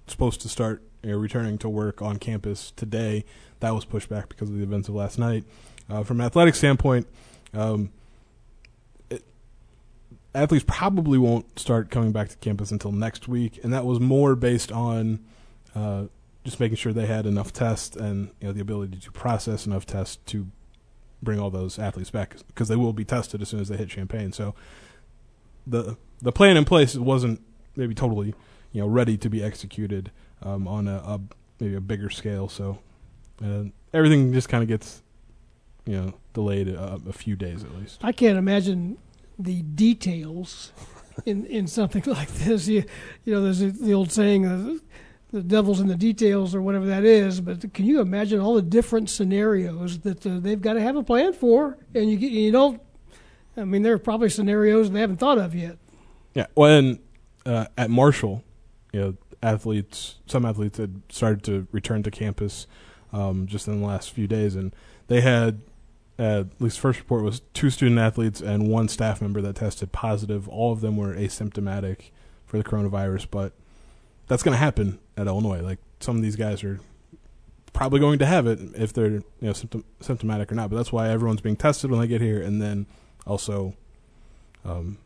supposed 0.07 0.41
to 0.41 0.49
start 0.49 0.83
you 1.03 1.11
know, 1.11 1.19
returning 1.19 1.59
to 1.59 1.69
work 1.69 2.03
on 2.03 2.17
campus 2.17 2.73
today. 2.73 3.25
That 3.61 3.75
was 3.75 3.85
pushed 3.85 4.09
back 4.09 4.29
because 4.29 4.49
of 4.49 4.57
the 4.57 4.63
events 4.63 4.89
of 4.89 4.95
last 4.95 5.19
night. 5.19 5.45
Uh, 5.91 6.03
from 6.03 6.21
an 6.21 6.27
athletic 6.27 6.55
standpoint, 6.55 7.07
um, 7.55 7.91
it, 9.11 9.25
athletes 10.35 10.65
probably 10.67 11.19
won't 11.19 11.59
start 11.59 11.91
coming 11.91 12.13
back 12.13 12.29
to 12.29 12.37
campus 12.37 12.71
until 12.71 12.93
next 12.93 13.29
week, 13.29 13.61
and 13.63 13.73
that 13.73 13.85
was 13.85 14.01
more 14.01 14.35
based 14.35 14.71
on 14.73 15.21
uh, 15.75 16.05
just 16.49 16.61
making 16.61 16.76
sure 16.76 16.95
they 16.95 17.05
had 17.05 17.26
enough 17.26 17.52
tests 17.52 17.95
and 17.95 18.31
you 18.40 18.47
know 18.47 18.52
the 18.55 18.61
ability 18.61 18.97
to 18.97 19.12
process 19.12 19.67
enough 19.67 19.85
tests 19.85 20.17
to 20.25 20.47
bring 21.23 21.38
all 21.38 21.50
those 21.50 21.78
athletes 21.78 22.11
back 22.11 22.37
because 22.47 22.69
they 22.69 22.76
will 22.76 22.95
be 22.95 23.05
tested 23.05 23.43
as 23.43 23.50
soon 23.50 23.61
as 23.61 23.69
they 23.69 23.76
hit 23.76 23.90
Champaign. 23.90 24.33
So 24.33 24.55
the 25.67 25.99
the 26.23 26.33
plan 26.33 26.57
in 26.57 26.64
place 26.64 26.97
wasn't 26.97 27.43
maybe 27.76 27.95
totally 27.95 28.35
you 28.73 28.81
know 28.81 28.87
ready 28.87 29.19
to 29.19 29.28
be 29.28 29.45
executed 29.45 30.11
um, 30.40 30.67
on 30.67 30.88
a, 30.88 30.97
a, 30.97 31.21
maybe 31.61 31.75
a 31.75 31.83
bigger 31.83 32.09
scale. 32.09 32.49
So 32.49 32.78
uh, 33.45 33.64
everything 33.93 34.33
just 34.33 34.49
kind 34.49 34.62
of 34.62 34.69
gets 34.69 35.02
you 35.85 35.97
know 36.00 36.14
delayed 36.33 36.69
a, 36.69 36.99
a, 37.07 37.12
few 37.12 37.37
days 37.37 37.62
at 37.62 37.75
least. 37.76 38.00
I 38.02 38.12
can't 38.12 38.38
imagine 38.38 38.97
the 39.38 39.61
details 39.61 40.73
in 41.26 41.45
in 41.45 41.67
something 41.67 42.05
like 42.07 42.31
this. 42.31 42.69
You 42.69 42.85
you 43.26 43.35
know, 43.35 43.43
there's 43.43 43.59
the 43.59 43.93
old 43.93 44.11
saying. 44.11 44.47
Uh, 44.47 44.78
the 45.30 45.42
devil's 45.42 45.80
in 45.80 45.88
the 45.88 45.97
details, 45.97 46.54
or 46.54 46.62
whatever 46.62 46.87
that 46.87 47.04
is. 47.04 47.40
But 47.40 47.73
can 47.75 47.85
you 47.85 48.00
imagine 48.00 48.40
all 48.40 48.54
the 48.54 48.62
different 48.62 49.11
scenarios 49.11 49.99
that 50.00 50.26
uh, 50.26 50.38
they've 50.40 50.61
got 50.61 50.75
to 50.75 50.80
have 50.80 50.97
a 50.97 51.02
plan 51.02 51.32
for? 51.32 51.78
And 51.94 52.11
you 52.11 52.16
you 52.16 52.52
don't 52.52 52.80
I 53.58 53.64
mean, 53.64 53.82
there 53.82 53.92
are 53.92 53.99
probably 53.99 54.30
scenarios 54.30 54.90
they 54.90 55.00
haven't 55.00 55.18
thought 55.18 55.38
of 55.38 55.54
yet. 55.54 55.78
Yeah. 56.35 56.47
When 56.54 57.00
uh, 57.44 57.66
at 57.76 57.90
Marshall, 57.90 58.44
you 58.92 59.00
know, 59.00 59.16
athletes, 59.42 60.16
some 60.26 60.44
athletes 60.44 60.78
had 60.78 61.02
started 61.08 61.42
to 61.44 61.66
return 61.73 62.02
to 62.04 62.11
campus 62.11 62.66
um, 63.12 63.47
just 63.47 63.66
in 63.66 63.80
the 63.80 63.87
last 63.87 64.12
few 64.12 64.26
days, 64.26 64.54
and 64.54 64.75
they 65.08 65.20
had 65.20 65.62
uh, 66.18 66.40
at 66.40 66.61
least 66.61 66.78
first 66.78 66.99
report 66.99 67.25
was 67.25 67.40
two 67.54 67.70
student 67.70 67.99
athletes 67.99 68.40
and 68.40 68.68
one 68.68 68.88
staff 68.88 69.20
member 69.20 69.40
that 69.40 69.56
tested 69.56 69.92
positive. 69.92 70.49
All 70.49 70.73
of 70.73 70.80
them 70.80 70.97
were 70.97 71.14
asymptomatic 71.14 72.11
for 72.44 72.58
the 72.58 72.64
coronavirus, 72.64 73.28
but 73.30 73.52
that's 74.28 74.42
going 74.42 74.52
to 74.52 74.58
happen 74.58 74.99
at 75.16 75.26
Illinois. 75.26 75.61
Like 75.61 75.78
some 76.00 76.16
of 76.16 76.23
these 76.23 76.37
guys 76.37 76.62
are 76.62 76.78
probably 77.73 78.00
going 78.00 78.18
to 78.18 78.26
have 78.26 78.47
it 78.47 78.61
if 78.75 78.92
they're 78.92 79.11
you 79.11 79.25
know 79.40 79.52
symptom- 79.52 79.85
symptomatic 80.00 80.52
or 80.52 80.54
not. 80.54 80.70
But 80.70 80.76
that's 80.76 80.92
why 80.92 81.08
everyone's 81.08 81.40
being 81.40 81.56
tested 81.56 81.90
when 81.90 82.00
they 82.00 82.06
get 82.06 82.20
here, 82.20 82.40
and 82.40 82.62
then 82.62 82.87
also, 83.26 83.75
um, 84.64 84.99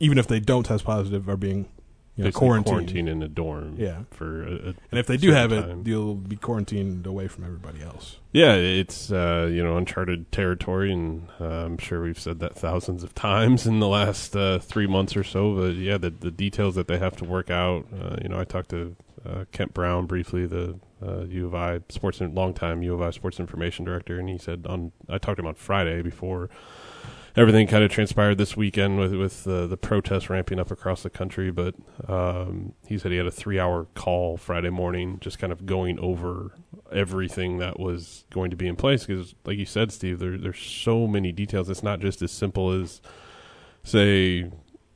even 0.00 0.18
if 0.18 0.26
they 0.26 0.40
don't 0.40 0.64
test 0.64 0.84
positive, 0.84 1.28
are 1.28 1.36
being 1.36 1.68
you 2.16 2.24
know, 2.24 2.28
Basically 2.28 2.46
quarantined. 2.46 2.66
quarantine 2.66 3.08
in 3.08 3.22
a 3.22 3.28
dorm. 3.28 3.76
Yeah. 3.78 4.02
For 4.10 4.42
a, 4.42 4.52
a 4.52 4.74
And 4.90 4.98
if 5.00 5.06
they 5.06 5.16
do 5.16 5.32
have 5.32 5.50
certain 5.50 5.80
it, 5.80 5.86
you'll 5.86 6.14
be 6.14 6.36
quarantined 6.36 7.06
away 7.06 7.26
from 7.26 7.44
everybody 7.44 7.82
else. 7.82 8.18
Yeah, 8.32 8.54
it's 8.54 9.10
uh, 9.10 9.48
you 9.50 9.62
know 9.62 9.76
uncharted 9.78 10.30
territory, 10.30 10.92
and 10.92 11.28
uh, 11.40 11.44
I'm 11.44 11.78
sure 11.78 12.02
we've 12.02 12.20
said 12.20 12.38
that 12.40 12.54
thousands 12.54 13.02
of 13.02 13.14
times 13.30 13.66
in 13.66 13.80
the 13.80 13.88
last 13.88 14.36
uh, 14.36 14.58
three 14.58 14.86
months 14.86 15.16
or 15.16 15.24
so. 15.24 15.54
But 15.54 15.76
yeah, 15.76 15.96
the 15.96 16.10
the 16.10 16.30
details 16.30 16.74
that 16.74 16.86
they 16.86 16.98
have 16.98 17.16
to 17.16 17.24
work 17.24 17.50
out. 17.50 17.86
Uh, 17.92 18.16
you 18.22 18.28
know, 18.28 18.38
I 18.38 18.44
talked 18.44 18.70
to 18.70 18.94
uh, 19.26 19.44
Kent 19.52 19.72
Brown 19.72 20.06
briefly, 20.06 20.46
the 20.46 20.78
uh, 21.06 21.24
U 21.24 21.46
of 21.46 21.54
I 21.54 21.80
sports 21.88 22.20
longtime 22.20 22.82
U 22.82 22.94
of 22.94 23.00
I 23.02 23.10
sports 23.10 23.40
information 23.40 23.84
director, 23.84 24.18
and 24.18 24.28
he 24.28 24.36
said 24.38 24.66
on 24.68 24.92
I 25.08 25.18
talked 25.18 25.36
to 25.36 25.42
him 25.42 25.46
on 25.46 25.54
Friday 25.54 26.02
before 26.02 26.50
everything 27.36 27.66
kind 27.66 27.82
of 27.82 27.90
transpired 27.90 28.36
this 28.36 28.56
weekend 28.56 28.98
with 28.98 29.14
with 29.14 29.46
uh, 29.46 29.66
the 29.66 29.76
protests 29.76 30.28
ramping 30.28 30.58
up 30.58 30.70
across 30.70 31.02
the 31.02 31.10
country. 31.10 31.50
But 31.50 31.74
um, 32.08 32.74
he 32.86 32.98
said 32.98 33.10
he 33.10 33.16
had 33.16 33.26
a 33.26 33.30
three 33.30 33.58
hour 33.58 33.86
call 33.94 34.36
Friday 34.36 34.70
morning, 34.70 35.18
just 35.20 35.38
kind 35.38 35.52
of 35.52 35.66
going 35.66 35.98
over 35.98 36.52
everything 36.90 37.58
that 37.58 37.78
was 37.78 38.24
going 38.30 38.50
to 38.50 38.56
be 38.56 38.66
in 38.66 38.76
place. 38.76 39.06
Because, 39.06 39.34
like 39.44 39.58
you 39.58 39.66
said, 39.66 39.92
Steve, 39.92 40.18
there, 40.18 40.36
there's 40.36 40.60
so 40.60 41.06
many 41.06 41.32
details. 41.32 41.70
It's 41.70 41.82
not 41.82 42.00
just 42.00 42.22
as 42.22 42.32
simple 42.32 42.70
as 42.70 43.00
say. 43.82 44.50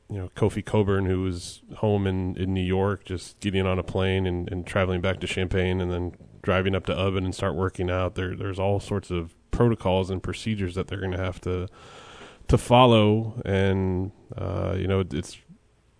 You 0.09 0.17
know, 0.17 0.29
Kofi 0.37 0.63
Cockburn, 0.63 1.05
who 1.05 1.23
was 1.23 1.63
home 1.79 2.07
in, 2.07 2.37
in 2.37 2.53
New 2.53 2.63
York, 2.63 3.03
just 3.03 3.41
getting 3.41 3.67
on 3.67 3.77
a 3.77 3.83
plane 3.83 4.25
and, 4.25 4.49
and 4.49 4.65
traveling 4.65 5.01
back 5.01 5.19
to 5.19 5.27
Champaign 5.27 5.81
and 5.81 5.91
then 5.91 6.13
driving 6.41 6.75
up 6.75 6.85
to 6.85 6.93
Ubben 6.93 7.25
and 7.25 7.35
start 7.35 7.55
working 7.55 7.89
out. 7.91 8.15
There, 8.15 8.33
there's 8.33 8.57
all 8.57 8.79
sorts 8.79 9.11
of 9.11 9.35
protocols 9.51 10.09
and 10.09 10.23
procedures 10.23 10.75
that 10.75 10.87
they're 10.87 11.01
going 11.01 11.11
to 11.11 11.17
have 11.17 11.41
to 11.41 11.67
to 12.47 12.57
follow, 12.57 13.41
and 13.45 14.11
uh, 14.37 14.75
you 14.77 14.87
know 14.87 15.03
it's 15.11 15.37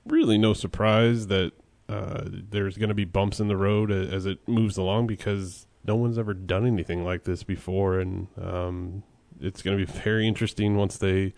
really 0.06 0.38
no 0.38 0.54
surprise 0.54 1.28
that 1.28 1.52
uh, 1.90 2.24
there's 2.26 2.78
going 2.78 2.90
to 2.90 2.96
be 2.96 3.06
bumps 3.06 3.40
in 3.40 3.48
the 3.48 3.58
road 3.58 3.92
as, 3.92 4.26
it 4.26 4.46
moves 4.48 4.78
along 4.78 5.08
because 5.08 5.68
no 5.86 5.96
one's 5.96 6.18
ever 6.18 6.34
done 6.34 6.66
anything 6.66 7.04
like 7.04 7.24
this 7.24 7.44
before, 7.44 8.00
and 8.00 8.28
um, 8.42 9.04
it's 9.40 9.62
going 9.62 9.78
to 9.78 9.86
be 9.86 9.92
very 10.00 10.28
interesting 10.28 10.76
once 10.76 10.98
they 10.98 11.34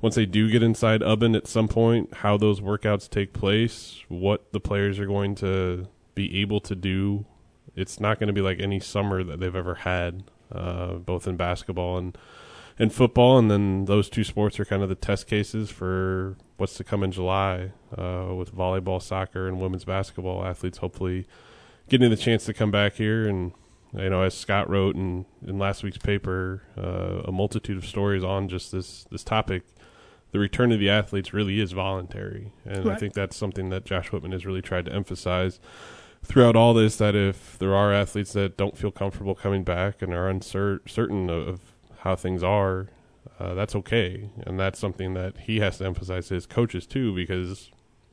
once 0.00 0.16
they 0.16 0.26
do 0.26 0.50
get 0.50 0.64
inside 0.64 1.00
Ubben 1.00 1.36
at 1.36 1.46
some 1.46 1.68
point, 1.68 2.12
how 2.12 2.36
those 2.36 2.60
workouts 2.60 3.08
take 3.08 3.32
place, 3.32 4.02
what 4.08 4.52
the 4.52 4.58
players 4.58 4.98
are 4.98 5.06
going 5.06 5.36
to 5.36 5.86
be 6.16 6.40
able 6.40 6.60
to 6.60 6.74
do. 6.74 7.24
It's 7.76 8.00
not 8.00 8.18
going 8.18 8.26
to 8.26 8.32
be 8.32 8.40
like 8.40 8.58
any 8.58 8.80
summer 8.80 9.22
that 9.22 9.38
they've 9.38 9.54
ever 9.54 9.76
had, 9.76 10.24
uh, 10.50 10.94
both 10.94 11.28
in 11.28 11.36
basketball 11.36 11.98
and 11.98 12.18
and 12.78 12.92
football, 12.92 13.38
and 13.38 13.50
then 13.50 13.84
those 13.84 14.08
two 14.08 14.24
sports 14.24 14.58
are 14.58 14.64
kind 14.64 14.82
of 14.82 14.88
the 14.88 14.94
test 14.94 15.26
cases 15.26 15.70
for 15.70 16.36
what's 16.56 16.74
to 16.74 16.84
come 16.84 17.02
in 17.02 17.12
July 17.12 17.72
uh, 17.96 18.34
with 18.34 18.54
volleyball, 18.54 19.00
soccer, 19.00 19.46
and 19.46 19.60
women's 19.60 19.84
basketball 19.84 20.44
athletes. 20.44 20.78
Hopefully, 20.78 21.26
getting 21.88 22.10
the 22.10 22.16
chance 22.16 22.44
to 22.46 22.54
come 22.54 22.70
back 22.70 22.94
here, 22.94 23.28
and 23.28 23.52
you 23.94 24.10
know, 24.10 24.22
as 24.22 24.34
Scott 24.34 24.68
wrote 24.70 24.96
in 24.96 25.26
in 25.46 25.58
last 25.58 25.82
week's 25.82 25.98
paper, 25.98 26.62
uh, 26.78 27.22
a 27.28 27.32
multitude 27.32 27.76
of 27.76 27.86
stories 27.86 28.24
on 28.24 28.48
just 28.48 28.72
this 28.72 29.04
this 29.10 29.24
topic. 29.24 29.64
The 30.30 30.38
return 30.38 30.72
of 30.72 30.80
the 30.80 30.88
athletes 30.88 31.34
really 31.34 31.60
is 31.60 31.72
voluntary, 31.72 32.52
and 32.64 32.90
I 32.90 32.96
think 32.96 33.12
that's 33.12 33.36
something 33.36 33.68
that 33.68 33.84
Josh 33.84 34.12
Whitman 34.12 34.32
has 34.32 34.46
really 34.46 34.62
tried 34.62 34.86
to 34.86 34.92
emphasize 34.92 35.60
throughout 36.24 36.56
all 36.56 36.72
this. 36.72 36.96
That 36.96 37.14
if 37.14 37.58
there 37.58 37.74
are 37.74 37.92
athletes 37.92 38.32
that 38.32 38.56
don't 38.56 38.78
feel 38.78 38.90
comfortable 38.90 39.34
coming 39.34 39.62
back 39.62 40.00
and 40.00 40.14
are 40.14 40.30
uncertain 40.30 41.28
of 41.28 41.71
how 42.02 42.16
things 42.16 42.42
are, 42.42 42.88
uh, 43.38 43.54
that's 43.54 43.74
okay, 43.76 44.30
and 44.44 44.58
that's 44.58 44.78
something 44.78 45.14
that 45.14 45.38
he 45.40 45.60
has 45.60 45.78
to 45.78 45.86
emphasize 45.86 46.28
to 46.28 46.34
his 46.34 46.46
coaches 46.46 46.86
too, 46.86 47.14
because 47.14 47.70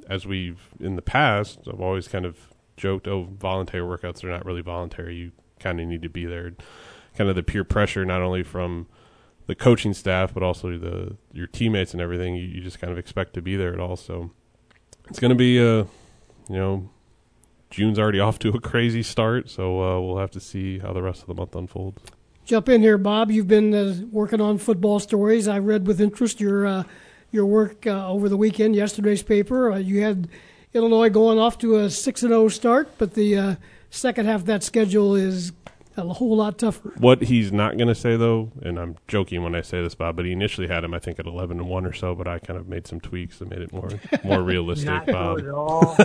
as 0.08 0.25
we've 0.25 0.69
in 0.80 0.95
the 0.95 1.02
past, 1.02 1.60
I've 1.67 1.82
always 1.82 2.08
kind 2.08 2.25
of 2.25 2.38
joked, 2.78 3.08
"Oh, 3.08 3.23
voluntary 3.23 3.84
workouts 3.84 4.23
are 4.23 4.30
not 4.30 4.45
really 4.45 4.62
voluntary. 4.62 5.15
You 5.15 5.32
kind 5.60 5.80
of 5.80 5.88
need 5.88 6.02
to 6.04 6.10
be 6.10 6.25
there." 6.25 6.54
Kind 7.15 7.30
of 7.30 7.36
the 7.36 7.43
peer 7.43 7.63
pressure, 7.63 8.06
not 8.06 8.21
only 8.21 8.43
from 8.43 8.88
the 9.47 9.56
coaching 9.56 9.93
staff, 9.93 10.34
but 10.34 10.43
also 10.43 10.78
the 10.78 11.17
your 11.34 11.47
teammates 11.47 11.93
and 11.93 12.02
everything. 12.02 12.36
You, 12.36 12.43
you 12.43 12.62
just 12.62 12.80
kind 12.80 12.91
of 12.91 12.99
expect 12.99 13.34
to 13.34 13.41
be 13.41 13.56
there 13.56 13.73
at 13.73 13.80
all. 13.80 13.95
So 13.95 14.32
it's 15.10 15.19
going 15.19 15.30
to 15.30 15.36
be 15.36 15.58
a, 15.58 15.80
you 15.80 15.88
know, 16.49 16.89
June's 17.71 17.97
already 17.97 18.19
off 18.28 18.38
to 18.39 18.49
a 18.49 18.62
crazy 18.62 19.04
start. 19.04 19.49
So 19.49 19.82
uh, 19.82 19.99
we'll 19.99 20.19
have 20.19 20.32
to 20.32 20.39
see 20.39 20.80
how 20.80 20.93
the 20.93 21.02
rest 21.02 21.21
of 21.21 21.28
the 21.28 21.34
month 21.34 21.56
unfolds. 21.56 22.04
Jump 22.49 22.67
in 22.67 22.81
here, 22.81 22.97
Bob. 22.97 23.29
You've 23.29 23.47
been 23.47 23.75
uh, 23.75 23.95
working 24.12 24.41
on 24.41 24.57
football 24.57 24.99
stories. 24.99 25.47
I 25.47 25.59
read 25.59 25.85
with 25.85 26.01
interest 26.01 26.41
your 26.41 26.65
uh, 26.65 26.83
your 27.29 27.45
work 27.45 27.85
uh, 27.85 28.09
over 28.09 28.27
the 28.27 28.38
weekend, 28.38 28.75
yesterday's 28.75 29.21
paper. 29.21 29.71
Uh, 29.71 29.77
you 29.77 30.01
had 30.01 30.27
Illinois 30.73 31.09
going 31.09 31.38
off 31.38 31.59
to 31.59 31.75
a 31.75 31.91
six 31.91 32.23
and 32.23 32.31
zero 32.31 32.47
start, 32.47 32.89
but 32.97 33.13
the 33.13 33.38
uh, 33.38 33.55
second 33.91 34.25
half 34.25 34.39
of 34.39 34.45
that 34.47 34.63
schedule 34.63 35.13
is 35.13 35.51
a 35.95 36.01
whole 36.01 36.38
lot 36.38 36.57
tougher. 36.57 36.91
What 36.97 37.21
he's 37.21 37.51
not 37.51 37.77
going 37.77 37.88
to 37.88 37.93
say 37.93 38.15
though, 38.17 38.51
and 38.63 38.79
I'm 38.79 38.95
joking 39.07 39.43
when 39.43 39.53
I 39.53 39.62
say 39.62 39.83
this, 39.83 39.93
Bob, 39.93 40.15
but 40.15 40.25
he 40.25 40.31
initially 40.31 40.67
had 40.67 40.83
him, 40.83 40.95
I 40.95 40.97
think, 40.97 41.19
at 41.19 41.27
11 41.27 41.59
and 41.59 41.69
one 41.69 41.85
or 41.85 41.93
so. 41.93 42.15
But 42.15 42.27
I 42.27 42.39
kind 42.39 42.59
of 42.59 42.67
made 42.67 42.88
some 42.88 42.99
tweaks 42.99 43.38
that 43.38 43.51
made 43.51 43.62
it 43.62 43.71
more 43.71 43.91
more 44.23 44.41
realistic. 44.41 44.88
Not 45.05 45.05
Bob. 45.05 45.39
at 45.41 45.49
all. 45.49 45.95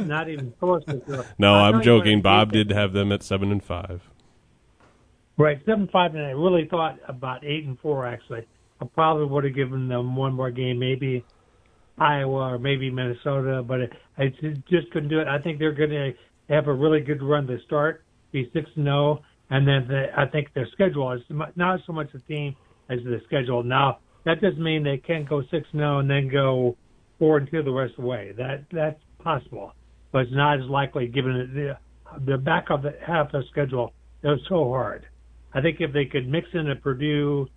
Not 0.00 0.30
even 0.30 0.54
close 0.58 0.82
to. 0.86 1.26
No, 1.36 1.56
I 1.56 1.68
I'm 1.68 1.82
joking. 1.82 2.22
Bob 2.22 2.52
did 2.52 2.70
have 2.70 2.94
them 2.94 3.12
at 3.12 3.22
seven 3.22 3.52
and 3.52 3.62
five. 3.62 4.08
Right, 5.36 5.58
seven 5.66 5.88
five, 5.92 6.14
and 6.14 6.24
I 6.24 6.30
really 6.30 6.68
thought 6.70 6.98
about 7.08 7.44
eight 7.44 7.64
and 7.64 7.76
four. 7.80 8.06
Actually, 8.06 8.46
I 8.80 8.84
probably 8.84 9.26
would 9.26 9.42
have 9.42 9.54
given 9.54 9.88
them 9.88 10.14
one 10.14 10.32
more 10.32 10.52
game, 10.52 10.78
maybe 10.78 11.24
Iowa 11.98 12.52
or 12.52 12.58
maybe 12.58 12.88
Minnesota, 12.88 13.62
but 13.66 13.80
I 14.16 14.28
just 14.70 14.90
couldn't 14.92 15.08
do 15.08 15.18
it. 15.18 15.26
I 15.26 15.40
think 15.40 15.58
they're 15.58 15.72
going 15.72 15.90
to 15.90 16.12
have 16.48 16.68
a 16.68 16.72
really 16.72 17.00
good 17.00 17.20
run 17.20 17.48
to 17.48 17.58
start, 17.66 18.04
be 18.30 18.48
six 18.52 18.70
and 18.76 18.84
zero, 18.84 19.22
and 19.50 19.66
then 19.66 19.88
the, 19.88 20.06
I 20.16 20.26
think 20.26 20.52
their 20.54 20.68
schedule 20.72 21.10
is 21.12 21.22
not 21.56 21.80
so 21.84 21.92
much 21.92 22.12
the 22.12 22.20
team 22.20 22.54
as 22.88 23.00
the 23.02 23.20
schedule. 23.26 23.64
Now 23.64 23.98
that 24.24 24.40
doesn't 24.40 24.62
mean 24.62 24.84
they 24.84 24.98
can't 24.98 25.28
go 25.28 25.42
six 25.50 25.66
and 25.72 25.80
zero 25.80 25.98
and 25.98 26.08
then 26.08 26.28
go 26.28 26.76
four 27.18 27.38
and 27.38 27.50
two 27.50 27.62
the 27.64 27.72
rest 27.72 27.94
of 27.98 28.02
the 28.02 28.08
way. 28.08 28.32
That 28.36 28.66
that's 28.70 29.00
possible, 29.18 29.72
but 30.12 30.22
it's 30.22 30.32
not 30.32 30.60
as 30.60 30.66
likely 30.66 31.08
given 31.08 31.50
the 31.54 31.76
the 32.24 32.38
back 32.38 32.66
of 32.70 32.82
the 32.82 32.94
half 33.04 33.32
the 33.32 33.42
schedule. 33.50 33.92
It 34.22 34.28
was 34.28 34.40
so 34.48 34.68
hard. 34.68 35.06
I 35.54 35.60
think 35.60 35.80
if 35.80 35.92
they 35.92 36.06
could 36.06 36.28
mix 36.28 36.48
in 36.52 36.68
a 36.68 36.76
Purdue 36.76 37.48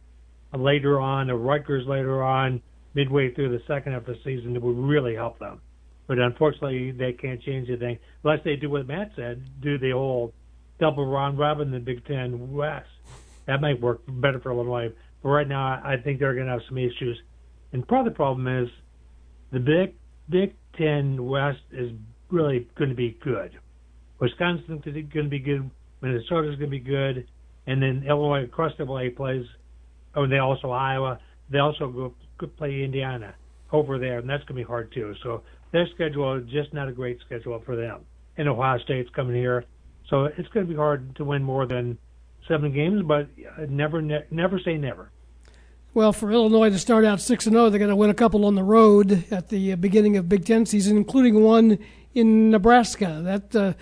later 0.54 1.00
on, 1.00 1.30
a 1.30 1.36
Rutgers 1.36 1.86
later 1.88 2.24
on, 2.24 2.62
midway 2.94 3.34
through 3.34 3.50
the 3.50 3.64
second 3.68 3.94
half 3.94 4.08
of 4.08 4.16
the 4.16 4.20
season, 4.24 4.56
it 4.56 4.62
would 4.62 4.78
really 4.78 5.16
help 5.16 5.40
them. 5.40 5.62
But 6.08 6.20
unfortunately, 6.20 6.92
they 6.92 7.14
can't 7.14 7.42
change 7.42 7.70
anything 7.70 8.00
unless 8.24 8.44
they 8.44 8.56
do 8.56 8.70
what 8.70 8.88
Matt 8.88 9.12
said: 9.16 9.44
do 9.62 9.78
the 9.78 9.92
whole 9.92 10.34
double 10.80 11.06
round 11.06 11.38
robin 11.38 11.68
in 11.68 11.74
the 11.74 11.80
Big 11.80 12.06
Ten 12.06 12.54
West. 12.54 12.88
That 13.46 13.62
might 13.62 13.82
work 13.82 14.02
better 14.08 14.40
for 14.40 14.52
Illinois. 14.52 14.94
But 15.22 15.30
right 15.30 15.48
now, 15.48 15.82
I 15.84 15.98
think 15.98 16.20
they're 16.20 16.34
going 16.34 16.46
to 16.46 16.54
have 16.54 16.62
some 16.68 16.78
issues. 16.78 17.20
And 17.74 17.86
part 17.88 18.08
of 18.08 18.14
the 18.14 18.16
problem 18.16 18.48
is 18.48 18.70
the 19.52 19.60
Big 19.60 19.96
Big 20.30 20.56
Ten 20.78 21.26
West 21.26 21.62
is 21.72 21.92
really 22.30 22.68
going 22.78 22.90
to 22.90 22.96
be 22.96 23.18
good. 23.24 23.58
Wisconsin's 24.20 24.84
going 24.84 25.04
to 25.12 25.30
be 25.30 25.40
good. 25.40 25.70
Minnesota's 26.02 26.56
going 26.58 26.60
to 26.60 26.68
be 26.68 26.80
good, 26.80 27.28
and 27.68 27.82
then 27.82 28.04
Illinois 28.08 28.46
across 28.46 28.72
double 28.78 28.98
A 29.00 29.10
plays. 29.10 29.46
Oh, 30.16 30.26
they 30.26 30.40
also 30.40 30.72
Iowa. 30.72 31.20
They 31.50 31.60
also 31.60 31.90
go, 31.90 32.14
go 32.38 32.48
play 32.48 32.84
Indiana 32.84 33.36
over 33.72 34.00
there, 34.00 34.20
and 34.20 34.30
that's 34.30 34.44
going 34.46 34.56
to 34.58 34.64
be 34.64 34.68
hard 34.68 34.92
too. 34.92 35.14
So 35.22 35.44
their 35.72 35.88
schedule 35.94 36.36
is 36.36 36.50
just 36.50 36.74
not 36.74 36.88
a 36.88 36.92
great 36.92 37.20
schedule 37.26 37.62
for 37.66 37.76
them. 37.76 38.02
And 38.38 38.48
Ohio 38.48 38.80
State's 38.80 39.10
coming 39.12 39.36
here, 39.36 39.66
so 40.10 40.26
it's 40.26 40.48
going 40.50 40.66
to 40.66 40.72
be 40.72 40.78
hard 40.78 41.16
to 41.18 41.26
win 41.26 41.44
more 41.44 41.66
than 41.66 41.98
seven 42.48 42.72
games. 42.72 43.04
But 43.06 43.28
uh, 43.58 43.66
never, 43.70 44.02
ne- 44.02 44.26
never 44.32 44.60
say 44.60 44.78
never. 44.78 45.12
Well, 45.94 46.14
for 46.14 46.32
Illinois 46.32 46.70
to 46.70 46.78
start 46.78 47.06
out 47.06 47.20
six 47.20 47.48
and 47.48 47.56
zero, 47.56 47.70
they're 47.70 47.80
going 47.80 47.90
to 47.90 47.96
win 47.96 48.12
a 48.12 48.14
couple 48.14 48.46
on 48.46 48.56
the 48.56 48.64
road 48.64 49.26
at 49.32 49.50
the 49.50 49.74
uh, 49.74 49.76
beginning 49.76 50.16
of 50.16 50.30
Big 50.30 50.46
Ten 50.46 50.66
season, 50.66 50.96
including 50.96 51.42
one 51.42 51.80
in 52.14 52.52
Nebraska. 52.52 53.22
That 53.24 53.56
uh, 53.56 53.74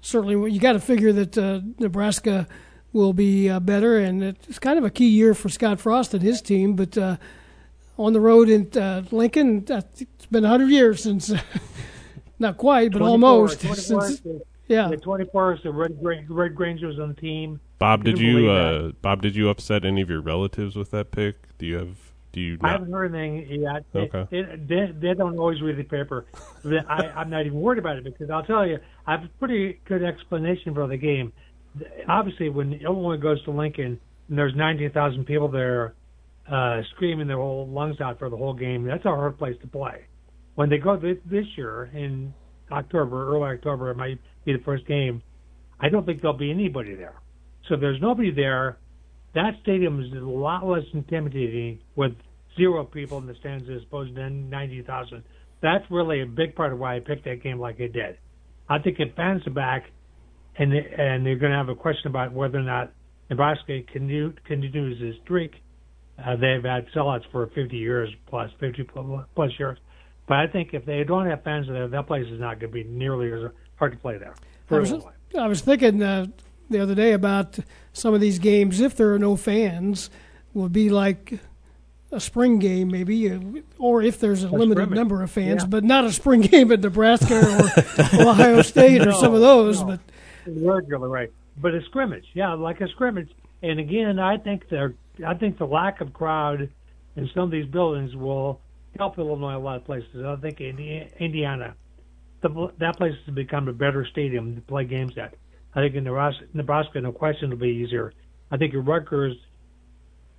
certainly 0.00 0.52
you 0.52 0.60
got 0.60 0.74
to 0.74 0.80
figure 0.80 1.12
that 1.12 1.36
uh, 1.36 1.60
Nebraska 1.78 2.46
will 2.94 3.12
be 3.12 3.50
uh, 3.50 3.60
better, 3.60 3.98
and 3.98 4.22
it's 4.22 4.58
kind 4.58 4.78
of 4.78 4.84
a 4.84 4.90
key 4.90 5.08
year 5.08 5.34
for 5.34 5.48
Scott 5.50 5.80
Frost 5.80 6.14
and 6.14 6.22
his 6.22 6.40
team. 6.40 6.74
But 6.74 6.96
uh, 6.96 7.16
on 7.98 8.12
the 8.14 8.20
road 8.20 8.48
in 8.48 8.70
uh, 8.80 9.02
Lincoln, 9.10 9.66
uh, 9.68 9.82
it's 9.98 10.26
been 10.26 10.44
hundred 10.44 10.70
years 10.70 11.02
since, 11.02 11.30
not 12.38 12.56
quite, 12.56 12.92
but 12.92 13.02
almost 13.02 13.60
since 13.60 14.22
Yeah. 14.68 14.88
The 14.88 14.96
24th, 14.96 15.62
the 15.62 15.72
Red, 15.72 16.00
Gra- 16.00 16.24
Red 16.28 16.54
Grange's 16.54 16.98
on 16.98 17.08
the 17.08 17.14
team. 17.14 17.60
Bob, 17.78 18.04
did 18.04 18.18
you 18.18 18.48
uh, 18.48 18.92
Bob 19.02 19.20
did 19.20 19.36
you 19.36 19.50
upset 19.50 19.84
any 19.84 20.00
of 20.00 20.08
your 20.08 20.22
relatives 20.22 20.74
with 20.74 20.90
that 20.92 21.10
pick? 21.10 21.58
Do 21.58 21.66
you 21.66 21.76
have 21.76 21.98
do 22.32 22.40
you 22.40 22.58
I 22.62 22.70
haven't 22.72 22.90
heard 22.90 23.14
anything 23.14 23.60
yet. 23.62 23.84
They- 23.92 24.00
Okay. 24.00 24.26
They, 24.30 24.56
they, 24.56 24.92
they 24.92 25.14
don't 25.14 25.38
always 25.38 25.60
read 25.62 25.76
the 25.76 25.84
paper. 25.84 26.26
I, 26.64 27.08
I'm 27.14 27.30
not 27.30 27.46
even 27.46 27.60
worried 27.60 27.78
about 27.78 27.96
it 27.96 28.04
because 28.04 28.28
I'll 28.30 28.42
tell 28.42 28.66
you, 28.66 28.78
I 29.06 29.12
have 29.12 29.24
a 29.24 29.28
pretty 29.38 29.80
good 29.84 30.02
explanation 30.02 30.74
for 30.74 30.86
the 30.88 30.96
game. 30.96 31.32
Obviously, 32.08 32.48
when 32.48 32.74
Illinois 32.74 33.16
goes 33.16 33.42
to 33.44 33.50
Lincoln 33.50 34.00
and 34.28 34.38
there's 34.38 34.54
19,000 34.54 35.24
people 35.24 35.48
there 35.48 35.94
uh, 36.50 36.80
screaming 36.94 37.26
their 37.26 37.36
whole 37.36 37.68
lungs 37.68 38.00
out 38.00 38.18
for 38.18 38.30
the 38.30 38.36
whole 38.36 38.54
game, 38.54 38.84
that's 38.84 39.04
a 39.04 39.08
hard 39.08 39.38
place 39.38 39.56
to 39.62 39.66
play. 39.66 40.06
When 40.54 40.70
they 40.70 40.78
go 40.78 40.96
this, 40.96 41.16
this 41.24 41.46
year 41.56 41.90
in 41.94 42.32
October, 42.70 43.34
early 43.34 43.56
October, 43.56 43.90
it 43.90 43.96
might 43.96 44.20
be 44.44 44.52
the 44.52 44.62
first 44.64 44.86
game. 44.86 45.22
I 45.80 45.88
don't 45.88 46.06
think 46.06 46.20
there'll 46.20 46.36
be 46.36 46.50
anybody 46.50 46.94
there. 46.94 47.16
So 47.68 47.76
there's 47.76 48.00
nobody 48.00 48.30
there, 48.30 48.78
that 49.34 49.54
stadium 49.62 50.00
is 50.00 50.12
a 50.12 50.24
lot 50.24 50.64
less 50.64 50.84
intimidating 50.92 51.80
with 51.96 52.12
zero 52.56 52.84
people 52.84 53.18
in 53.18 53.26
the 53.26 53.34
stands 53.40 53.68
as 53.68 53.82
opposed 53.82 54.14
to 54.14 54.30
90,000. 54.30 55.22
That's 55.60 55.84
really 55.90 56.22
a 56.22 56.26
big 56.26 56.54
part 56.54 56.72
of 56.72 56.78
why 56.78 56.96
I 56.96 57.00
picked 57.00 57.24
that 57.24 57.42
game 57.42 57.58
like 57.58 57.76
I 57.76 57.88
did. 57.88 58.18
I 58.68 58.78
think 58.78 58.96
if 59.00 59.14
fans 59.16 59.46
are 59.46 59.50
back 59.50 59.84
and 60.58 60.72
they, 60.72 60.94
and 60.98 61.24
they're 61.26 61.36
going 61.36 61.52
to 61.52 61.58
have 61.58 61.68
a 61.68 61.74
question 61.74 62.08
about 62.08 62.32
whether 62.32 62.58
or 62.58 62.62
not 62.62 62.92
Nebraska 63.30 63.80
continue, 63.92 64.32
continues 64.44 64.98
this 65.00 65.16
streak, 65.24 65.52
uh, 66.24 66.36
they've 66.36 66.62
had 66.62 66.86
sellouts 66.94 67.22
for 67.32 67.46
50 67.48 67.76
years 67.76 68.10
plus, 68.26 68.50
50 68.60 68.84
plus 69.34 69.50
years. 69.58 69.78
But 70.26 70.38
I 70.38 70.46
think 70.46 70.72
if 70.72 70.84
they 70.86 71.02
don't 71.04 71.26
have 71.26 71.42
fans 71.42 71.66
there, 71.66 71.88
that 71.88 72.06
place 72.06 72.26
is 72.28 72.40
not 72.40 72.60
going 72.60 72.72
to 72.72 72.74
be 72.74 72.84
nearly 72.84 73.32
as 73.32 73.50
hard 73.76 73.92
to 73.92 73.98
play 73.98 74.16
there. 74.18 74.34
I 74.70 74.78
was, 74.78 74.94
I 75.38 75.46
was 75.46 75.60
thinking 75.60 76.02
uh, 76.02 76.26
the 76.70 76.80
other 76.80 76.94
day 76.94 77.12
about 77.12 77.58
some 77.92 78.14
of 78.14 78.20
these 78.20 78.38
games. 78.38 78.80
If 78.80 78.96
there 78.96 79.12
are 79.12 79.18
no 79.18 79.36
fans, 79.36 80.08
would 80.54 80.72
be 80.72 80.88
like 80.88 81.38
a 82.12 82.20
spring 82.20 82.58
game, 82.60 82.88
maybe, 82.88 83.30
uh, 83.30 83.40
or 83.78 84.00
if 84.00 84.20
there's 84.20 84.44
a, 84.44 84.48
limited 84.48 84.74
scrimmage. 84.82 84.96
number 84.96 85.22
of 85.22 85.30
fans, 85.30 85.62
Yeah. 85.62 85.68
but 85.68 85.84
not 85.84 86.04
a 86.04 86.12
spring 86.12 86.40
game 86.52 86.70
at 86.72 86.80
Nebraska 86.80 87.40
or 87.40 88.22
Ohio 88.28 88.62
State 88.62 89.06
or 89.06 89.12
some 89.20 89.34
of 89.34 89.40
those. 89.40 89.80
no. 89.80 89.86
But 89.88 90.00
Regular, 90.46 91.08
right? 91.08 91.32
But 91.60 91.74
a 91.74 91.80
scrimmage, 91.86 92.24
yeah, 92.34 92.52
like 92.54 92.80
a 92.80 92.88
scrimmage. 92.88 93.30
And 93.62 93.78
again, 93.78 94.18
I 94.18 94.36
think 94.36 94.68
the 94.68 94.94
I 95.26 95.34
think 95.34 95.58
the 95.58 95.64
lack 95.64 96.00
of 96.00 96.12
crowd 96.12 96.68
in 97.16 97.30
some 97.34 97.44
of 97.44 97.50
these 97.50 97.66
buildings 97.66 98.14
will 98.14 98.60
help 98.98 99.18
Illinois 99.18 99.56
a 99.56 99.58
lot 99.58 99.76
of 99.76 99.84
places. 99.84 100.24
I 100.24 100.36
think 100.36 100.60
Indi- 100.60 101.08
Indiana, 101.20 101.74
the, 102.42 102.72
that 102.80 102.96
place 102.96 103.14
has 103.26 103.34
become 103.34 103.68
a 103.68 103.72
better 103.72 104.06
stadium 104.10 104.54
to 104.56 104.60
play 104.62 104.84
games 104.84 105.12
at. 105.16 105.34
I 105.74 105.80
think 105.80 105.94
in 105.94 106.04
Nebraska, 106.04 107.00
no 107.00 107.12
question, 107.12 107.50
will 107.50 107.56
be 107.56 107.68
easier. 107.68 108.12
I 108.50 108.56
think 108.56 108.74
in 108.74 108.84
Rutgers, 108.84 109.36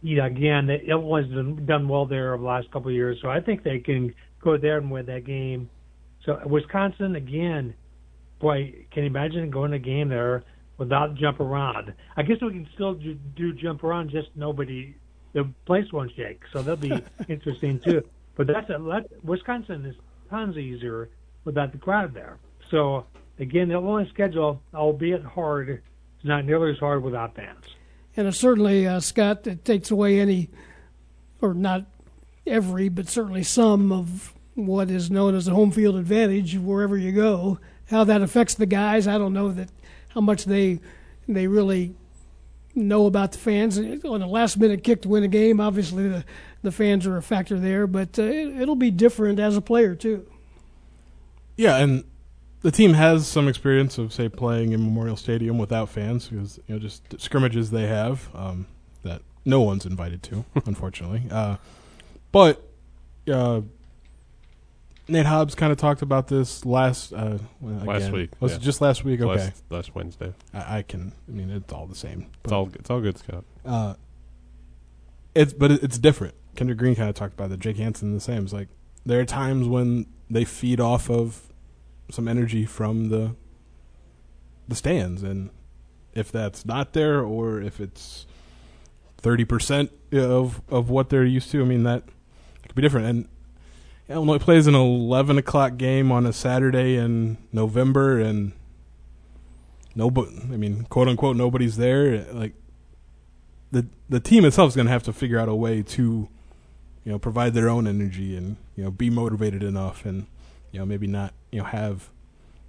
yeah, 0.01 0.25
again, 0.25 0.67
the- 0.67 0.85
Illinois 0.85 1.23
has 1.23 1.65
done 1.65 1.87
well 1.87 2.05
there 2.05 2.33
over 2.33 2.41
the 2.43 2.47
last 2.47 2.71
couple 2.71 2.89
of 2.89 2.95
years, 2.95 3.17
so 3.21 3.29
I 3.29 3.39
think 3.39 3.63
they 3.63 3.79
can 3.79 4.13
go 4.41 4.57
there 4.57 4.77
and 4.77 4.91
win 4.91 5.05
that 5.07 5.25
game. 5.25 5.69
So 6.25 6.39
Wisconsin, 6.45 7.15
again, 7.15 7.73
boy, 8.39 8.85
can 8.91 9.03
you 9.03 9.09
imagine 9.09 9.49
going 9.49 9.71
to 9.71 9.77
a 9.77 9.79
game 9.79 10.09
there 10.09 10.43
without 10.77 11.15
jump 11.15 11.39
around? 11.39 11.93
I 12.17 12.23
guess 12.23 12.37
we 12.41 12.51
can 12.51 12.67
still 12.73 12.93
do, 12.93 13.15
do 13.35 13.53
jump 13.53 13.83
around, 13.83 14.09
just 14.09 14.29
nobody, 14.35 14.95
the 15.33 15.49
place 15.65 15.85
won't 15.91 16.11
shake. 16.15 16.41
So 16.51 16.61
that'll 16.61 16.77
be 16.77 17.03
interesting 17.27 17.79
too. 17.79 18.01
But 18.35 18.47
that's 18.47 18.69
a 18.69 18.77
that, 18.79 19.05
Wisconsin 19.23 19.85
is 19.85 19.95
tons 20.29 20.57
easier 20.57 21.09
without 21.45 21.71
the 21.71 21.77
crowd 21.77 22.13
there. 22.13 22.37
So 22.69 23.05
again, 23.39 23.69
the 23.69 23.75
Illinois 23.75 24.09
schedule, 24.09 24.61
albeit 24.73 25.23
hard, 25.23 25.69
is 25.69 25.79
not 26.25 26.45
nearly 26.45 26.71
as 26.71 26.79
hard 26.79 27.03
without 27.03 27.35
fans. 27.35 27.63
and 28.17 28.33
certainly, 28.35 28.87
uh, 28.87 28.99
Scott, 28.99 29.47
it 29.47 29.63
takes 29.63 29.91
away 29.91 30.19
any, 30.19 30.49
or 31.41 31.53
not 31.53 31.85
every, 32.45 32.89
but 32.89 33.07
certainly 33.07 33.43
some 33.43 33.91
of 33.91 34.33
what 34.55 34.89
is 34.89 35.11
known 35.11 35.35
as 35.35 35.45
the 35.45 35.53
home 35.53 35.71
field 35.71 35.95
advantage 35.95 36.57
wherever 36.57 36.97
you 36.97 37.11
go. 37.11 37.59
How 37.89 38.03
that 38.03 38.21
affects 38.21 38.55
the 38.55 38.65
guys, 38.65 39.07
I 39.07 39.17
don't 39.17 39.33
know 39.33 39.51
that 39.51 39.69
how 40.09 40.21
much 40.21 40.45
they 40.45 40.79
they 41.27 41.47
really 41.47 41.93
know 42.73 43.05
about 43.05 43.31
the 43.31 43.37
fans 43.37 43.77
on 43.77 44.21
a 44.21 44.27
last 44.27 44.57
minute 44.57 44.83
kick 44.83 45.01
to 45.03 45.09
win 45.09 45.23
a 45.23 45.27
game. 45.27 45.59
Obviously, 45.59 46.07
the 46.07 46.25
the 46.61 46.71
fans 46.71 47.05
are 47.05 47.17
a 47.17 47.21
factor 47.21 47.59
there, 47.59 47.87
but 47.87 48.17
uh, 48.19 48.23
it, 48.23 48.61
it'll 48.61 48.75
be 48.75 48.91
different 48.91 49.39
as 49.39 49.55
a 49.55 49.61
player 49.61 49.95
too. 49.95 50.27
Yeah, 51.57 51.77
and 51.77 52.03
the 52.61 52.71
team 52.71 52.93
has 52.93 53.27
some 53.27 53.47
experience 53.47 53.97
of 53.97 54.11
say 54.11 54.27
playing 54.27 54.71
in 54.73 54.83
Memorial 54.83 55.15
Stadium 55.15 55.57
without 55.57 55.89
fans 55.89 56.27
because 56.27 56.59
you 56.67 56.75
know 56.75 56.79
just 56.79 57.19
scrimmages 57.21 57.71
they 57.71 57.87
have 57.87 58.27
um, 58.33 58.65
that 59.03 59.21
no 59.45 59.61
one's 59.61 59.85
invited 59.85 60.23
to, 60.23 60.43
unfortunately. 60.65 61.23
Uh, 61.31 61.57
but 62.31 62.67
uh, 63.31 63.61
Nate 65.07 65.25
Hobbs 65.27 65.53
kind 65.55 65.71
of 65.71 65.77
talked 65.77 66.01
about 66.01 66.27
this 66.27 66.65
last 66.65 67.13
uh, 67.13 67.37
well, 67.61 67.85
Last 67.85 67.97
again. 68.03 68.13
week, 68.13 68.31
Was 68.39 68.53
yeah. 68.53 68.57
it 68.57 68.61
just 68.61 68.81
last 68.81 69.03
week? 69.03 69.21
Okay, 69.21 69.29
last, 69.39 69.63
last 69.69 69.93
Wednesday. 69.95 70.33
I, 70.53 70.77
I 70.77 70.81
can. 70.81 71.11
I 71.27 71.31
mean, 71.31 71.51
it's 71.51 71.71
all 71.71 71.85
the 71.85 71.95
same. 71.95 72.27
It's 72.43 72.51
all 72.51 72.69
it's 72.73 72.89
all 72.89 73.01
good, 73.01 73.17
Scott. 73.17 73.43
Uh, 73.63 73.93
it's 75.35 75.53
but 75.53 75.71
it- 75.71 75.83
it's 75.83 75.97
different. 75.99 76.33
Kendrick 76.55 76.77
Green 76.79 76.95
kind 76.95 77.09
of 77.09 77.15
talked 77.15 77.33
about 77.33 77.49
that. 77.49 77.59
Jake 77.59 77.77
Hansen 77.77 78.13
the 78.13 78.19
same. 78.19 78.43
It's 78.45 78.53
like 78.53 78.69
there 79.05 79.19
are 79.19 79.25
times 79.25 79.67
when 79.67 80.07
they 80.29 80.43
feed 80.45 80.79
off 80.79 81.09
of 81.09 81.53
some 82.09 82.27
energy 82.27 82.65
from 82.65 83.09
the 83.09 83.35
the 84.67 84.75
stands, 84.75 85.21
and 85.21 85.51
if 86.13 86.31
that's 86.31 86.65
not 86.65 86.93
there, 86.93 87.21
or 87.21 87.61
if 87.61 87.79
it's 87.79 88.25
thirty 89.17 89.45
percent 89.45 89.91
of 90.13 90.61
of 90.69 90.89
what 90.89 91.09
they're 91.09 91.25
used 91.25 91.51
to, 91.51 91.61
I 91.61 91.65
mean 91.65 91.83
that 91.83 92.03
it 92.63 92.67
could 92.69 92.75
be 92.75 92.81
different. 92.81 93.05
And 93.07 93.27
Illinois 94.07 94.37
plays 94.37 94.67
an 94.67 94.75
eleven 94.75 95.37
o'clock 95.37 95.77
game 95.77 96.11
on 96.11 96.25
a 96.25 96.33
Saturday 96.33 96.95
in 96.95 97.37
November, 97.51 98.19
and 98.19 98.51
nobody, 99.95 100.35
I 100.51 100.57
mean, 100.57 100.83
quote 100.89 101.07
unquote, 101.07 101.35
nobody's 101.35 101.77
there. 101.77 102.25
Like 102.31 102.53
the 103.71 103.87
the 104.07 104.19
team 104.19 104.45
itself 104.45 104.69
is 104.69 104.75
going 104.75 104.85
to 104.85 104.91
have 104.91 105.03
to 105.03 105.13
figure 105.13 105.39
out 105.39 105.49
a 105.49 105.55
way 105.55 105.81
to, 105.81 106.29
you 107.03 107.11
know, 107.11 107.17
provide 107.17 107.53
their 107.53 107.67
own 107.67 107.87
energy 107.87 108.37
and 108.37 108.57
you 108.75 108.83
know 108.83 108.91
be 108.91 109.09
motivated 109.09 109.63
enough, 109.63 110.05
and 110.05 110.27
you 110.71 110.79
know 110.79 110.85
maybe 110.85 111.07
not 111.07 111.33
you 111.51 111.59
know 111.59 111.65
have 111.65 112.09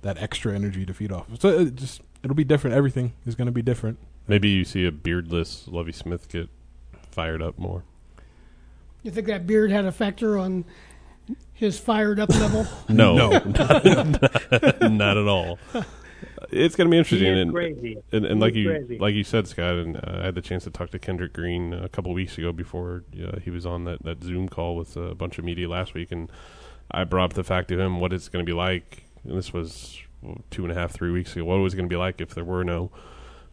that 0.02 0.16
extra 0.18 0.54
energy 0.54 0.86
to 0.86 0.94
feed 0.94 1.12
off. 1.12 1.26
So 1.38 1.48
it 1.48 1.74
just 1.74 2.00
it'll 2.22 2.36
be 2.36 2.44
different. 2.44 2.76
Everything 2.76 3.12
is 3.26 3.34
going 3.34 3.46
to 3.46 3.52
be 3.52 3.62
different. 3.62 3.98
Maybe 4.26 4.48
you 4.48 4.64
see 4.64 4.86
a 4.86 4.92
beardless 4.92 5.68
Lovie 5.68 5.92
Smith 5.92 6.28
get 6.28 6.48
fired 7.10 7.42
up 7.42 7.58
more. 7.58 7.84
You 9.02 9.10
think 9.12 9.26
that 9.28 9.46
beard 9.46 9.70
had 9.70 9.84
a 9.84 9.92
factor 9.92 10.36
on 10.36 10.64
his 11.52 11.78
fired 11.78 12.18
up 12.20 12.28
level? 12.30 12.66
No, 12.88 13.16
No. 13.16 13.38
not 14.88 15.16
at 15.16 15.26
all. 15.28 15.58
It's 16.50 16.76
going 16.76 16.86
to 16.86 16.90
be 16.90 16.96
He 16.96 16.98
interesting, 16.98 17.32
is 17.34 17.40
and, 17.42 17.52
crazy. 17.52 17.98
and, 18.12 18.24
and 18.24 18.36
He 18.36 18.40
like 18.40 18.52
is 18.52 18.56
you 18.58 18.68
crazy. 18.70 18.98
like 18.98 19.14
you 19.14 19.24
said, 19.24 19.48
Scott, 19.48 19.74
and 19.74 19.96
uh, 19.96 20.20
I 20.20 20.24
had 20.26 20.34
the 20.34 20.42
chance 20.42 20.64
to 20.64 20.70
talk 20.70 20.90
to 20.90 20.98
Kendrick 20.98 21.32
Green 21.32 21.72
a 21.72 21.88
couple 21.88 22.12
weeks 22.12 22.38
ago 22.38 22.52
before 22.52 23.04
uh, 23.22 23.38
he 23.40 23.50
was 23.50 23.66
on 23.66 23.84
that, 23.84 24.02
that 24.04 24.22
Zoom 24.22 24.48
call 24.48 24.76
with 24.76 24.96
a 24.96 25.14
bunch 25.14 25.38
of 25.38 25.44
media 25.44 25.68
last 25.68 25.94
week, 25.94 26.12
and 26.12 26.30
I 26.90 27.04
brought 27.04 27.24
up 27.30 27.32
the 27.34 27.44
fact 27.44 27.68
to 27.68 27.80
him 27.80 28.00
what 28.00 28.12
it's 28.12 28.28
going 28.28 28.44
to 28.44 28.48
be 28.48 28.56
like. 28.56 29.04
And 29.24 29.36
this 29.36 29.52
was 29.52 29.98
two 30.50 30.62
and 30.62 30.70
a 30.70 30.74
half, 30.74 30.92
three 30.92 31.10
weeks 31.10 31.34
ago. 31.34 31.44
What 31.44 31.56
it 31.56 31.62
was 31.62 31.74
going 31.74 31.86
to 31.86 31.92
be 31.92 31.96
like 31.98 32.20
if 32.20 32.34
there 32.34 32.44
were 32.44 32.64
no 32.64 32.90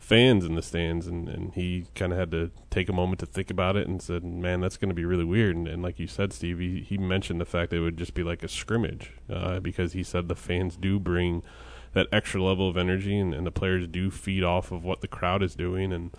fans 0.03 0.43
in 0.43 0.55
the 0.55 0.61
stands, 0.61 1.07
and, 1.07 1.29
and 1.29 1.53
he 1.53 1.85
kind 1.95 2.11
of 2.11 2.19
had 2.19 2.29
to 2.29 2.51
take 2.69 2.89
a 2.89 2.93
moment 2.93 3.19
to 3.19 3.25
think 3.25 3.49
about 3.49 3.77
it 3.77 3.87
and 3.87 4.01
said, 4.01 4.21
"Man, 4.21 4.59
that's 4.59 4.75
going 4.75 4.89
to 4.89 4.95
be 4.95 5.05
really 5.05 5.23
weird." 5.23 5.55
And, 5.55 5.65
and 5.65 5.81
like 5.81 5.97
you 5.97 6.07
said, 6.07 6.33
Steve, 6.33 6.59
he, 6.59 6.81
he 6.81 6.97
mentioned 6.97 7.39
the 7.39 7.45
fact 7.45 7.69
that 7.69 7.77
it 7.77 7.79
would 7.79 7.95
just 7.95 8.13
be 8.13 8.21
like 8.21 8.43
a 8.43 8.49
scrimmage 8.49 9.13
uh, 9.31 9.61
because 9.61 9.93
he 9.93 10.03
said 10.03 10.27
the 10.27 10.35
fans 10.35 10.75
do 10.75 10.99
bring 10.99 11.41
that 11.93 12.07
extra 12.11 12.43
level 12.43 12.67
of 12.67 12.75
energy, 12.75 13.17
and, 13.17 13.33
and 13.33 13.47
the 13.47 13.51
players 13.51 13.87
do 13.87 14.11
feed 14.11 14.43
off 14.43 14.73
of 14.73 14.83
what 14.83 14.99
the 14.99 15.07
crowd 15.07 15.41
is 15.41 15.55
doing, 15.55 15.93
and 15.93 16.11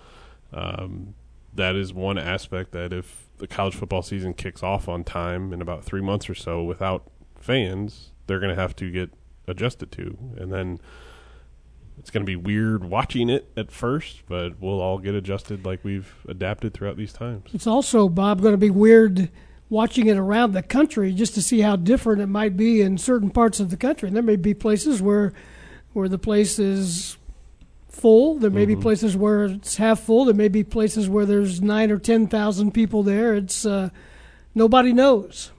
um, 0.55 1.14
that 1.53 1.77
is 1.77 1.92
one 1.92 2.16
aspect 2.16 2.73
that 2.73 2.90
if 2.90 3.29
the 3.37 3.47
college 3.47 3.75
football 3.75 4.03
season 4.03 4.33
kicks 4.33 4.62
off 4.62 4.88
on 4.88 5.05
time 5.05 5.53
in 5.53 5.61
about 5.61 5.85
three 5.85 6.01
months 6.01 6.31
or 6.31 6.35
so 6.35 6.64
without 6.64 7.11
fans, 7.38 8.12
they're 8.27 8.40
going 8.40 8.55
to 8.55 8.61
have 8.61 8.75
to 8.77 8.90
get 8.90 9.11
adjusted 9.47 9.92
to, 9.92 10.16
and 10.38 10.51
then 10.51 10.81
it's 11.98 12.11
going 12.11 12.22
to 12.22 12.26
be 12.26 12.37
weird 12.37 12.85
watching 12.85 13.28
it 13.30 13.50
at 13.57 13.70
first, 13.70 14.22
but 14.28 14.61
we'll 14.61 14.80
all 14.80 14.98
get 14.98 15.14
adjusted 15.14 15.64
like 15.64 15.85
we've 15.85 16.14
adapted 16.28 16.74
throughout 16.74 16.96
these 16.96 17.12
times. 17.12 17.50
It's 17.52 17.66
also, 17.66 18.09
Bob, 18.09 18.42
going 18.42 18.54
to 18.54 18.59
be 18.59 18.70
weird 18.70 19.30
watching 19.68 20.07
it 20.07 20.16
around 20.16 20.52
the 20.52 20.62
country 20.62 21.12
just 21.12 21.35
to 21.35 21.42
see 21.42 21.61
how 21.61 21.76
different 21.76 22.20
it 22.20 22.26
might 22.26 22.57
be 22.57 22.80
in 22.80 22.98
certain 22.98 23.30
parts 23.30 23.61
of 23.61 23.70
the 23.70 23.76
country. 23.76 24.09
And 24.09 24.16
there 24.16 24.22
may 24.22 24.37
be 24.37 24.54
places 24.54 25.00
where 25.00 25.33
where 25.92 26.09
the 26.09 26.18
place 26.18 26.59
is 26.59 27.16
full. 27.88 28.35
There 28.35 28.50
may 28.50 28.66
be 28.66 28.74
places 28.74 29.16
where 29.16 29.44
it's 29.44 29.76
half 29.76 30.00
full. 30.00 30.24
There 30.24 30.35
may 30.35 30.48
be 30.48 30.64
places 30.64 31.09
where 31.09 31.24
there's 31.24 31.62
nine 31.62 31.90
or 31.90 31.98
ten 31.98 32.26
thousand 32.26 32.72
people 32.72 33.04
there. 33.04 33.35
It's 33.35 33.64
uh, 33.64 33.90
nobody 34.54 34.92
knows. 34.92 35.52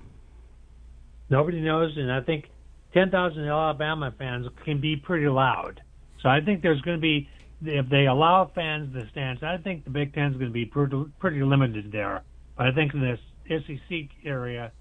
Nobody 1.29 1.61
knows, 1.61 1.97
and 1.97 2.11
I 2.11 2.21
think 2.21 2.49
10,000 2.93 3.47
Alabama 3.47 4.13
fans 4.17 4.47
can 4.63 4.79
be 4.79 4.95
pretty 4.95 5.27
loud. 5.27 5.81
So 6.25 6.31
I 6.31 6.41
think 6.41 6.63
there's 6.63 6.81
going 6.81 6.97
to 6.97 7.01
be 7.01 7.29
if 7.63 7.87
they 7.87 8.07
allow 8.07 8.49
fans 8.55 8.91
the 8.91 9.03
stands, 9.11 9.43
I 9.43 9.57
think 9.57 9.83
the 9.83 9.91
Big 9.91 10.11
Ten 10.15 10.31
is 10.31 10.37
going 10.37 10.47
to 10.47 10.53
be 10.53 10.65
pretty, 10.65 11.05
pretty 11.19 11.43
limited 11.43 11.91
there. 11.91 12.23
But 12.57 12.65
I 12.65 12.71
think 12.71 12.95
in 12.95 12.99
this 12.99 13.19
SEC 13.47 14.09
area, 14.25 14.71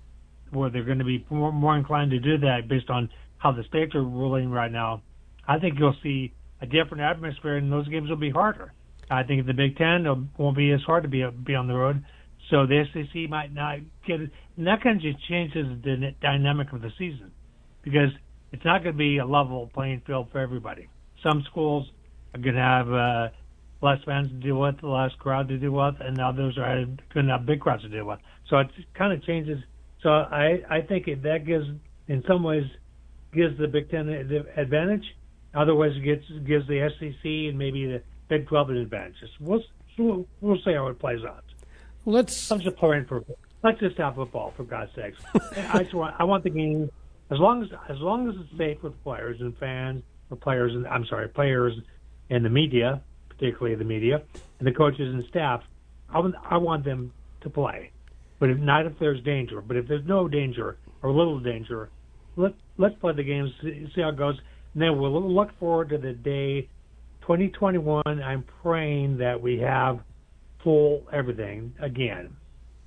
where 0.53 0.71
they're 0.71 0.85
going 0.85 1.01
to 1.01 1.05
be 1.05 1.27
more, 1.29 1.53
more 1.53 1.77
inclined 1.77 2.13
to 2.13 2.19
do 2.19 2.39
that 2.39 2.67
based 2.67 2.89
on 2.89 3.11
how 3.37 3.53
the 3.53 3.63
states 3.65 3.95
are 3.95 4.03
ruling 4.03 4.51
right 4.51 4.73
now, 4.73 5.03
I 5.47 5.59
think 5.59 5.79
you'll 5.79 5.95
see 6.03 6.33
a 6.63 6.67
different 6.67 7.03
atmosphere, 7.03 7.59
and 7.59 7.71
those 7.71 7.89
games 7.89 8.09
will 8.09 8.17
be 8.17 8.31
harder. 8.31 8.73
I 9.11 9.23
think 9.23 9.47
the 9.47 9.53
Big 9.53 9.77
Ten 9.77 10.31
won't 10.39 10.57
be 10.57 10.73
as 10.73 10.81
hard 10.87 11.03
to 11.03 11.11
be 11.11 11.27
be 11.45 11.55
on 11.55 11.69
the 11.69 11.75
road, 11.75 12.03
so 12.49 12.67
the 12.67 12.85
SEC 12.95 13.29
might 13.29 13.53
not 13.53 13.81
get 14.07 14.23
it. 14.23 14.31
And 14.57 14.67
that 14.67 14.83
kind 14.83 14.97
of 14.97 15.03
just 15.03 15.23
changes 15.29 15.67
the 15.85 16.15
dynamic 16.23 16.73
of 16.73 16.81
the 16.81 16.91
season 16.97 17.33
because 17.83 18.09
it's 18.51 18.65
not 18.65 18.83
going 18.83 18.95
to 18.95 18.99
be 18.99 19.19
a 19.19 19.27
level 19.27 19.71
playing 19.75 20.01
field 20.07 20.29
for 20.33 20.39
everybody. 20.39 20.89
Some 21.25 21.43
schools 21.51 21.91
are 22.35 22.41
going 22.41 22.55
to 22.55 22.61
have 22.61 22.93
uh, 22.93 23.29
less 23.81 23.99
fans 24.05 24.29
to 24.29 24.35
deal 24.35 24.61
with, 24.61 24.83
less 24.83 25.11
crowd 25.19 25.49
to 25.49 25.59
deal 25.59 25.73
with, 25.73 25.97
and 26.01 26.21
others 26.21 26.57
are 26.59 26.85
going 27.13 27.27
to 27.27 27.33
have 27.33 27.47
big 27.47 27.61
crowds 27.61 27.83
to 27.83 27.89
deal 27.89 28.05
with. 28.05 28.21
So 28.49 28.59
it 28.59 28.69
kind 28.95 29.13
of 29.13 29.25
changes. 29.25 29.59
So 30.03 30.11
I 30.11 30.61
I 30.71 30.83
think 30.83 31.09
it, 31.09 31.23
that 31.23 31.47
gives 31.47 31.67
in 32.09 32.23
some 32.29 32.43
ways 32.43 32.65
gives 33.33 33.59
the 33.59 33.67
Big 33.67 33.91
Ten 33.91 34.07
the 34.07 34.47
advantage. 34.57 35.05
Otherwise, 35.55 35.93
it 35.97 36.05
gets 36.05 36.25
gives 36.47 36.67
the 36.69 36.89
SEC 36.99 37.25
and 37.25 37.59
maybe 37.59 37.87
the 37.87 38.03
Big 38.29 38.47
Twelve 38.47 38.71
an 38.71 38.77
advantage. 38.77 39.17
We'll 39.41 39.63
we'll, 39.99 40.27
we'll 40.41 40.59
see 40.65 40.75
how 40.75 40.89
it 40.89 40.99
plays 40.99 41.25
out. 41.27 41.45
Let's. 42.05 42.51
I'm 42.51 42.61
just 42.61 42.77
playing 42.77 43.07
for. 43.07 43.25
Let's 43.63 43.81
just 43.81 43.97
have 43.97 44.17
football 44.17 44.53
for 44.57 44.65
God's 44.65 44.91
sakes. 44.95 45.19
I 45.73 45.83
just 45.83 45.95
want 45.95 46.15
I 46.19 46.25
want 46.25 46.45
the 46.45 46.51
game 46.51 46.91
as 47.31 47.39
long 47.39 47.63
as 47.63 47.71
as 47.89 47.99
long 47.99 48.29
as 48.29 48.35
it's 48.39 48.59
safe 48.59 48.83
with 48.83 49.03
players 49.03 49.41
and 49.41 49.57
fans 49.57 50.03
players 50.37 50.73
and 50.75 50.87
I'm 50.87 51.05
sorry 51.07 51.29
players 51.29 51.75
and 52.31 52.45
the 52.45 52.51
media, 52.51 53.03
particularly 53.29 53.75
the 53.77 53.85
media 53.85 54.23
and 54.59 54.67
the 54.67 54.73
coaches 54.73 55.13
and 55.13 55.25
staff. 55.29 55.63
I 56.09 56.19
want 56.19 56.35
I 56.49 56.57
want 56.57 56.85
them 56.85 57.13
to 57.43 57.51
play, 57.51 57.91
but 58.39 58.51
if 58.51 58.59
not 58.59 58.87
if 58.87 58.93
there's 58.99 59.23
danger. 59.23 59.61
But 59.61 59.77
if 59.77 59.89
there's 59.89 60.07
no 60.07 60.29
danger 60.29 60.79
or 61.03 61.11
little 61.11 61.41
danger, 61.41 61.91
let 62.37 62.55
let's 62.79 62.95
play 63.01 63.13
the 63.15 63.23
games, 63.23 63.51
see, 63.63 63.87
see 63.95 64.01
how 64.01 64.11
it 64.11 64.17
goes, 64.17 64.37
and 64.75 64.83
then 64.83 64.99
we'll 64.99 65.33
look 65.33 65.51
forward 65.59 65.91
to 65.91 65.99
the 65.99 66.13
day 66.13 66.69
2021. 67.23 68.03
I'm 68.07 68.45
praying 68.63 69.19
that 69.19 69.41
we 69.41 69.59
have 69.61 70.01
full 70.63 71.07
everything 71.13 71.75
again. 71.81 72.37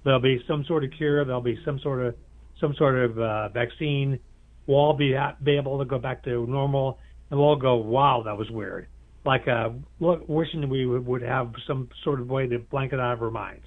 There'll 0.03 0.19
be 0.19 0.43
some 0.47 0.63
sort 0.65 0.83
of 0.83 0.91
cure. 0.97 1.23
There'll 1.25 1.41
be 1.41 1.59
some 1.65 1.79
sort 1.79 2.05
of 2.05 2.15
some 2.59 2.73
sort 2.75 2.95
of 2.95 3.19
uh, 3.19 3.49
vaccine. 3.49 4.19
We'll 4.65 4.77
all 4.77 4.93
be 4.93 5.15
be 5.43 5.57
able 5.57 5.79
to 5.79 5.85
go 5.85 5.99
back 5.99 6.23
to 6.23 6.45
normal, 6.47 6.99
and 7.29 7.39
we'll 7.39 7.49
all 7.49 7.55
go, 7.55 7.75
"Wow, 7.75 8.23
that 8.25 8.37
was 8.37 8.49
weird." 8.49 8.87
Like 9.25 9.47
uh, 9.47 9.69
look, 9.99 10.27
wishing 10.27 10.67
we 10.69 10.85
would, 10.85 11.05
would 11.05 11.21
have 11.21 11.53
some 11.65 11.89
sort 12.03 12.19
of 12.19 12.29
way 12.29 12.47
to 12.47 12.59
blanket 12.59 12.99
out 12.99 13.13
of 13.13 13.21
our 13.21 13.31
minds. 13.31 13.65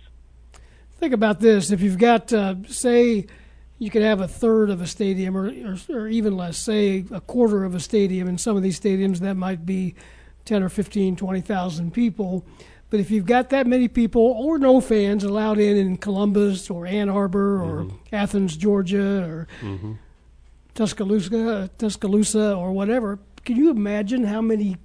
Think 0.99 1.13
about 1.13 1.41
this: 1.41 1.71
if 1.71 1.81
you've 1.81 1.99
got, 1.99 2.33
uh, 2.33 2.57
say, 2.69 3.27
you 3.79 3.91
could 3.91 4.03
have 4.03 4.21
a 4.21 4.29
third 4.29 4.71
of 4.71 4.81
a 4.81 4.87
stadium, 4.87 5.37
or, 5.37 5.49
or, 5.49 5.77
or 5.89 6.09
even 6.09 6.37
less, 6.37 6.59
say, 6.59 7.05
a 7.11 7.21
quarter 7.21 7.65
of 7.65 7.75
a 7.75 7.81
stadium. 7.81 8.29
In 8.29 8.37
some 8.37 8.57
of 8.57 8.63
these 8.63 8.79
stadiums, 8.79 9.19
that 9.21 9.37
might 9.37 9.65
be 9.65 9.95
10 10.45 10.63
or 10.63 10.69
15, 10.69 11.17
20,000 11.17 11.93
people. 11.93 12.45
But 12.91 13.01
if 13.01 13.11
you've 13.11 13.25
got 13.25 13.51
that 13.51 13.67
many 13.67 13.89
people 13.89 14.23
or 14.23 14.59
no 14.59 14.81
fans 14.81 15.25
allowed 15.25 15.59
in 15.59 15.77
in 15.77 15.97
Columbus 15.97 16.69
or 16.69 16.87
Ann 16.87 17.09
Arbor 17.09 17.63
or 17.63 17.85
mm-hmm. 17.85 18.15
Athens, 18.15 18.57
Georgia 18.57 19.25
or 19.25 19.49
mm-hmm. 19.61 19.93
Tuscaloosa, 20.75 21.71
Tuscaloosa 21.79 22.55
or 22.55 22.73
whatever, 22.73 23.19
can 23.45 23.57
you 23.57 23.71
imagine 23.71 24.25
how 24.25 24.41
many 24.41 24.77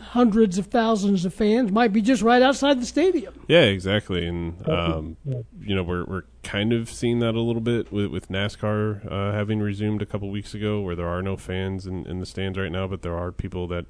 hundreds 0.00 0.58
of 0.58 0.66
thousands 0.66 1.24
of 1.24 1.32
fans 1.32 1.70
might 1.70 1.92
be 1.92 2.02
just 2.02 2.22
right 2.22 2.42
outside 2.42 2.80
the 2.80 2.86
stadium? 2.86 3.34
Yeah, 3.48 3.62
exactly. 3.62 4.26
And 4.26 4.68
um, 4.68 5.16
you 5.60 5.74
know, 5.74 5.82
we're 5.82 6.04
we're 6.04 6.24
kind 6.42 6.72
of 6.72 6.90
seeing 6.90 7.20
that 7.20 7.34
a 7.34 7.40
little 7.40 7.62
bit 7.62 7.92
with, 7.92 8.06
with 8.06 8.28
NASCAR 8.28 9.10
uh, 9.10 9.32
having 9.32 9.60
resumed 9.60 10.02
a 10.02 10.06
couple 10.06 10.30
weeks 10.30 10.54
ago, 10.54 10.80
where 10.80 10.96
there 10.96 11.08
are 11.08 11.22
no 11.22 11.36
fans 11.36 11.86
in, 11.86 12.06
in 12.06 12.20
the 12.20 12.26
stands 12.26 12.58
right 12.58 12.72
now, 12.72 12.86
but 12.86 13.02
there 13.02 13.16
are 13.16 13.32
people 13.32 13.66
that 13.68 13.86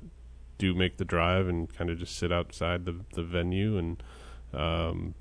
do 0.59 0.75
make 0.75 0.97
the 0.99 1.05
drive 1.05 1.49
and 1.49 1.75
kind 1.75 1.91
of 1.91 1.99
just 1.99 2.17
sit 2.17 2.31
outside 2.31 2.85
the 2.85 3.01
the 3.15 3.23
venue 3.23 3.77
and 3.77 4.03
um, 4.55 5.15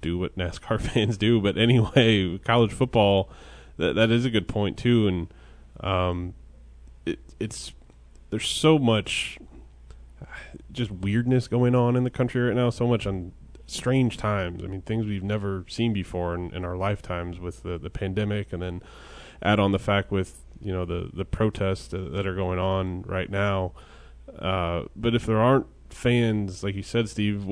do 0.00 0.18
what 0.18 0.36
NASCAR 0.38 0.80
fans 0.80 1.16
do. 1.16 1.40
But 1.40 1.58
anyway, 1.58 2.38
college 2.44 2.72
football 2.72 3.30
that 3.78 3.94
that 3.94 4.10
is 4.10 4.24
a 4.24 4.30
good 4.30 4.48
point 4.48 4.78
too, 4.78 5.08
and 5.08 5.28
um, 5.80 6.34
it, 7.06 7.20
it's 7.40 7.72
there's 8.30 8.48
so 8.48 8.78
much 8.78 9.38
just 10.72 10.90
weirdness 10.90 11.48
going 11.48 11.74
on 11.74 11.96
in 11.96 12.04
the 12.04 12.10
country 12.10 12.42
right 12.42 12.56
now. 12.56 12.70
So 12.70 12.86
much 12.86 13.06
on 13.06 13.32
strange 13.66 14.16
times. 14.16 14.62
I 14.62 14.66
mean, 14.66 14.82
things 14.82 15.06
we've 15.06 15.22
never 15.22 15.64
seen 15.68 15.92
before 15.92 16.34
in, 16.34 16.54
in 16.54 16.64
our 16.64 16.76
lifetimes 16.76 17.40
with 17.40 17.62
the 17.62 17.78
the 17.78 17.90
pandemic, 17.90 18.52
and 18.52 18.62
then 18.62 18.82
add 19.42 19.58
on 19.60 19.72
the 19.72 19.78
fact 19.78 20.10
with 20.10 20.42
you 20.60 20.72
know 20.72 20.84
the 20.84 21.10
the 21.12 21.24
protests 21.24 21.88
that 21.88 22.26
are 22.26 22.34
going 22.34 22.58
on 22.58 23.02
right 23.02 23.30
now. 23.30 23.72
Uh, 24.38 24.84
but 24.94 25.14
if 25.14 25.24
there 25.24 25.38
aren't 25.38 25.66
fans, 25.96 26.62
like 26.62 26.74
you 26.74 26.82
said, 26.82 27.08
Steve, 27.08 27.46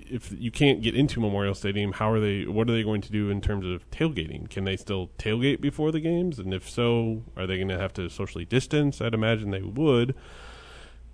if 0.00 0.32
you 0.32 0.50
can't 0.50 0.80
get 0.80 0.94
into 0.94 1.20
Memorial 1.20 1.54
Stadium, 1.54 1.92
how 1.92 2.10
are 2.10 2.18
they? 2.18 2.46
What 2.46 2.68
are 2.68 2.72
they 2.72 2.82
going 2.82 3.02
to 3.02 3.12
do 3.12 3.28
in 3.30 3.40
terms 3.40 3.66
of 3.66 3.88
tailgating? 3.90 4.48
Can 4.48 4.64
they 4.64 4.76
still 4.76 5.10
tailgate 5.18 5.60
before 5.60 5.92
the 5.92 6.00
games? 6.00 6.38
And 6.38 6.54
if 6.54 6.68
so, 6.68 7.22
are 7.36 7.46
they 7.46 7.56
going 7.56 7.68
to 7.68 7.78
have 7.78 7.92
to 7.94 8.08
socially 8.08 8.46
distance? 8.46 9.00
I'd 9.00 9.14
imagine 9.14 9.50
they 9.50 9.62
would. 9.62 10.14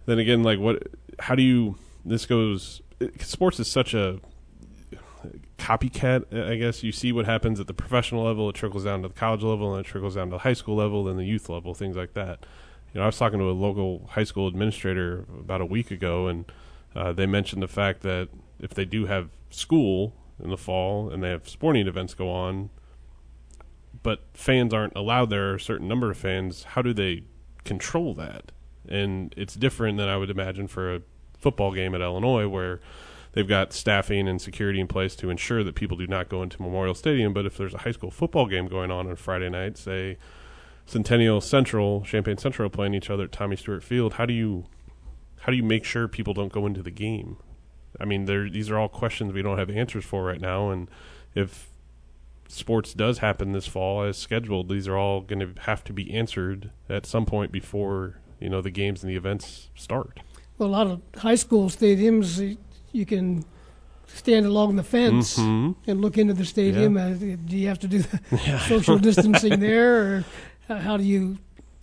Then 0.06 0.18
again, 0.18 0.42
like 0.42 0.60
what? 0.60 0.84
How 1.18 1.34
do 1.34 1.42
you? 1.42 1.76
This 2.04 2.24
goes. 2.24 2.80
Eh, 3.00 3.08
sports 3.18 3.58
is 3.58 3.68
such 3.68 3.92
a 3.92 4.20
copycat. 5.58 6.32
Eh, 6.32 6.52
I 6.52 6.56
guess 6.56 6.84
you 6.84 6.92
see 6.92 7.10
what 7.10 7.26
happens 7.26 7.58
at 7.58 7.66
the 7.66 7.74
professional 7.74 8.24
level, 8.24 8.48
it 8.48 8.54
trickles 8.54 8.84
down 8.84 9.02
to 9.02 9.08
the 9.08 9.14
college 9.14 9.42
level, 9.42 9.74
and 9.74 9.84
it 9.84 9.88
trickles 9.88 10.14
down 10.14 10.28
to 10.28 10.36
the 10.36 10.38
high 10.38 10.52
school 10.52 10.76
level, 10.76 11.08
and 11.08 11.18
the 11.18 11.24
youth 11.24 11.48
level, 11.48 11.74
things 11.74 11.96
like 11.96 12.14
that 12.14 12.46
you 12.94 13.00
know, 13.00 13.02
I 13.02 13.06
was 13.06 13.18
talking 13.18 13.40
to 13.40 13.50
a 13.50 13.52
local 13.52 14.06
high 14.12 14.22
school 14.22 14.46
administrator 14.46 15.26
about 15.38 15.60
a 15.60 15.66
week 15.66 15.90
ago, 15.90 16.28
and 16.28 16.44
uh, 16.94 17.12
they 17.12 17.26
mentioned 17.26 17.60
the 17.60 17.68
fact 17.68 18.02
that 18.02 18.28
if 18.60 18.72
they 18.72 18.84
do 18.84 19.06
have 19.06 19.30
school 19.50 20.14
in 20.42 20.50
the 20.50 20.56
fall 20.56 21.10
and 21.10 21.22
they 21.22 21.30
have 21.30 21.48
sporting 21.48 21.88
events 21.88 22.14
go 22.14 22.30
on, 22.30 22.70
but 24.04 24.20
fans 24.32 24.72
aren't 24.72 24.94
allowed 24.94 25.28
there, 25.30 25.56
a 25.56 25.60
certain 25.60 25.88
number 25.88 26.08
of 26.08 26.16
fans, 26.16 26.64
how 26.64 26.82
do 26.82 26.94
they 26.94 27.24
control 27.64 28.14
that? 28.14 28.52
And 28.88 29.34
it's 29.36 29.54
different 29.54 29.98
than 29.98 30.08
I 30.08 30.16
would 30.16 30.30
imagine 30.30 30.68
for 30.68 30.94
a 30.94 31.02
football 31.36 31.72
game 31.72 31.96
at 31.96 32.00
Illinois, 32.00 32.46
where 32.46 32.80
they've 33.32 33.48
got 33.48 33.72
staffing 33.72 34.28
and 34.28 34.40
security 34.40 34.78
in 34.78 34.86
place 34.86 35.16
to 35.16 35.30
ensure 35.30 35.64
that 35.64 35.74
people 35.74 35.96
do 35.96 36.06
not 36.06 36.28
go 36.28 36.44
into 36.44 36.62
Memorial 36.62 36.94
Stadium. 36.94 37.32
But 37.32 37.44
if 37.44 37.56
there's 37.56 37.74
a 37.74 37.78
high 37.78 37.92
school 37.92 38.12
football 38.12 38.46
game 38.46 38.68
going 38.68 38.92
on 38.92 39.08
on 39.08 39.16
Friday 39.16 39.48
night, 39.48 39.78
say 39.78 40.16
Centennial 40.86 41.40
Central, 41.40 42.02
Champaign 42.02 42.38
Central 42.38 42.68
playing 42.68 42.94
each 42.94 43.10
other 43.10 43.24
at 43.24 43.32
Tommy 43.32 43.56
Stewart 43.56 43.82
Field. 43.82 44.14
How 44.14 44.26
do 44.26 44.34
you 44.34 44.66
how 45.40 45.50
do 45.50 45.56
you 45.56 45.62
make 45.62 45.84
sure 45.84 46.08
people 46.08 46.32
don't 46.32 46.52
go 46.52 46.66
into 46.66 46.82
the 46.82 46.90
game? 46.90 47.36
I 48.00 48.06
mean, 48.06 48.24
these 48.24 48.70
are 48.70 48.78
all 48.78 48.88
questions 48.88 49.32
we 49.32 49.42
don't 49.42 49.58
have 49.58 49.70
answers 49.70 50.04
for 50.04 50.24
right 50.24 50.40
now. 50.40 50.70
And 50.70 50.88
if 51.34 51.68
sports 52.48 52.94
does 52.94 53.18
happen 53.18 53.52
this 53.52 53.66
fall 53.66 54.02
as 54.02 54.16
scheduled, 54.16 54.68
these 54.68 54.88
are 54.88 54.96
all 54.96 55.20
going 55.20 55.40
to 55.40 55.60
have 55.62 55.84
to 55.84 55.92
be 55.92 56.12
answered 56.12 56.70
at 56.88 57.06
some 57.06 57.26
point 57.26 57.52
before 57.52 58.20
you 58.40 58.48
know 58.48 58.60
the 58.60 58.70
games 58.70 59.02
and 59.02 59.10
the 59.10 59.16
events 59.16 59.70
start. 59.74 60.20
Well, 60.58 60.68
a 60.68 60.70
lot 60.70 60.86
of 60.86 61.02
high 61.16 61.34
school 61.34 61.68
stadiums, 61.68 62.56
you 62.92 63.06
can 63.06 63.44
stand 64.06 64.46
along 64.46 64.76
the 64.76 64.82
fence 64.82 65.36
mm-hmm. 65.36 65.72
and 65.90 66.00
look 66.00 66.16
into 66.18 66.34
the 66.34 66.44
stadium. 66.44 66.96
Yeah. 66.96 67.36
Do 67.44 67.56
you 67.56 67.68
have 67.68 67.80
to 67.80 67.88
do 67.88 68.00
the 68.02 68.20
yeah. 68.46 68.60
social 68.60 68.98
distancing 68.98 69.60
there? 69.60 69.96
Or 69.96 70.24
how 70.68 70.96
do 70.96 71.04
you? 71.04 71.38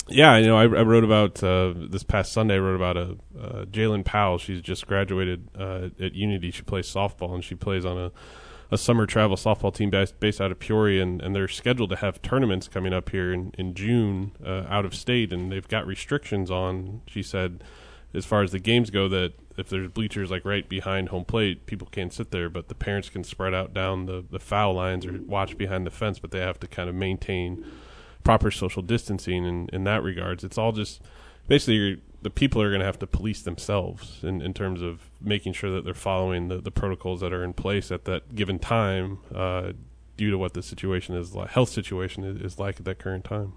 Yeah, 0.08 0.38
you 0.38 0.48
know, 0.48 0.58
I, 0.58 0.64
I 0.64 0.84
wrote 0.84 1.04
about 1.04 1.42
uh, 1.44 1.74
this 1.76 2.04
past 2.04 2.34
Sunday. 2.34 2.56
I 2.56 2.60
wrote 2.60 2.76
about 2.76 2.98
a 2.98 3.18
uh, 3.40 3.66
Jalen 3.66 4.04
Powell. 4.04 4.38
She's 4.38 4.62
just 4.62 4.88
graduated 4.88 5.48
uh, 5.58 5.90
at 6.00 6.14
Unity. 6.14 6.52
She 6.52 6.64
plays 6.64 6.88
softball, 6.88 7.34
and 7.34 7.44
she 7.44 7.56
plays 7.56 7.86
on 7.86 7.98
a, 7.98 8.12
a 8.72 8.78
summer 8.78 9.06
travel 9.06 9.38
softball 9.38 9.74
team 9.74 9.90
based, 9.90 10.20
based 10.20 10.42
out 10.42 10.52
of 10.52 10.60
Peoria, 10.60 11.04
and, 11.04 11.22
and 11.22 11.36
they're 11.36 11.48
scheduled 11.48 11.92
to 11.92 11.96
have 11.98 12.22
tournaments 12.22 12.68
coming 12.68 12.94
up 12.94 13.10
here 13.10 13.32
in 13.32 13.54
in 13.58 13.74
June 13.74 14.32
uh, 14.46 14.64
out 14.68 14.86
of 14.86 14.96
state, 14.96 15.32
and 15.32 15.52
they've 15.52 15.68
got 15.68 15.86
restrictions 15.86 16.52
on. 16.52 17.02
She 17.08 17.24
said, 17.24 17.64
as 18.14 18.26
far 18.26 18.42
as 18.42 18.52
the 18.52 18.60
games 18.60 18.90
go, 18.90 19.08
that 19.08 19.34
if 19.58 19.70
there's 19.70 19.90
bleachers 19.90 20.32
like 20.32 20.44
right 20.44 20.68
behind 20.68 21.10
home 21.10 21.26
plate, 21.26 21.66
people 21.68 21.88
can't 21.90 22.12
sit 22.12 22.32
there, 22.32 22.50
but 22.50 22.68
the 22.68 22.76
parents 22.76 23.10
can 23.10 23.24
spread 23.24 23.54
out 23.54 23.74
down 23.74 24.08
the 24.08 24.26
the 24.30 24.40
foul 24.40 24.74
lines 24.74 25.06
or 25.06 25.22
watch 25.22 25.58
behind 25.58 25.86
the 25.86 25.92
fence, 25.92 26.20
but 26.20 26.32
they 26.32 26.40
have 26.40 26.60
to 26.60 26.68
kind 26.68 26.90
of 26.90 26.96
maintain 26.96 27.64
proper 28.24 28.52
social 28.52 28.82
distancing 28.82 29.46
in, 29.46 29.70
in 29.74 29.84
that 29.86 30.04
regards. 30.04 30.44
It's 30.44 30.58
all 30.58 30.72
just 30.72 31.02
basically 31.48 32.02
the 32.22 32.30
people 32.30 32.62
are 32.62 32.70
going 32.70 32.80
to 32.82 32.86
have 32.86 33.00
to 33.00 33.08
police 33.08 33.42
themselves 33.42 34.20
in, 34.24 34.42
in 34.42 34.54
terms 34.54 34.82
of 34.82 35.10
making 35.20 35.54
sure 35.54 35.72
that 35.72 35.84
they're 35.84 35.94
following 35.94 36.48
the, 36.50 36.58
the 36.58 36.72
protocols 36.72 37.22
that 37.22 37.34
are 37.34 37.44
in 37.44 37.54
place 37.54 37.92
at 37.92 38.06
that 38.06 38.36
given 38.36 38.60
time 38.60 39.18
uh, 39.34 39.72
due 40.18 40.30
to 40.30 40.38
what 40.38 40.54
the 40.54 40.62
situation 40.62 41.16
is 41.16 41.34
like, 41.34 41.50
health 41.50 41.70
situation 41.70 42.24
is, 42.24 42.38
is 42.42 42.60
like 42.60 42.78
at 42.80 42.86
that 42.86 43.00
current 43.00 43.24
time. 43.24 43.54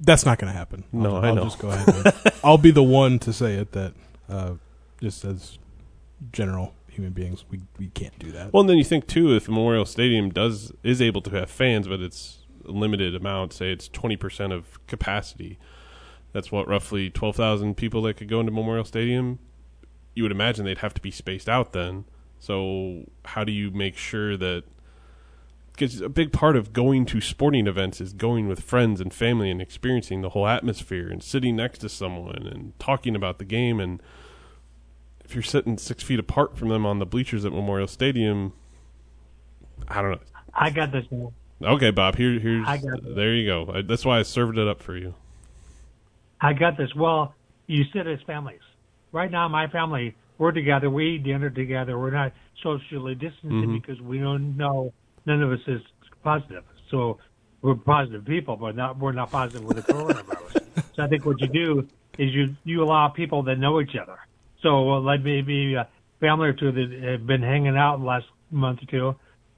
That's 0.00 0.24
not 0.26 0.38
going 0.38 0.52
to 0.52 0.58
happen. 0.58 0.84
I'll, 0.92 1.00
No, 1.00 1.16
I 1.16 1.28
I'll 1.28 1.34
know. 1.36 1.44
just 1.44 1.58
go 1.58 1.68
ahead. 1.70 1.88
And, 1.88 2.14
I'll 2.44 2.58
be 2.58 2.70
the 2.70 2.82
one 2.82 3.18
to 3.20 3.32
say 3.32 3.54
it 3.54 3.72
that 3.72 3.92
uh, 4.28 4.54
just 5.00 5.24
as 5.24 5.58
general 6.32 6.74
human 6.88 7.12
beings, 7.12 7.44
we 7.50 7.60
we 7.78 7.88
can't 7.88 8.18
do 8.18 8.32
that. 8.32 8.52
Well, 8.52 8.62
and 8.62 8.70
then 8.70 8.78
you 8.78 8.84
think 8.84 9.06
too, 9.06 9.34
if 9.36 9.48
Memorial 9.48 9.84
Stadium 9.84 10.30
does 10.30 10.72
is 10.82 11.00
able 11.02 11.20
to 11.22 11.30
have 11.30 11.50
fans, 11.50 11.86
but 11.88 12.00
it's 12.00 12.38
limited 12.66 13.14
amount, 13.14 13.52
say 13.52 13.72
it's 13.72 13.88
twenty 13.88 14.16
percent 14.16 14.52
of 14.52 14.84
capacity. 14.86 15.58
That's 16.32 16.50
what 16.50 16.68
roughly 16.68 17.10
twelve 17.10 17.36
thousand 17.36 17.76
people 17.76 18.02
that 18.02 18.14
could 18.14 18.28
go 18.28 18.40
into 18.40 18.52
Memorial 18.52 18.84
Stadium. 18.84 19.38
You 20.14 20.22
would 20.24 20.32
imagine 20.32 20.64
they'd 20.64 20.78
have 20.78 20.94
to 20.94 21.00
be 21.00 21.10
spaced 21.10 21.48
out 21.48 21.72
then. 21.72 22.04
So 22.38 23.04
how 23.24 23.44
do 23.44 23.52
you 23.52 23.70
make 23.70 23.96
sure 23.96 24.36
that? 24.36 24.64
Because 25.72 26.00
a 26.00 26.08
big 26.08 26.32
part 26.32 26.54
of 26.54 26.72
going 26.72 27.04
to 27.06 27.20
sporting 27.20 27.66
events 27.66 28.00
is 28.00 28.12
going 28.12 28.46
with 28.46 28.60
friends 28.60 29.00
and 29.00 29.12
family 29.12 29.50
and 29.50 29.60
experiencing 29.60 30.22
the 30.22 30.28
whole 30.28 30.46
atmosphere 30.46 31.08
and 31.08 31.20
sitting 31.20 31.56
next 31.56 31.78
to 31.78 31.88
someone 31.88 32.46
and 32.46 32.78
talking 32.78 33.16
about 33.16 33.38
the 33.38 33.44
game 33.44 33.80
and 33.80 34.00
if 35.24 35.34
you're 35.34 35.42
sitting 35.42 35.78
six 35.78 36.02
feet 36.02 36.18
apart 36.18 36.56
from 36.56 36.68
them 36.68 36.84
on 36.84 36.98
the 36.98 37.06
bleachers 37.06 37.44
at 37.44 37.52
Memorial 37.52 37.88
Stadium, 37.88 38.52
I 39.88 40.02
don't 40.02 40.12
know. 40.12 40.18
I 40.52 40.70
got 40.70 40.92
this 40.92 41.06
one. 41.10 41.32
Okay, 41.62 41.90
Bob. 41.90 42.16
Here, 42.16 42.38
here's 42.38 42.66
I 42.66 42.76
got 42.78 43.14
there 43.14 43.34
you 43.34 43.46
go. 43.46 43.72
I, 43.72 43.82
that's 43.82 44.04
why 44.04 44.18
I 44.18 44.22
served 44.22 44.58
it 44.58 44.66
up 44.68 44.82
for 44.82 44.96
you. 44.96 45.14
I 46.40 46.52
got 46.52 46.76
this. 46.76 46.94
Well, 46.94 47.34
you 47.66 47.84
said 47.92 48.06
as 48.06 48.18
families. 48.26 48.60
Right 49.12 49.30
now, 49.30 49.48
my 49.48 49.68
family, 49.68 50.14
we're 50.38 50.52
together. 50.52 50.90
We 50.90 51.14
eat 51.14 51.22
dinner 51.24 51.48
together. 51.50 51.98
We're 51.98 52.10
not 52.10 52.32
socially 52.62 53.14
distancing 53.14 53.68
Mhm. 53.70 53.80
because 53.80 54.00
we 54.00 54.18
don't 54.18 54.56
know. 54.56 54.92
None 55.26 55.42
of 55.42 55.52
us 55.52 55.60
is 55.66 55.80
positive. 56.22 56.64
So 56.90 57.18
we're 57.62 57.76
positive 57.76 58.24
people, 58.24 58.56
but 58.56 58.76
not 58.76 58.98
we're 58.98 59.12
not 59.12 59.30
positive 59.30 59.64
with 59.64 59.76
the 59.76 59.92
coronavirus. 59.92 60.84
so 60.94 61.02
I 61.04 61.06
think 61.06 61.24
what 61.24 61.40
you 61.40 61.46
do 61.46 61.88
is 62.18 62.34
you 62.34 62.56
you 62.64 62.82
allow 62.82 63.08
people 63.08 63.42
that 63.44 63.58
know 63.58 63.80
each 63.80 63.96
other. 63.96 64.18
So 64.60 64.92
uh, 64.94 65.00
like 65.00 65.22
maybe 65.22 65.74
a 65.74 65.88
family 66.20 66.48
or 66.48 66.52
two 66.52 66.72
that 66.72 67.02
have 67.10 67.26
been 67.26 67.42
hanging 67.42 67.76
out 67.76 67.98
the 68.00 68.04
last 68.04 68.26
month 68.50 68.82
or 68.82 68.86
two, 68.86 69.14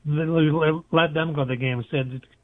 let, 0.06 1.14
them 1.14 1.32
go 1.32 1.44
to 1.44 1.48
the 1.48 1.56
game, 1.56 1.84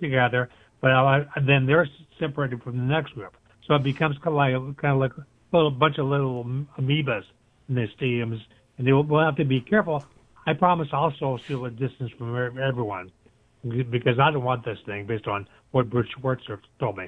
together, 0.01 0.51
but 0.81 0.91
I, 0.91 1.25
then 1.47 1.67
they're 1.67 1.89
separated 2.19 2.63
from 2.63 2.77
the 2.77 2.83
next 2.83 3.13
group. 3.13 3.37
So 3.67 3.75
it 3.75 3.83
becomes 3.83 4.17
kind 4.19 4.29
of 4.29 4.35
like 4.35 4.77
kind 4.79 4.95
of 4.95 4.99
like 4.99 5.13
a 5.17 5.57
little 5.57 5.71
bunch 5.71 5.99
of 5.99 6.07
little 6.07 6.45
amoebas 6.79 7.23
in 7.69 7.77
the 7.77 7.87
stadiums, 7.99 8.41
and 8.79 8.87
they 8.87 8.93
will 8.93 9.05
we'll 9.05 9.25
have 9.25 9.37
to 9.37 9.45
be 9.45 9.61
careful. 9.61 10.05
I 10.47 10.55
promise 10.55 10.89
also 10.93 11.39
still 11.45 11.65
a 11.67 11.71
distance 11.71 12.11
from 12.19 12.59
everyone 12.59 13.13
because 13.63 14.19
I 14.19 14.33
don't 14.33 14.43
want 14.43 14.65
this 14.65 14.79
thing 14.85 15.07
based 15.07 15.29
on 15.29 15.47
what 15.71 15.89
Bruce 15.89 16.09
Schwartzer 16.19 16.59
told 16.81 16.97
me. 16.97 17.07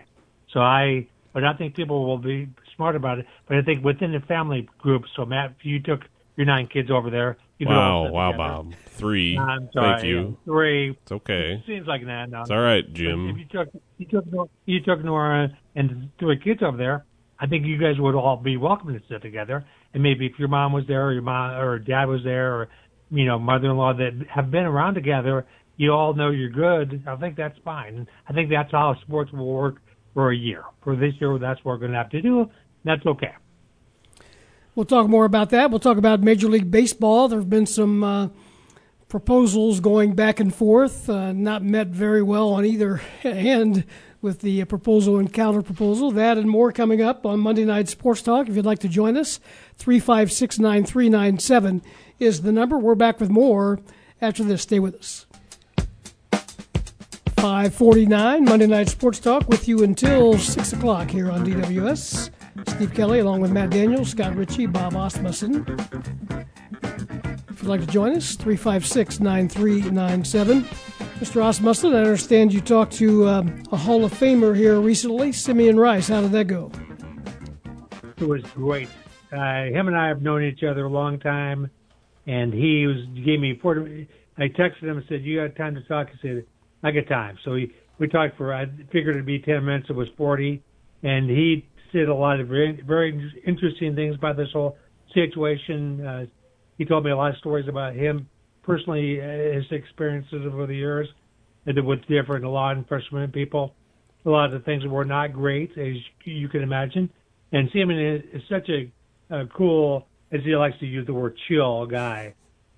So 0.52 0.60
I, 0.60 1.08
but 1.32 1.44
I 1.44 1.52
think 1.54 1.74
people 1.74 2.06
will 2.06 2.18
be 2.18 2.48
smart 2.76 2.94
about 2.94 3.18
it. 3.18 3.26
But 3.48 3.56
I 3.56 3.62
think 3.62 3.84
within 3.84 4.12
the 4.12 4.20
family 4.20 4.68
group. 4.78 5.04
So 5.16 5.24
Matt, 5.24 5.54
if 5.58 5.66
you 5.66 5.80
took 5.80 6.02
your 6.37 6.47
nine 6.47 6.66
kids 6.66 6.90
over 6.90 7.11
there, 7.11 7.37
you 7.59 7.66
Wow, 7.68 8.11
wow, 8.11 8.33
together. 8.33 8.38
Bob. 8.49 8.75
Three. 8.87 9.38
I'm 9.38 9.68
sorry, 9.73 9.94
Thank 10.01 10.05
you. 10.09 10.37
Three. 10.44 10.90
It's 11.03 11.12
okay. 11.12 11.62
Seems 11.66 11.87
like 11.87 12.05
that. 12.07 12.31
No, 12.31 12.42
It's 12.42 12.51
all 12.51 12.61
right, 12.61 12.85
Jim. 12.92 13.29
if 13.31 13.37
you 13.38 13.44
took 13.47 13.68
you 13.99 14.07
took 14.07 14.25
you 14.66 14.81
took 14.81 15.05
Nora 15.05 15.57
and 15.75 16.11
three 16.18 16.38
kids 16.42 16.61
over 16.62 16.77
there, 16.77 17.05
I 17.38 17.47
think 17.47 17.66
you 17.66 17.79
guys 17.79 17.94
would 17.99 18.14
all 18.14 18.37
be 18.37 18.57
welcome 18.57 18.92
to 18.94 19.01
sit 19.09 19.23
together. 19.23 19.64
And 19.92 20.03
maybe 20.03 20.27
if 20.27 20.38
your 20.38 20.49
mom 20.49 20.73
was 20.73 20.85
there, 20.88 21.07
or 21.07 21.12
your 21.12 21.23
mom 21.23 21.53
or 21.61 21.79
dad 21.79 22.07
was 22.07 22.23
there, 22.25 22.55
or 22.55 22.68
you 23.11 23.25
know 23.27 23.38
mother-in-law 23.38 23.94
that 23.94 24.27
have 24.35 24.51
been 24.51 24.64
around 24.64 24.94
together, 24.94 25.47
you 25.77 25.92
all 25.92 26.14
know 26.14 26.31
you're 26.31 26.51
good. 26.51 27.03
I 27.07 27.16
think 27.16 27.37
that's 27.37 27.59
fine. 27.64 28.07
I 28.29 28.33
think 28.33 28.51
that's 28.51 28.70
how 28.73 28.94
sports 29.03 29.33
will 29.33 29.47
work 29.53 29.77
for 30.14 30.31
a 30.33 30.37
year. 30.37 30.64
For 30.83 30.94
this 30.97 31.14
year, 31.20 31.37
that's 31.38 31.59
what 31.64 31.73
we're 31.73 31.79
going 31.79 31.92
to 31.92 31.99
have 31.99 32.11
to 32.11 32.23
do. 32.23 32.47
That's 32.85 33.05
okay. 33.07 33.33
We'll 34.74 34.87
talk 34.87 35.08
more 35.08 35.24
about 35.24 35.50
that. 35.50 35.70
We'll 35.70 35.78
talk 35.78 35.98
about 35.98 36.20
Major 36.20 36.48
League 36.48 36.70
Baseball. 36.70 37.28
There 37.28 37.38
have 37.38 37.48
been 37.48 37.66
some 37.66 38.02
uh, 38.02 38.28
proposals 39.08 39.78
going 39.78 40.14
back 40.14 40.40
and 40.40 40.52
forth, 40.52 41.08
uh, 41.08 41.32
not 41.32 41.62
met 41.62 41.88
very 41.88 42.22
well 42.22 42.52
on 42.52 42.64
either 42.64 43.00
end 43.22 43.84
with 44.20 44.40
the 44.40 44.64
proposal 44.64 45.18
and 45.18 45.32
counter 45.32 45.62
proposal. 45.62 46.10
That 46.10 46.38
and 46.38 46.50
more 46.50 46.72
coming 46.72 47.00
up 47.00 47.24
on 47.24 47.38
Monday 47.38 47.64
Night 47.64 47.88
Sports 47.88 48.22
Talk. 48.22 48.48
If 48.48 48.56
you'd 48.56 48.66
like 48.66 48.80
to 48.80 48.88
join 48.88 49.16
us, 49.16 49.38
356 49.76 50.58
9397 50.58 51.80
is 52.18 52.42
the 52.42 52.50
number. 52.50 52.76
We're 52.76 52.96
back 52.96 53.20
with 53.20 53.30
more 53.30 53.78
after 54.20 54.42
this. 54.42 54.62
Stay 54.62 54.80
with 54.80 54.96
us. 54.96 55.26
549 57.37 58.44
Monday 58.44 58.66
Night 58.66 58.88
Sports 58.88 59.20
Talk 59.20 59.48
with 59.48 59.68
you 59.68 59.84
until 59.84 60.37
6 60.37 60.72
o'clock 60.72 61.10
here 61.10 61.30
on 61.30 61.46
DWS. 61.46 62.30
Steve 62.68 62.94
Kelly 62.94 63.18
along 63.20 63.40
with 63.40 63.52
Matt 63.52 63.70
Daniels, 63.70 64.10
Scott 64.10 64.34
Richey, 64.36 64.66
Bob 64.66 64.94
Asmussen. 64.94 65.64
If 67.48 67.62
you'd 67.62 67.68
like 67.68 67.80
to 67.80 67.86
join 67.86 68.16
us, 68.16 68.34
356 68.36 69.20
9397. 69.20 70.62
Mr. 71.20 71.48
Asmussen, 71.48 71.94
I 71.94 71.98
understand 71.98 72.52
you 72.52 72.60
talked 72.60 72.92
to 72.94 73.28
um, 73.28 73.62
a 73.70 73.76
Hall 73.76 74.04
of 74.04 74.12
Famer 74.12 74.56
here 74.56 74.80
recently, 74.80 75.32
Simeon 75.32 75.78
Rice. 75.78 76.08
How 76.08 76.20
did 76.20 76.32
that 76.32 76.46
go? 76.46 76.70
It 78.18 78.28
was 78.28 78.42
great. 78.54 78.88
Uh, 79.32 79.64
him 79.64 79.88
and 79.88 79.96
I 79.96 80.08
have 80.08 80.22
known 80.22 80.42
each 80.42 80.62
other 80.62 80.84
a 80.84 80.88
long 80.88 81.18
time, 81.18 81.70
and 82.26 82.52
he 82.52 82.86
was 82.86 82.96
gave 83.24 83.40
me 83.40 83.58
four. 83.60 83.88
I 84.38 84.48
texted 84.48 84.82
him 84.82 84.98
and 84.98 85.04
said, 85.08 85.22
"You 85.22 85.40
got 85.40 85.56
time 85.56 85.74
to 85.74 85.82
talk?" 85.82 86.10
He 86.10 86.18
said, 86.22 86.44
"I 86.82 86.92
got 86.92 87.08
time." 87.08 87.38
So 87.44 87.56
he, 87.56 87.72
we 87.98 88.06
talked 88.08 88.36
for. 88.36 88.54
I 88.54 88.66
figured 88.92 89.16
it'd 89.16 89.26
be 89.26 89.40
ten 89.40 89.64
minutes. 89.64 89.90
It 89.90 89.96
was 89.96 90.08
forty, 90.16 90.62
and 91.02 91.28
he 91.28 91.66
said 91.94 92.09
a 92.09 92.14
lot 92.14 92.40
of 92.40 92.48
very, 92.48 92.83
very 92.87 93.33
interesting 93.46 93.94
things 93.94 94.16
about 94.16 94.37
this 94.37 94.48
whole 94.52 94.76
situation. 95.14 96.04
Uh, 96.04 96.26
he 96.76 96.85
told 96.85 97.04
me 97.04 97.12
a 97.12 97.16
lot 97.16 97.30
of 97.30 97.38
stories 97.38 97.68
about 97.68 97.94
him 97.94 98.28
personally, 98.64 99.20
uh, 99.20 99.54
his 99.54 99.64
experiences 99.70 100.42
over 100.46 100.66
the 100.66 100.74
years, 100.74 101.09
and 101.66 101.87
what's 101.87 102.04
different. 102.07 102.44
A 102.44 102.50
lot 102.50 102.76
enforcement 102.76 103.33
people, 103.33 103.74
a 104.26 104.30
lot 104.30 104.46
of 104.46 104.52
the 104.52 104.61
things 104.61 104.85
were 104.87 105.04
not 105.04 105.33
great, 105.33 105.70
as 105.78 105.94
you 106.24 106.48
can 106.48 106.62
imagine. 106.62 107.09
And 107.52 107.68
is, 107.68 108.22
is 108.33 108.42
such 108.48 108.68
a, 108.68 108.90
a 109.30 109.46
cool, 109.46 110.07
as 110.33 110.40
he 110.44 110.57
likes 110.57 110.78
to 110.80 110.87
use 110.87 111.07
the 111.07 111.14
word, 111.14 111.37
chill 111.48 111.87
guy. 111.87 112.35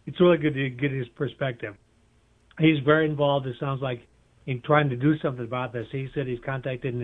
It's 0.07 0.21
really 0.21 0.39
good 0.39 0.55
to 0.55 0.69
get 0.71 0.93
his 0.93 1.09
perspective. 1.09 1.75
He's 2.59 2.79
very 2.85 3.09
involved. 3.09 3.47
It 3.47 3.57
sounds 3.59 3.81
like 3.81 4.07
in 4.47 4.61
trying 4.63 4.91
to 4.91 4.97
do 4.97 5.19
something 5.19 5.45
about 5.45 5.73
this. 5.73 5.87
He 5.91 6.09
said 6.15 6.27
he's 6.27 6.39
contacted 6.45 6.95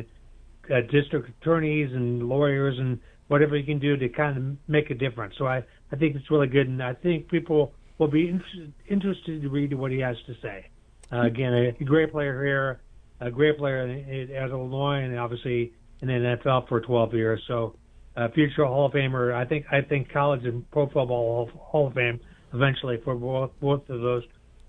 uh, 0.71 0.81
district 0.91 1.29
attorneys 1.41 1.93
and 1.93 2.29
lawyers 2.29 2.79
and 2.79 2.99
whatever 3.29 3.57
he 3.57 3.63
can 3.63 3.79
do 3.79 3.97
to 3.97 4.09
kind 4.09 4.37
of 4.37 4.57
make 4.69 4.91
a 4.91 4.95
difference. 4.95 5.35
So 5.39 5.47
I, 5.47 5.63
I 5.91 5.97
think 5.97 6.17
it's 6.17 6.31
really 6.31 6.49
good, 6.49 6.69
and 6.69 6.83
I 6.83 6.95
think 6.95 7.29
people 7.29 7.73
will 7.99 8.09
be 8.09 8.29
interested, 8.29 8.73
interested 8.89 9.43
to 9.43 9.49
read 9.49 9.73
what 9.75 9.91
he 9.91 10.01
has 10.01 10.17
to 10.27 10.35
say. 10.43 10.67
Uh, 11.13 11.23
again, 11.23 11.53
a 11.53 11.85
great 11.85 12.11
player 12.11 12.43
here, 12.45 12.81
a 13.21 13.31
great 13.31 13.59
player 13.59 13.87
in- 13.87 14.31
at 14.33 14.51
Illinois, 14.51 15.03
and 15.03 15.19
obviously 15.19 15.73
in 16.01 16.09
the 16.09 16.15
NFL 16.15 16.69
for 16.69 16.81
12 16.81 17.15
years. 17.15 17.41
So, 17.47 17.77
uh, 18.17 18.29
future 18.35 18.65
Hall 18.65 18.87
of 18.87 18.93
Famer. 18.93 19.35
I 19.35 19.45
think 19.45 19.67
I 19.71 19.81
think 19.81 20.11
college 20.11 20.45
and 20.45 20.69
pro 20.71 20.87
football 20.87 21.07
Hall 21.07 21.43
of- 21.45 21.55
Hall 21.55 21.87
of 21.87 21.95
Fame 21.95 22.21
eventually 22.53 22.99
for 23.05 23.15
both 23.15 23.51
both 23.61 23.89
of 23.89 24.01
those, 24.01 24.25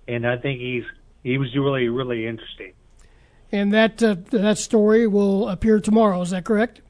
and 0.07 0.25
I 0.25 0.37
think 0.37 0.61
he's 0.61 0.83
he 1.23 1.37
was 1.37 1.53
really 1.55 1.89
really 1.89 2.25
interesting. 2.27 2.73
And 3.53 3.71
that 3.71 4.01
uh, 4.03 4.15
that 4.31 4.57
story 4.57 5.07
will 5.07 5.47
appear 5.47 5.79
tomorrow. 5.79 6.19
Is 6.21 6.31
that 6.31 6.43
correct? 6.43 6.81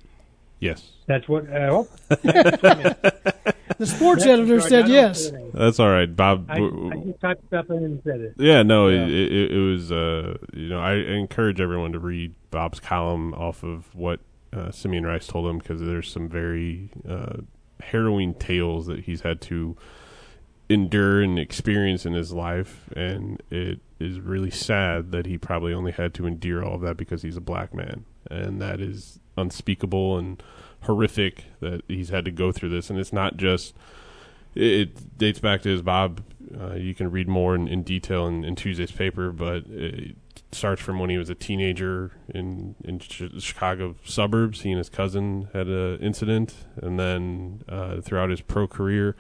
Yes. 0.60 0.92
That's 1.06 1.28
what 1.28 1.52
I 1.54 1.68
hope. 1.68 1.90
The 3.78 3.88
sports 3.88 4.26
editor 4.26 4.62
said 4.62 4.88
yes. 4.88 5.32
That's 5.54 5.80
all 5.80 5.90
right, 5.90 6.14
Bob. 6.14 6.46
I, 6.50 6.56
w- 6.56 6.92
I 6.92 6.98
just 6.98 7.20
typed 7.20 7.48
stuff 7.48 7.70
in 7.70 7.78
and 7.78 8.02
said 8.04 8.22
it. 8.22 8.34
Yeah, 8.38 8.62
no, 8.64 8.88
Yeah. 8.88 9.06
It, 9.06 9.10
it, 9.10 9.52
it 9.52 9.60
was. 9.60 9.92
Uh, 9.92 10.38
you 10.54 10.70
know, 10.70 10.80
I 10.80 10.94
encourage 10.94 11.60
everyone 11.60 11.92
to 11.94 12.00
read 12.00 12.34
Bob's 12.52 12.80
column 12.80 13.34
off 13.34 13.64
of 13.64 13.94
what 13.96 14.20
uh, 14.54 14.72
Simeon 14.72 15.06
Rice 15.06 15.28
told 15.28 15.50
him 15.50 15.58
because 15.58 15.82
there's 15.82 16.10
some 16.10 16.30
very 16.30 16.92
uh, 17.08 17.38
harrowing 17.82 18.36
tales 18.36 18.86
that 18.88 19.00
he's 19.02 19.22
had 19.22 19.42
to 19.42 19.76
endure 20.70 21.22
and 21.22 21.40
experience 21.40 22.06
in 22.06 22.14
his 22.14 22.32
life, 22.32 22.90
and 22.96 23.42
it 23.50 23.80
is 24.04 24.20
really 24.20 24.52
sad 24.52 25.12
that 25.12 25.26
he 25.26 25.38
probably 25.38 25.74
only 25.74 25.92
had 25.92 26.14
to 26.16 26.26
endure 26.26 26.64
all 26.64 26.76
of 26.76 26.82
that 26.82 26.98
because 26.98 27.22
he's 27.22 27.38
a 27.38 27.42
black 27.42 27.74
man, 27.74 28.06
and 28.30 28.62
that 28.62 28.80
is 28.82 29.20
unspeakable 29.38 30.18
and 30.18 30.44
horrific 30.82 31.46
that 31.60 31.82
he's 31.88 32.10
had 32.10 32.26
to 32.26 32.32
go 32.32 32.52
through 32.52 32.70
this, 32.70 32.90
and 32.90 33.00
it's 33.00 33.14
not 33.14 33.38
just 33.38 33.74
it, 34.56 34.64
it 34.64 35.18
dates 35.18 35.40
back 35.40 35.62
to 35.64 35.70
his 35.70 35.82
Bob. 35.82 36.22
Uh, 36.60 36.74
you 36.74 36.94
can 36.94 37.10
read 37.10 37.28
more 37.28 37.56
in, 37.56 37.68
in 37.68 37.84
detail 37.84 38.28
in, 38.28 38.44
in 38.44 38.56
Tuesday's 38.56 38.92
paper, 38.92 39.32
but 39.32 39.64
it 39.68 40.16
starts 40.52 40.82
from 40.82 41.00
when 41.00 41.10
he 41.10 41.18
was 41.18 41.30
a 41.30 41.36
teenager 41.36 42.12
in 42.30 42.76
in 42.84 43.00
Ch- 43.00 43.32
Chicago 43.40 43.96
suburbs. 44.06 44.62
He 44.62 44.72
and 44.72 44.78
his 44.78 44.90
cousin 44.90 45.50
had 45.54 45.68
an 45.68 46.00
incident, 46.00 46.56
and 46.76 47.00
then 47.00 47.64
uh, 47.68 48.02
throughout 48.02 48.30
his 48.30 48.42
pro 48.42 48.68
career, 48.68 49.16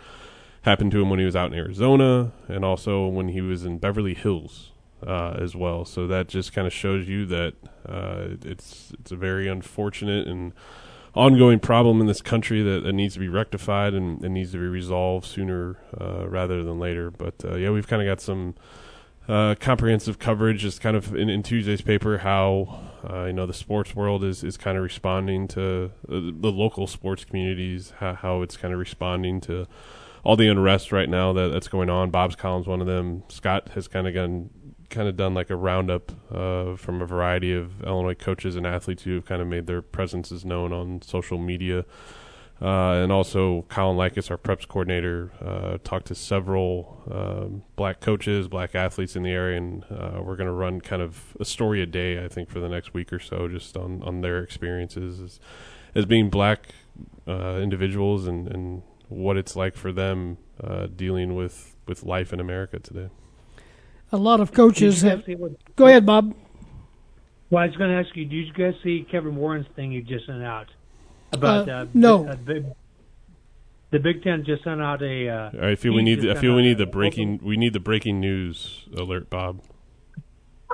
happened 0.63 0.91
to 0.91 1.01
him 1.01 1.09
when 1.09 1.19
he 1.19 1.25
was 1.25 1.35
out 1.35 1.51
in 1.51 1.57
Arizona, 1.57 2.33
and 2.47 2.65
also 2.65 3.07
when 3.07 3.29
he 3.29 3.41
was 3.41 3.65
in 3.65 3.77
Beverly 3.77 4.13
Hills. 4.13 4.72
Uh, 5.05 5.37
as 5.39 5.55
well. 5.55 5.85
So 5.85 6.07
that 6.07 6.27
just 6.27 6.53
kind 6.53 6.67
of 6.67 6.73
shows 6.73 7.07
you 7.07 7.25
that 7.27 7.53
uh, 7.87 8.35
it's 8.43 8.93
it's 8.99 9.11
a 9.11 9.15
very 9.15 9.47
unfortunate 9.47 10.27
and 10.27 10.53
ongoing 11.15 11.59
problem 11.59 12.01
in 12.01 12.07
this 12.07 12.21
country 12.21 12.63
that, 12.63 12.83
that 12.83 12.93
needs 12.93 13.13
to 13.13 13.19
be 13.19 13.27
rectified 13.27 13.93
and, 13.93 14.23
and 14.23 14.33
needs 14.33 14.51
to 14.51 14.57
be 14.57 14.65
resolved 14.65 15.25
sooner 15.25 15.77
uh, 15.99 16.27
rather 16.27 16.63
than 16.63 16.79
later. 16.79 17.11
But 17.11 17.35
uh, 17.45 17.55
yeah, 17.55 17.69
we've 17.69 17.87
kind 17.87 18.01
of 18.01 18.07
got 18.07 18.19
some 18.19 18.55
uh, 19.27 19.55
comprehensive 19.59 20.19
coverage, 20.19 20.61
just 20.61 20.81
kind 20.81 20.97
of 20.97 21.15
in, 21.15 21.29
in 21.29 21.43
Tuesday's 21.43 21.81
paper, 21.81 22.19
how 22.19 22.79
uh, 23.09 23.25
you 23.25 23.33
know 23.33 23.45
the 23.45 23.53
sports 23.53 23.95
world 23.95 24.23
is, 24.23 24.43
is 24.43 24.57
kind 24.57 24.77
of 24.77 24.83
responding 24.83 25.47
to 25.49 25.91
the 26.07 26.51
local 26.51 26.87
sports 26.87 27.23
communities, 27.23 27.93
how, 27.99 28.15
how 28.15 28.41
it's 28.41 28.57
kind 28.57 28.73
of 28.73 28.79
responding 28.79 29.39
to 29.41 29.67
all 30.23 30.35
the 30.35 30.47
unrest 30.47 30.91
right 30.91 31.09
now 31.09 31.33
that, 31.33 31.49
that's 31.49 31.67
going 31.67 31.89
on. 31.89 32.09
Bob's 32.09 32.35
column's 32.35 32.67
one 32.67 32.81
of 32.81 32.87
them. 32.87 33.23
Scott 33.27 33.69
has 33.75 33.87
kind 33.87 34.07
of 34.07 34.13
gone 34.13 34.49
kind 34.93 35.09
of 35.09 35.17
done 35.17 35.33
like 35.33 35.49
a 35.49 35.55
roundup 35.55 36.11
uh, 36.31 36.75
from 36.75 37.01
a 37.01 37.05
variety 37.05 37.51
of 37.51 37.83
Illinois 37.83 38.13
coaches 38.13 38.55
and 38.55 38.65
athletes 38.65 39.03
who 39.03 39.15
have 39.15 39.25
kind 39.25 39.41
of 39.41 39.47
made 39.47 39.65
their 39.65 39.81
presences 39.81 40.45
known 40.45 40.71
on 40.71 41.01
social 41.01 41.37
media. 41.37 41.83
Uh, 42.61 43.01
and 43.01 43.11
also, 43.11 43.65
Colin 43.67 43.97
Likas, 43.97 44.29
our 44.29 44.37
preps 44.37 44.65
coordinator, 44.67 45.31
uh, 45.43 45.79
talked 45.83 46.05
to 46.05 46.15
several 46.15 47.01
um, 47.11 47.63
black 47.75 47.99
coaches, 47.99 48.47
black 48.47 48.75
athletes 48.75 49.15
in 49.15 49.23
the 49.23 49.31
area, 49.31 49.57
and 49.57 49.83
uh, 49.91 50.21
we're 50.21 50.37
going 50.37 50.47
to 50.47 50.53
run 50.53 50.79
kind 50.79 51.01
of 51.01 51.35
a 51.39 51.45
story 51.45 51.81
a 51.81 51.85
day, 51.85 52.23
I 52.23 52.29
think, 52.29 52.49
for 52.49 52.59
the 52.59 52.69
next 52.69 52.93
week 52.93 53.11
or 53.11 53.19
so, 53.19 53.49
just 53.49 53.75
on, 53.75 54.01
on 54.03 54.21
their 54.21 54.41
experiences 54.41 55.19
as, 55.19 55.39
as 55.95 56.05
being 56.05 56.29
black 56.29 56.67
uh, 57.27 57.59
individuals 57.61 58.27
and, 58.27 58.47
and 58.47 58.83
what 59.09 59.35
it's 59.35 59.55
like 59.55 59.75
for 59.75 59.91
them 59.91 60.37
uh, 60.63 60.87
dealing 60.95 61.35
with, 61.35 61.75
with 61.87 62.03
life 62.03 62.31
in 62.31 62.39
America 62.39 62.79
today 62.79 63.09
a 64.13 64.17
lot 64.17 64.39
of 64.39 64.53
coaches 64.53 65.01
have. 65.01 65.23
What, 65.27 65.53
go 65.75 65.87
ahead, 65.87 66.05
Bob. 66.05 66.33
Well, 67.49 67.63
I 67.63 67.67
was 67.67 67.75
going 67.75 67.89
to 67.89 67.97
ask 67.97 68.15
you, 68.15 68.25
did 68.25 68.47
you 68.47 68.53
guys 68.53 68.73
see 68.83 69.05
Kevin 69.11 69.35
Warren's 69.35 69.67
thing 69.75 69.91
he 69.91 70.01
just 70.01 70.25
sent 70.25 70.43
out 70.43 70.67
about? 71.33 71.67
Uh, 71.67 71.71
uh, 71.71 71.85
no. 71.93 72.23
The, 72.23 72.35
big, 72.37 72.65
the 73.91 73.99
Big 73.99 74.23
Ten 74.23 74.45
just 74.45 74.63
sent 74.63 74.81
out 74.81 75.01
a. 75.03 75.29
Uh, 75.29 75.67
I 75.67 75.75
feel 75.75 75.93
we 75.93 76.03
need. 76.03 76.21
The, 76.21 76.31
I 76.31 76.35
feel 76.35 76.55
we 76.55 76.61
need 76.61 76.77
the 76.77 76.85
breaking. 76.85 77.41
We 77.43 77.57
need 77.57 77.73
the 77.73 77.79
breaking 77.79 78.19
news 78.19 78.85
alert, 78.95 79.29
Bob. 79.29 79.61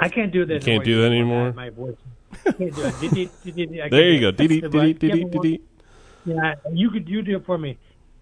I 0.01 0.07
can't 0.07 0.31
do 0.31 0.45
that. 0.45 0.53
You 0.53 0.59
can't 0.59 0.85
do 0.85 1.01
that 1.01 1.07
anymore. 1.07 1.51
My 1.53 1.69
voice. 1.69 1.95
there 2.43 2.55
you 4.09 4.19
go. 4.21 4.31
Yeah, 6.25 6.55
you 6.71 6.91
could 6.91 7.09
you 7.09 7.21
do 7.21 7.37
it 7.37 7.45
for 7.45 7.57
me. 7.57 7.77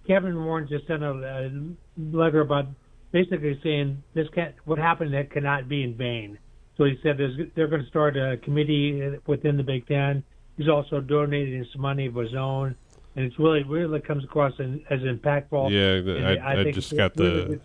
Kevin 0.08 0.46
Warren 0.46 0.68
just 0.68 0.88
sent 0.88 1.04
a, 1.04 1.12
a 1.12 1.52
letter 1.98 2.42
about 2.42 2.68
basically 3.12 3.60
saying 3.64 4.04
this 4.14 4.28
can't, 4.34 4.56
what 4.66 4.80
happened 4.80 5.14
that 5.14 5.32
cannot 5.32 5.70
be 5.70 5.84
in 5.84 5.96
vain. 5.96 6.38
So 6.78 6.84
he 6.86 6.98
said 7.02 7.18
they're 7.56 7.68
going 7.68 7.82
to 7.82 7.88
start 7.88 8.16
a 8.18 8.38
committee 8.38 9.18
within 9.26 9.58
the 9.58 9.64
Big 9.64 9.88
Ten. 9.88 10.24
He's 10.58 10.70
also 10.70 11.02
donating 11.02 11.66
some 11.72 11.82
money 11.82 12.06
of 12.06 12.16
his 12.16 12.36
own, 12.36 12.76
and 13.16 13.26
it's 13.26 13.38
really 13.40 13.64
really 13.64 14.00
comes 14.00 14.24
across 14.24 14.54
as, 14.60 14.70
as 14.92 15.00
impactful. 15.02 15.72
Yeah, 15.72 16.38
I, 16.38 16.54
I, 16.54 16.60
I 16.62 16.72
just 16.72 16.96
got 16.96 17.16
the 17.16 17.60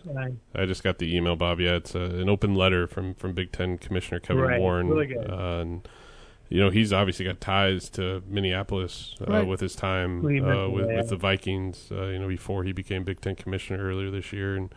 I 0.55 0.65
just 0.65 0.83
got 0.83 0.99
the 0.99 1.15
email, 1.15 1.37
Bob. 1.37 1.61
Yeah, 1.61 1.77
it's 1.77 1.95
a, 1.95 2.01
an 2.01 2.31
open 2.31 2.55
letter 2.55 2.87
from 2.87 3.15
from 3.15 3.35
Big 3.35 3.53
Ten 3.53 3.77
Commissioner 3.77 4.19
Kevin 4.19 4.45
right. 4.45 4.61
Warren. 4.61 4.89
Really 4.89 5.07
good. 5.07 5.31
Uh, 5.31 5.61
and, 5.61 5.89
you 6.49 6.61
know 6.61 6.69
he's 6.69 6.93
obviously 6.93 7.25
got 7.25 7.41
ties 7.41 7.89
to 7.89 8.23
Minneapolis 8.27 9.15
uh, 9.23 9.33
right. 9.33 9.47
with 9.47 9.61
his 9.61 9.75
time 9.75 10.19
uh, 10.23 10.69
with, 10.69 10.87
with, 10.87 11.09
the 11.09 11.17
Vikings. 11.17 11.89
Uh, 11.91 12.09
you 12.09 12.19
know 12.19 12.29
before 12.29 12.65
he 12.65 12.73
became 12.73 13.05
Big 13.05 13.23
Ten 13.23 13.37
commissioner 13.37 13.83
earlier 13.83 14.11
this 14.11 14.35
year, 14.35 14.55
and 14.55 14.75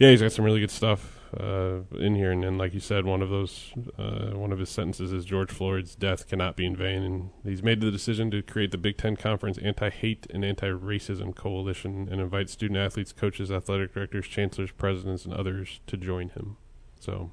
yeah, 0.00 0.10
he's 0.10 0.22
got 0.22 0.32
some 0.32 0.46
really 0.46 0.60
good 0.60 0.70
stuff 0.70 1.18
uh, 1.38 1.80
in 1.98 2.14
here, 2.14 2.32
and, 2.32 2.42
and, 2.42 2.56
like 2.56 2.72
you 2.72 2.80
said, 2.80 3.04
one 3.04 3.20
of 3.20 3.28
those, 3.28 3.70
uh, 3.98 4.30
one 4.30 4.50
of 4.50 4.58
his 4.58 4.70
sentences 4.70 5.12
is 5.12 5.26
George 5.26 5.50
Floyd's 5.50 5.94
death 5.94 6.26
cannot 6.26 6.56
be 6.56 6.64
in 6.64 6.74
vain, 6.74 7.02
and 7.02 7.30
he's 7.44 7.62
made 7.62 7.82
the 7.82 7.90
decision 7.90 8.30
to 8.30 8.40
create 8.40 8.70
the 8.70 8.78
Big 8.78 8.96
Ten 8.96 9.14
Conference 9.14 9.58
Anti-Hate 9.58 10.26
and 10.30 10.42
Anti-Racism 10.42 11.36
Coalition 11.36 12.08
and 12.10 12.18
invite 12.18 12.48
student 12.48 12.78
athletes, 12.78 13.12
coaches, 13.12 13.52
athletic 13.52 13.92
directors, 13.92 14.26
chancellors, 14.26 14.72
presidents, 14.72 15.26
and 15.26 15.34
others 15.34 15.80
to 15.86 15.98
join 15.98 16.30
him. 16.30 16.56
So, 16.98 17.32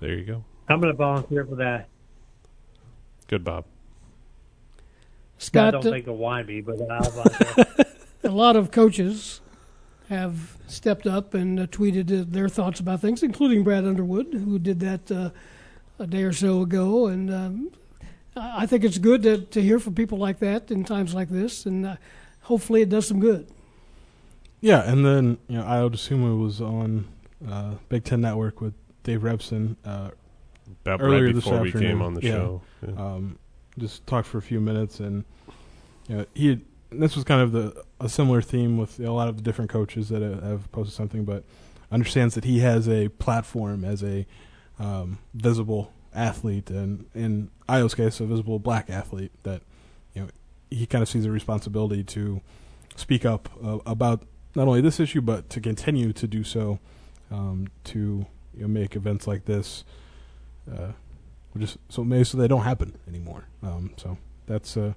there 0.00 0.12
you 0.12 0.24
go. 0.24 0.44
I'm 0.68 0.82
going 0.82 0.92
to 0.92 0.96
volunteer 0.98 1.46
for 1.46 1.56
that. 1.56 1.88
Good, 3.26 3.42
Bob. 3.42 3.64
Scott, 5.38 5.68
I 5.68 5.70
don't 5.70 5.82
think 5.82 6.02
it'll 6.02 6.18
want 6.18 6.46
me, 6.46 6.60
but 6.60 6.78
I'll 6.90 7.10
volunteer. 7.10 7.86
a 8.22 8.28
lot 8.28 8.54
of 8.54 8.70
coaches 8.70 9.40
have 10.08 10.56
stepped 10.66 11.06
up 11.06 11.34
and 11.34 11.58
uh, 11.58 11.66
tweeted 11.66 12.20
uh, 12.20 12.24
their 12.28 12.48
thoughts 12.48 12.80
about 12.80 13.00
things, 13.00 13.22
including 13.22 13.64
Brad 13.64 13.84
Underwood, 13.84 14.32
who 14.32 14.58
did 14.58 14.80
that 14.80 15.10
uh, 15.10 15.30
a 15.98 16.06
day 16.06 16.22
or 16.22 16.32
so 16.32 16.62
ago. 16.62 17.06
And 17.06 17.32
um, 17.32 17.70
I 18.36 18.66
think 18.66 18.84
it's 18.84 18.98
good 18.98 19.22
to, 19.22 19.38
to 19.38 19.62
hear 19.62 19.78
from 19.78 19.94
people 19.94 20.18
like 20.18 20.38
that 20.40 20.70
in 20.70 20.84
times 20.84 21.14
like 21.14 21.28
this, 21.28 21.66
and 21.66 21.86
uh, 21.86 21.96
hopefully 22.42 22.82
it 22.82 22.88
does 22.88 23.06
some 23.06 23.20
good. 23.20 23.48
Yeah, 24.60 24.90
and 24.90 25.04
then 25.04 25.38
you 25.48 25.58
know 25.58 25.64
Ayo 25.64 25.90
Dosunmu 25.90 26.40
was 26.42 26.60
on 26.60 27.06
uh, 27.48 27.74
Big 27.88 28.04
Ten 28.04 28.22
Network 28.22 28.60
with 28.60 28.74
Dave 29.02 29.20
Revsine 29.20 29.76
uh, 29.84 30.10
earlier 30.86 31.26
right 31.26 31.34
before 31.34 31.60
we 31.60 31.70
came 31.70 32.00
on 32.00 32.14
the 32.14 32.22
yeah. 32.22 32.30
show. 32.32 32.62
Yeah. 32.86 32.94
Um, 32.94 33.38
just 33.78 34.06
talked 34.06 34.26
for 34.26 34.38
a 34.38 34.42
few 34.42 34.60
minutes, 34.60 35.00
and 35.00 35.24
you 36.08 36.16
know, 36.16 36.26
he 36.34 36.48
had, 36.48 36.62
this 37.00 37.14
was 37.14 37.24
kind 37.24 37.40
of 37.40 37.52
the 37.52 37.84
a 38.00 38.08
similar 38.08 38.42
theme 38.42 38.78
with 38.78 39.00
a 39.00 39.10
lot 39.12 39.28
of 39.28 39.36
the 39.36 39.42
different 39.42 39.70
coaches 39.70 40.08
that 40.08 40.22
have 40.22 40.70
posted 40.72 40.94
something, 40.94 41.24
but 41.24 41.44
understands 41.90 42.34
that 42.34 42.44
he 42.44 42.60
has 42.60 42.88
a 42.88 43.08
platform 43.08 43.84
as 43.84 44.02
a 44.02 44.26
um, 44.78 45.18
visible 45.34 45.92
athlete, 46.14 46.70
and 46.70 47.06
in 47.14 47.50
Ayo's 47.68 47.94
case, 47.94 48.20
a 48.20 48.26
visible 48.26 48.58
black 48.58 48.90
athlete. 48.90 49.32
That 49.42 49.62
you 50.14 50.22
know 50.22 50.28
he 50.70 50.86
kind 50.86 51.02
of 51.02 51.08
sees 51.08 51.24
a 51.24 51.30
responsibility 51.30 52.04
to 52.04 52.40
speak 52.96 53.24
up 53.24 53.48
uh, 53.64 53.78
about 53.86 54.22
not 54.54 54.68
only 54.68 54.80
this 54.80 55.00
issue, 55.00 55.20
but 55.20 55.50
to 55.50 55.60
continue 55.60 56.12
to 56.12 56.26
do 56.26 56.44
so 56.44 56.78
um, 57.30 57.68
to 57.84 58.26
you 58.54 58.62
know, 58.62 58.68
make 58.68 58.96
events 58.96 59.26
like 59.26 59.44
this. 59.44 59.84
Uh, 60.70 60.92
just 61.58 61.78
so 61.88 62.02
maybe 62.02 62.24
so 62.24 62.36
they 62.36 62.48
don't 62.48 62.62
happen 62.62 62.96
anymore. 63.06 63.46
Um, 63.62 63.92
so 63.96 64.18
that's 64.46 64.76
uh, 64.76 64.94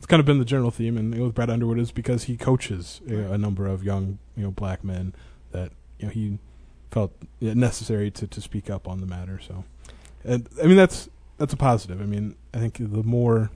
it's 0.00 0.06
kind 0.06 0.18
of 0.18 0.24
been 0.24 0.38
the 0.38 0.46
general 0.46 0.70
theme, 0.70 0.96
and 0.96 1.14
with 1.22 1.34
Brad 1.34 1.50
Underwood 1.50 1.78
is 1.78 1.92
because 1.92 2.24
he 2.24 2.38
coaches 2.38 3.02
a, 3.06 3.34
a 3.34 3.38
number 3.38 3.66
of 3.66 3.84
young, 3.84 4.18
you 4.34 4.42
know, 4.42 4.50
black 4.50 4.82
men 4.82 5.14
that 5.52 5.72
you 5.98 6.06
know 6.06 6.10
he 6.10 6.38
felt 6.90 7.12
necessary 7.42 8.10
to, 8.12 8.26
to 8.26 8.40
speak 8.40 8.70
up 8.70 8.88
on 8.88 9.02
the 9.02 9.06
matter. 9.06 9.38
So, 9.46 9.64
and 10.24 10.48
I 10.58 10.66
mean 10.66 10.78
that's 10.78 11.10
that's 11.36 11.52
a 11.52 11.56
positive. 11.58 12.00
I 12.00 12.06
mean, 12.06 12.34
I 12.54 12.58
think 12.60 12.78
the 12.78 13.02
more 13.02 13.50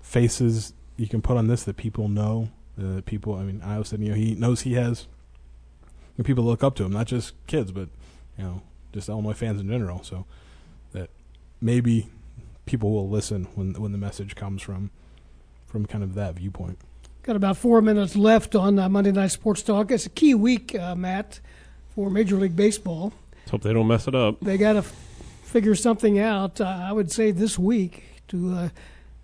faces 0.00 0.74
you 0.96 1.08
can 1.08 1.22
put 1.22 1.36
on 1.36 1.48
this 1.48 1.64
that 1.64 1.76
people 1.76 2.06
know, 2.06 2.50
uh, 2.80 3.00
people. 3.04 3.34
I 3.34 3.42
mean, 3.42 3.60
I 3.60 3.82
saying, 3.82 4.04
you 4.04 4.10
know, 4.10 4.14
he 4.16 4.36
knows 4.36 4.60
he 4.60 4.74
has 4.74 5.08
you 6.16 6.22
know, 6.22 6.24
people 6.24 6.44
look 6.44 6.62
up 6.62 6.76
to 6.76 6.84
him, 6.84 6.92
not 6.92 7.08
just 7.08 7.34
kids, 7.48 7.72
but 7.72 7.88
you 8.36 8.44
know, 8.44 8.62
just 8.92 9.08
Illinois 9.08 9.32
fans 9.32 9.60
in 9.60 9.68
general. 9.68 10.04
So 10.04 10.24
that 10.92 11.10
maybe 11.60 12.06
people 12.64 12.92
will 12.92 13.08
listen 13.08 13.48
when 13.56 13.72
when 13.72 13.90
the 13.90 13.98
message 13.98 14.36
comes 14.36 14.62
from 14.62 14.92
from 15.68 15.86
kind 15.86 16.02
of 16.02 16.14
that 16.14 16.34
viewpoint. 16.34 16.78
Got 17.22 17.36
about 17.36 17.58
four 17.58 17.82
minutes 17.82 18.16
left 18.16 18.54
on 18.54 18.78
uh, 18.78 18.88
Monday 18.88 19.12
Night 19.12 19.28
Sports 19.28 19.62
Talk. 19.62 19.90
It's 19.90 20.06
a 20.06 20.10
key 20.10 20.34
week, 20.34 20.74
uh, 20.74 20.94
Matt, 20.94 21.40
for 21.94 22.10
Major 22.10 22.36
League 22.36 22.56
Baseball. 22.56 23.12
Let's 23.40 23.50
hope 23.50 23.62
they 23.62 23.72
don't 23.72 23.86
mess 23.86 24.08
it 24.08 24.14
up. 24.14 24.40
They 24.40 24.56
got 24.56 24.72
to 24.72 24.78
f- 24.78 24.94
figure 25.42 25.74
something 25.74 26.18
out. 26.18 26.60
Uh, 26.60 26.64
I 26.64 26.92
would 26.92 27.12
say 27.12 27.30
this 27.30 27.58
week 27.58 28.22
to 28.28 28.54
uh, 28.54 28.68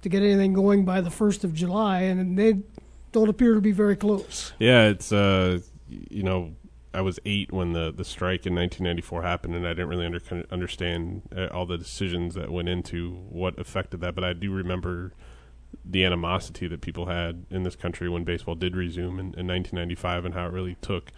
to 0.03 0.09
get 0.11 0.23
anything 0.23 0.53
going 0.53 0.85
by 0.85 1.01
the 1.01 1.11
first 1.11 1.45
of 1.45 1.55
July, 1.55 2.03
and 2.03 2.39
they 2.39 2.59
don't 3.13 3.31
appear 3.31 3.55
to 3.55 3.61
be 3.63 3.73
very 3.73 3.97
close. 3.97 4.53
Yeah, 4.59 4.89
it's 4.89 5.11
uh, 5.11 5.61
you 5.89 6.23
know 6.23 6.55
I 6.93 7.01
was 7.01 7.19
eight 7.25 7.53
when 7.53 7.73
the, 7.73 7.91
the 7.91 8.05
strike 8.05 8.47
in 8.47 8.55
1994 8.55 9.23
happened, 9.23 9.55
and 9.55 9.67
I 9.67 9.71
didn't 9.71 9.89
really 9.89 10.07
under, 10.07 10.21
understand 10.51 11.23
uh, 11.35 11.47
all 11.47 11.65
the 11.65 11.79
decisions 11.79 12.35
that 12.35 12.51
went 12.51 12.69
into 12.69 13.13
what 13.31 13.59
affected 13.59 14.01
that. 14.03 14.15
But 14.15 14.25
I 14.25 14.35
do 14.35 14.53
remember 14.53 15.13
the 15.85 16.05
animosity 16.05 16.67
that 16.67 16.81
people 16.81 17.07
had 17.07 17.45
in 17.51 17.63
this 17.63 17.77
country 17.77 18.09
when 18.09 18.25
baseball 18.25 18.55
did 18.55 18.75
resume 18.75 19.19
in, 19.19 19.27
in 19.35 19.47
1995 19.47 20.25
and 20.25 20.35
how 20.35 20.47
it 20.47 20.53
really 20.53 20.77
took 20.81 21.11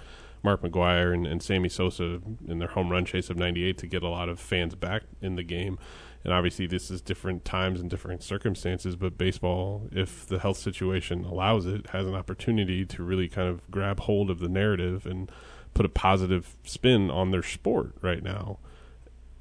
Mark 0.43 0.63
McGwire 0.63 1.13
and, 1.13 1.27
and 1.27 1.43
Sammy 1.43 1.69
Sosa 1.69 2.21
in 2.47 2.59
their 2.59 2.69
home 2.69 2.91
run 2.91 3.05
chase 3.05 3.31
of 3.31 3.37
98 3.37 3.79
to 3.79 3.87
get 3.87 4.03
a 4.03 4.09
lot 4.09 4.29
of 4.29 4.39
fans 4.39 4.75
back 4.75 5.03
in 5.21 5.37
the 5.37 5.43
game. 5.43 5.79
And 6.25 6.33
obviously, 6.33 6.67
this 6.67 6.91
is 6.91 7.01
different 7.01 7.45
times 7.45 7.81
and 7.81 7.89
different 7.89 8.23
circumstances, 8.23 8.97
but 8.97 9.17
baseball, 9.17 9.89
if 9.93 10.27
the 10.27 10.41
health 10.41 10.59
situation 10.59 11.25
allows 11.25 11.67
it, 11.67 11.91
has 11.91 12.07
an 12.07 12.15
opportunity 12.15 12.85
to 12.85 13.03
really 13.03 13.29
kind 13.29 13.49
of 13.49 13.69
grab 13.71 14.01
hold 14.01 14.31
of 14.31 14.41
the 14.41 14.49
narrative 14.49 15.07
and 15.07 15.31
put 15.75 15.87
a 15.87 15.89
positive 15.89 16.57
spin 16.65 17.11
on 17.11 17.31
their 17.31 17.43
sport 17.43 17.95
right 18.01 18.23
now. 18.23 18.59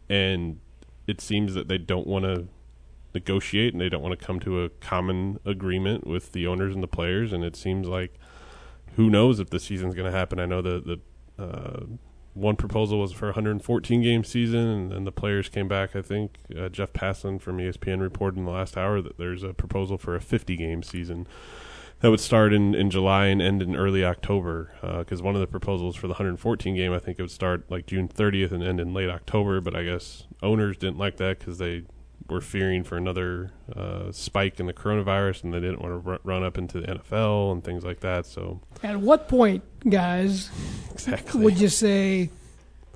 And 0.09 0.59
it 1.07 1.21
seems 1.21 1.55
that 1.55 1.67
they 1.67 1.78
don't 1.80 2.05
want 2.05 2.26
to 2.26 2.47
negotiate 3.16 3.74
and 3.74 3.82
they 3.82 3.89
don't 3.89 4.03
want 4.03 4.18
to 4.18 4.24
come 4.24 4.39
to 4.41 4.63
a 4.63 4.70
common 4.70 5.39
agreement 5.45 6.05
with 6.05 6.32
the 6.34 6.45
owners 6.45 6.76
and 6.76 6.84
the 6.84 6.88
players. 6.88 7.34
And 7.34 7.43
it 7.43 7.55
seems 7.55 7.88
like 7.88 8.20
who 8.95 9.09
knows 9.09 9.39
if 9.39 9.49
the 9.49 9.59
season's 9.59 9.95
going 9.95 10.11
to 10.11 10.18
happen. 10.18 10.39
I 10.39 10.45
know 10.45 10.61
the 10.61 10.99
the 11.38 11.43
uh, 11.43 11.86
one 12.36 12.57
proposal 12.57 12.99
was 12.99 13.13
for 13.13 13.28
114 13.28 14.01
game 14.01 14.24
season, 14.24 14.68
and, 14.68 14.93
and 14.93 15.07
the 15.07 15.11
players 15.11 15.49
came 15.49 15.68
back. 15.68 15.95
I 15.95 16.01
think 16.01 16.38
uh, 16.55 16.70
Jeff 16.70 16.93
Passan 16.93 17.41
from 17.41 17.57
ESPN 17.57 18.01
reported 18.01 18.38
in 18.38 18.45
the 18.45 18.51
last 18.51 18.78
hour 18.78 19.01
that 19.01 19.18
there's 19.18 19.41
a 19.41 19.53
proposal 19.53 19.97
for 19.97 20.16
a 20.16 20.22
50 20.22 20.55
game 20.57 20.84
season 20.84 21.28
that 22.01 22.11
would 22.11 22.20
start 22.20 22.53
in, 22.53 22.76
in 22.76 22.89
July 22.89 23.28
and 23.28 23.41
end 23.41 23.61
in 23.61 23.76
early 23.76 24.03
October. 24.03 24.72
Because 24.99 25.22
uh, 25.22 25.24
one 25.24 25.36
of 25.36 25.41
the 25.41 25.47
proposals 25.47 25.95
for 25.95 26.07
the 26.07 26.13
114 26.13 26.76
game, 26.76 26.91
I 26.91 26.99
think 26.99 27.18
it 27.18 27.22
would 27.22 27.32
start 27.32 27.72
like 27.72 27.86
June 27.86 28.09
30th 28.09 28.51
and 28.51 28.61
end 28.61 28.82
in 28.82 28.93
late 28.93 29.09
October. 29.09 29.61
But 29.61 29.76
I 29.76 29.84
guess 29.84 30.28
owners 30.43 30.78
didn't 30.78 30.97
like 30.97 31.18
that 31.18 31.39
because 31.39 31.57
they 31.57 31.84
were 32.28 32.41
fearing 32.41 32.84
for 32.84 32.97
another 32.97 33.51
uh, 33.76 34.11
spike 34.11 34.59
in 34.59 34.65
the 34.65 34.73
coronavirus, 34.73 35.43
and 35.43 35.53
they 35.53 35.59
didn't 35.59 35.82
want 35.82 36.03
to 36.03 36.11
r- 36.11 36.19
run 36.23 36.43
up 36.43 36.57
into 36.57 36.82
the 36.82 36.88
NFL 36.88 37.51
and 37.51 37.63
things 37.63 37.84
like 37.84 37.99
that. 37.99 38.26
So, 38.26 38.61
at 38.84 38.99
what 38.99 39.28
point, 39.28 39.63
guys, 39.89 40.49
exactly. 40.91 41.43
would 41.43 41.59
you 41.59 41.69
say 41.69 42.30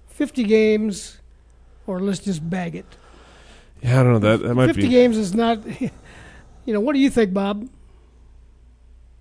50 0.07 0.43
games, 0.43 1.19
or 1.88 1.99
let's 1.99 2.19
just 2.19 2.47
bag 2.49 2.75
it? 2.75 2.86
Yeah, 3.82 3.99
I 4.01 4.03
don't 4.03 4.13
know. 4.13 4.19
That 4.19 4.41
that 4.47 4.55
might 4.55 4.67
50 4.67 4.82
be. 4.82 4.88
games 4.89 5.17
is 5.17 5.34
not. 5.34 5.59
You 6.65 6.73
know, 6.73 6.82
what 6.82 6.93
do 6.93 6.99
you 6.99 7.09
think, 7.09 7.34
Bob? 7.34 7.67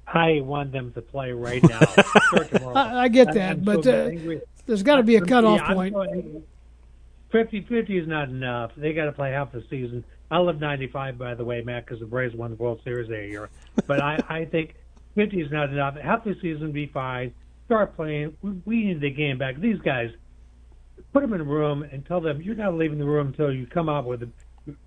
I 0.07 0.41
want 0.43 0.71
them 0.71 0.93
to 0.93 1.01
play 1.01 1.33
right 1.33 1.63
now. 1.69 1.79
I, 2.75 3.05
I 3.05 3.09
get 3.09 3.33
that, 3.33 3.53
I'm 3.53 3.61
but 3.61 3.85
so 3.85 4.09
uh, 4.09 4.39
there's 4.67 4.83
got 4.83 4.97
to 4.97 5.03
be 5.03 5.17
a 5.17 5.23
cutoff 5.23 5.59
Yeah, 5.61 5.67
I'm 5.67 5.75
point. 5.75 6.45
So 7.31 7.39
50-50 7.39 8.03
is 8.03 8.09
not 8.09 8.29
enough. 8.29 8.73
They 8.77 8.93
got 8.93 9.07
to 9.07 9.13
play 9.13 9.33
half 9.33 9.53
the 9.53 9.65
season. 9.69 10.05
I 10.31 10.39
love 10.39 10.61
95, 10.61 11.19
by 11.19 11.35
the 11.35 11.45
way, 11.45 11.63
Matt, 11.63 11.87
because 11.87 12.01
the 12.01 12.07
Braves 12.07 12.35
won 12.35 12.51
the 12.51 12.57
World 12.57 12.81
Series 12.85 13.09
that 13.09 13.29
year. 13.29 13.49
But 13.87 14.01
I, 14.01 14.23
I 14.29 14.45
think 14.45 14.75
50 15.15 15.41
is 15.41 15.51
not 15.51 15.71
enough. 15.71 15.97
Half 15.97 16.25
the 16.25 16.37
season 16.41 16.73
be 16.73 16.87
fine. 16.87 17.35
Start 17.67 17.97
playing. 17.97 18.37
We, 18.43 18.53
we 18.65 18.85
need 18.85 19.01
the 19.01 19.11
game 19.11 19.39
back. 19.39 19.59
These 19.59 19.81
guys, 19.81 20.11
put 21.13 21.23
them 21.23 21.33
in 21.33 21.41
a 21.41 21.45
room 21.45 21.83
and 21.83 22.05
tell 22.07 22.21
them 22.21 22.43
you're 22.43 22.55
not 22.55 22.75
leaving 22.75 22.99
the 22.99 23.05
room 23.05 23.29
until 23.29 23.53
you 23.53 23.67
come 23.67 23.89
out 23.89 24.05
with 24.05 24.31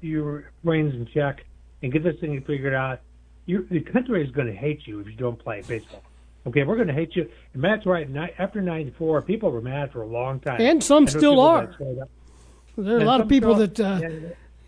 your 0.02 0.52
brains 0.64 0.94
in 0.94 1.06
check 1.08 1.46
and 1.82 1.92
get 1.92 2.04
this 2.04 2.20
thing 2.20 2.39
figured 2.44 2.74
out. 2.74 3.02
you 3.46 3.68
the 3.70 3.82
country 3.82 4.24
is 4.24 4.32
going 4.32 4.48
to 4.48 4.54
hate 4.54 4.86
you 4.86 5.00
if 5.00 5.08
you 5.08 5.14
don't 5.14 5.39
play 5.39 5.64
baseball. 5.68 6.04
Okay, 6.48 6.64
we're 6.64 6.76
going 6.76 6.88
to 6.88 6.94
hate 6.94 7.16
you. 7.16 7.30
And 7.54 7.62
Matt's 7.62 7.86
right. 7.86 8.08
After 8.39 8.62
'94, 8.62 9.22
people 9.24 9.52
were 9.52 9.62
mad 9.62 9.92
for 9.92 10.02
a 10.02 10.08
long 10.08 10.39
time, 10.39 10.60
And 10.60 10.84
some 10.84 11.08
still 11.08 11.39
are. 11.39 11.76
That 12.76 12.82
straight 12.84 12.86
up- 12.86 12.86
There 12.86 12.97
are 12.97 13.01
a 13.01 13.05
lot 13.05 13.22
of 13.22 13.28
people 13.30 13.55
that, 13.55 13.80
uh, 13.80 13.99
yeah, 14.01 14.09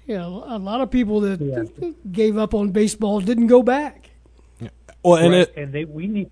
you 0.05 0.17
know, 0.17 0.43
a 0.47 0.57
lot 0.59 0.81
of 0.81 0.89
people 0.91 1.19
that 1.21 1.39
Yeah. 1.41 1.89
gave 2.11 2.37
up 2.37 2.53
on 2.53 2.69
baseball 2.71 3.19
didn't 3.21 3.47
go 3.47 3.63
back. 3.63 4.09
Well, 5.03 5.15
and 5.17 5.33
right, 5.33 5.41
it. 5.41 5.53
and 5.57 5.73
they 5.73 5.83
we 5.85 6.07
need. 6.07 6.31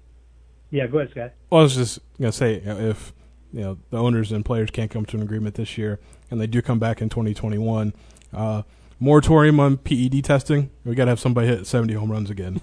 Yeah, 0.69 0.87
go 0.87 0.99
ahead, 0.99 1.11
Scott. 1.11 1.33
Well, 1.49 1.59
I 1.59 1.63
was 1.63 1.75
just 1.75 1.99
gonna 2.19 2.31
say 2.31 2.59
you 2.59 2.65
know, 2.65 2.79
if 2.79 3.13
you 3.51 3.61
know 3.61 3.77
the 3.89 3.97
owners 3.97 4.31
and 4.31 4.45
players 4.45 4.69
can't 4.71 4.89
come 4.89 5.05
to 5.07 5.17
an 5.17 5.23
agreement 5.23 5.55
this 5.55 5.77
year, 5.77 5.99
and 6.29 6.39
they 6.39 6.47
do 6.47 6.61
come 6.61 6.79
back 6.79 7.01
in 7.01 7.09
2021, 7.09 7.93
uh, 8.33 8.61
moratorium 8.97 9.59
on 9.59 9.75
PED 9.75 10.23
testing. 10.23 10.69
We 10.85 10.95
got 10.95 11.05
to 11.05 11.11
have 11.11 11.19
somebody 11.19 11.47
hit 11.47 11.67
70 11.67 11.93
home 11.95 12.09
runs 12.13 12.29
again, 12.29 12.61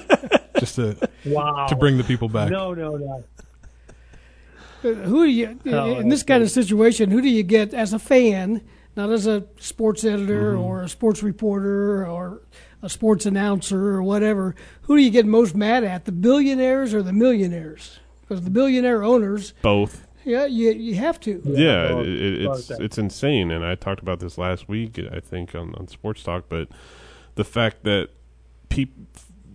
just 0.60 0.74
to 0.76 0.96
Wow. 1.24 1.66
to 1.68 1.76
bring 1.76 1.96
the 1.96 2.04
people 2.04 2.28
back. 2.28 2.50
No, 2.50 2.74
no, 2.74 2.96
no. 2.96 3.24
Uh, 4.84 4.88
Who 4.88 5.24
do 5.26 5.30
you, 5.30 5.58
Oh, 5.66 5.96
in 5.98 6.08
this 6.08 6.22
kind 6.22 6.42
of 6.42 6.50
situation, 6.50 7.10
who 7.10 7.20
do 7.20 7.28
you 7.28 7.42
get 7.42 7.72
as 7.74 7.92
a 7.92 7.98
fan, 7.98 8.62
not 8.96 9.10
as 9.10 9.26
a 9.26 9.44
sports 9.58 10.04
editor 10.04 10.52
Mm-hmm. 10.52 10.62
or 10.62 10.82
a 10.82 10.88
sports 10.88 11.22
reporter 11.22 12.06
or 12.06 12.42
a 12.82 12.88
sports 12.88 13.26
announcer 13.26 13.88
or 13.94 14.02
whatever? 14.02 14.54
Who 14.82 14.96
do 14.96 15.02
you 15.02 15.10
get 15.10 15.26
most 15.26 15.54
mad 15.56 15.82
at, 15.84 16.04
the 16.04 16.12
billionaires 16.12 16.94
or 16.94 17.02
the 17.02 17.12
millionaires? 17.12 17.98
Because 18.22 18.44
the 18.44 18.50
billionaire 18.50 19.02
owners, 19.04 19.54
both. 19.62 20.06
yeah, 20.24 20.46
you 20.46 20.72
you 20.72 20.96
have 20.96 21.20
to. 21.20 21.40
Yeah, 21.44 21.88
both- 21.92 22.06
it, 22.06 22.20
it, 22.22 22.42
it's 22.42 22.70
it's 22.70 22.98
insane, 22.98 23.50
and 23.52 23.64
I 23.64 23.76
talked 23.76 24.00
about 24.02 24.18
this 24.20 24.36
last 24.36 24.68
week. 24.68 24.98
I 25.12 25.20
think 25.20 25.54
on, 25.54 25.74
on 25.76 25.86
Sports 25.88 26.24
Talk, 26.24 26.44
but 26.48 26.68
the 27.36 27.44
fact 27.44 27.84
that 27.84 28.08
peop, 28.68 28.92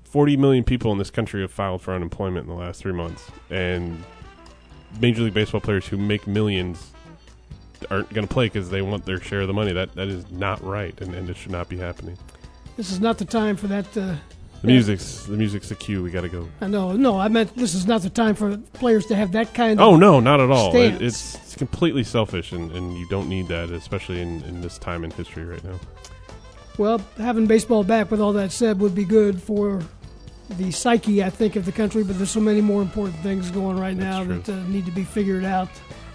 forty 0.06 0.38
million 0.38 0.64
people 0.64 0.92
in 0.94 0.98
this 1.00 1.10
country 1.12 1.42
have 1.42 1.52
filed 1.52 1.82
for 1.82 1.94
unemployment 1.94 2.48
in 2.48 2.50
the 2.50 2.60
last 2.60 2.82
three 2.82 2.94
months, 2.94 3.30
and 3.50 4.02
Major 5.00 5.24
League 5.24 5.34
Baseball 5.34 5.62
players 5.62 5.88
who 5.88 5.98
make 5.98 6.28
millions 6.28 6.92
aren't 7.90 8.10
going 8.14 8.28
to 8.28 8.34
play 8.34 8.46
because 8.46 8.70
they 8.70 8.82
want 8.82 9.06
their 9.06 9.20
share 9.20 9.42
of 9.42 9.48
the 9.48 9.54
money. 9.54 9.72
That 9.74 9.94
that 9.96 10.08
is 10.08 10.30
not 10.32 10.64
right, 10.64 11.00
and, 11.02 11.14
and 11.16 11.30
it 11.30 11.38
should 11.38 11.52
not 11.52 11.70
be 11.70 11.78
happening. 11.78 12.18
This 12.78 12.92
is 12.92 13.00
not 13.00 13.18
the 13.18 13.26
time 13.26 13.56
for 13.58 13.68
that. 13.68 13.86
Uh, 13.98 14.16
The 14.62 14.68
music's 14.68 15.26
the 15.26 15.36
music's 15.38 15.70
the 15.70 15.76
cue. 15.76 16.04
We 16.04 16.12
got 16.12 16.22
to 16.22 16.30
go. 16.30 16.48
I 16.62 16.68
know, 16.68 16.92
no, 16.94 17.20
I 17.20 17.28
meant 17.28 17.56
this 17.56 17.74
is 17.74 17.88
not 17.88 18.02
the 18.04 18.10
time 18.12 18.36
for 18.36 18.58
players 18.74 19.08
to 19.08 19.16
have 19.16 19.32
that 19.32 19.54
kind 19.56 19.80
of. 19.80 19.88
Oh 19.88 19.96
no, 19.96 20.20
not 20.20 20.40
at 20.40 20.52
all. 20.52 20.76
It, 20.76 21.02
it's, 21.02 21.36
it's 21.36 21.56
completely 21.56 22.04
selfish, 22.04 22.52
and, 22.52 22.72
and 22.72 22.96
you 22.96 23.08
don't 23.10 23.28
need 23.28 23.48
that, 23.48 23.72
especially 23.72 24.22
in, 24.22 24.44
in 24.44 24.62
this 24.62 24.78
time 24.78 25.04
in 25.04 25.10
history 25.12 25.46
right 25.46 25.64
now. 25.64 25.80
Well, 26.78 27.02
having 27.18 27.48
baseball 27.48 27.84
back, 27.84 28.12
with 28.12 28.22
all 28.22 28.34
that 28.34 28.52
said, 28.52 28.80
would 28.80 28.94
be 28.96 29.04
good 29.06 29.42
for 29.42 29.82
the 30.58 30.72
psyche, 30.72 31.24
I 31.24 31.30
think, 31.30 31.56
of 31.56 31.66
the 31.66 31.72
country. 31.72 32.04
But 32.04 32.18
there's 32.18 32.32
so 32.32 32.40
many 32.40 32.62
more 32.62 32.82
important 32.82 33.18
things 33.18 33.52
going 33.52 33.80
right 33.80 33.96
now 33.96 34.24
That's 34.24 34.48
that 34.48 34.54
uh, 34.54 34.68
need 34.68 34.86
to 34.86 34.92
be 34.92 35.04
figured 35.04 35.46
out 35.46 35.70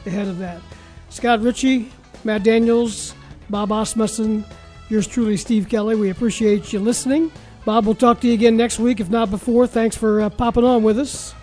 ahead 0.06 0.28
of 0.28 0.38
that. 0.38 0.60
Scott 1.08 1.40
Richey, 1.40 1.90
Matt 2.24 2.42
Daniels, 2.42 3.14
Bob 3.50 3.72
Asmussen, 3.72 4.44
yours 4.88 5.06
truly, 5.06 5.36
Steve 5.36 5.68
Kelly. 5.68 5.96
We 5.96 6.10
appreciate 6.10 6.72
you 6.72 6.80
listening. 6.80 7.30
Bob, 7.64 7.84
we'll 7.84 7.94
talk 7.94 8.20
to 8.20 8.28
you 8.28 8.34
again 8.34 8.56
next 8.56 8.78
week, 8.78 9.00
if 9.00 9.10
not 9.10 9.30
before. 9.30 9.66
Thanks 9.66 9.96
for 9.96 10.20
uh, 10.20 10.30
popping 10.30 10.64
on 10.64 10.82
with 10.82 10.98
us 10.98 11.34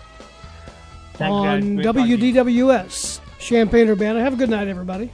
Thanks, 1.14 1.30
on 1.30 1.74
Great 1.76 1.84
talking 1.84 2.02
to 2.02 2.26
you. 2.26 2.34
WDWS, 2.34 3.20
Champaign 3.38 3.88
Urbana. 3.88 4.20
Have 4.20 4.32
a 4.32 4.36
good 4.36 4.50
night, 4.50 4.68
everybody. 4.68 5.10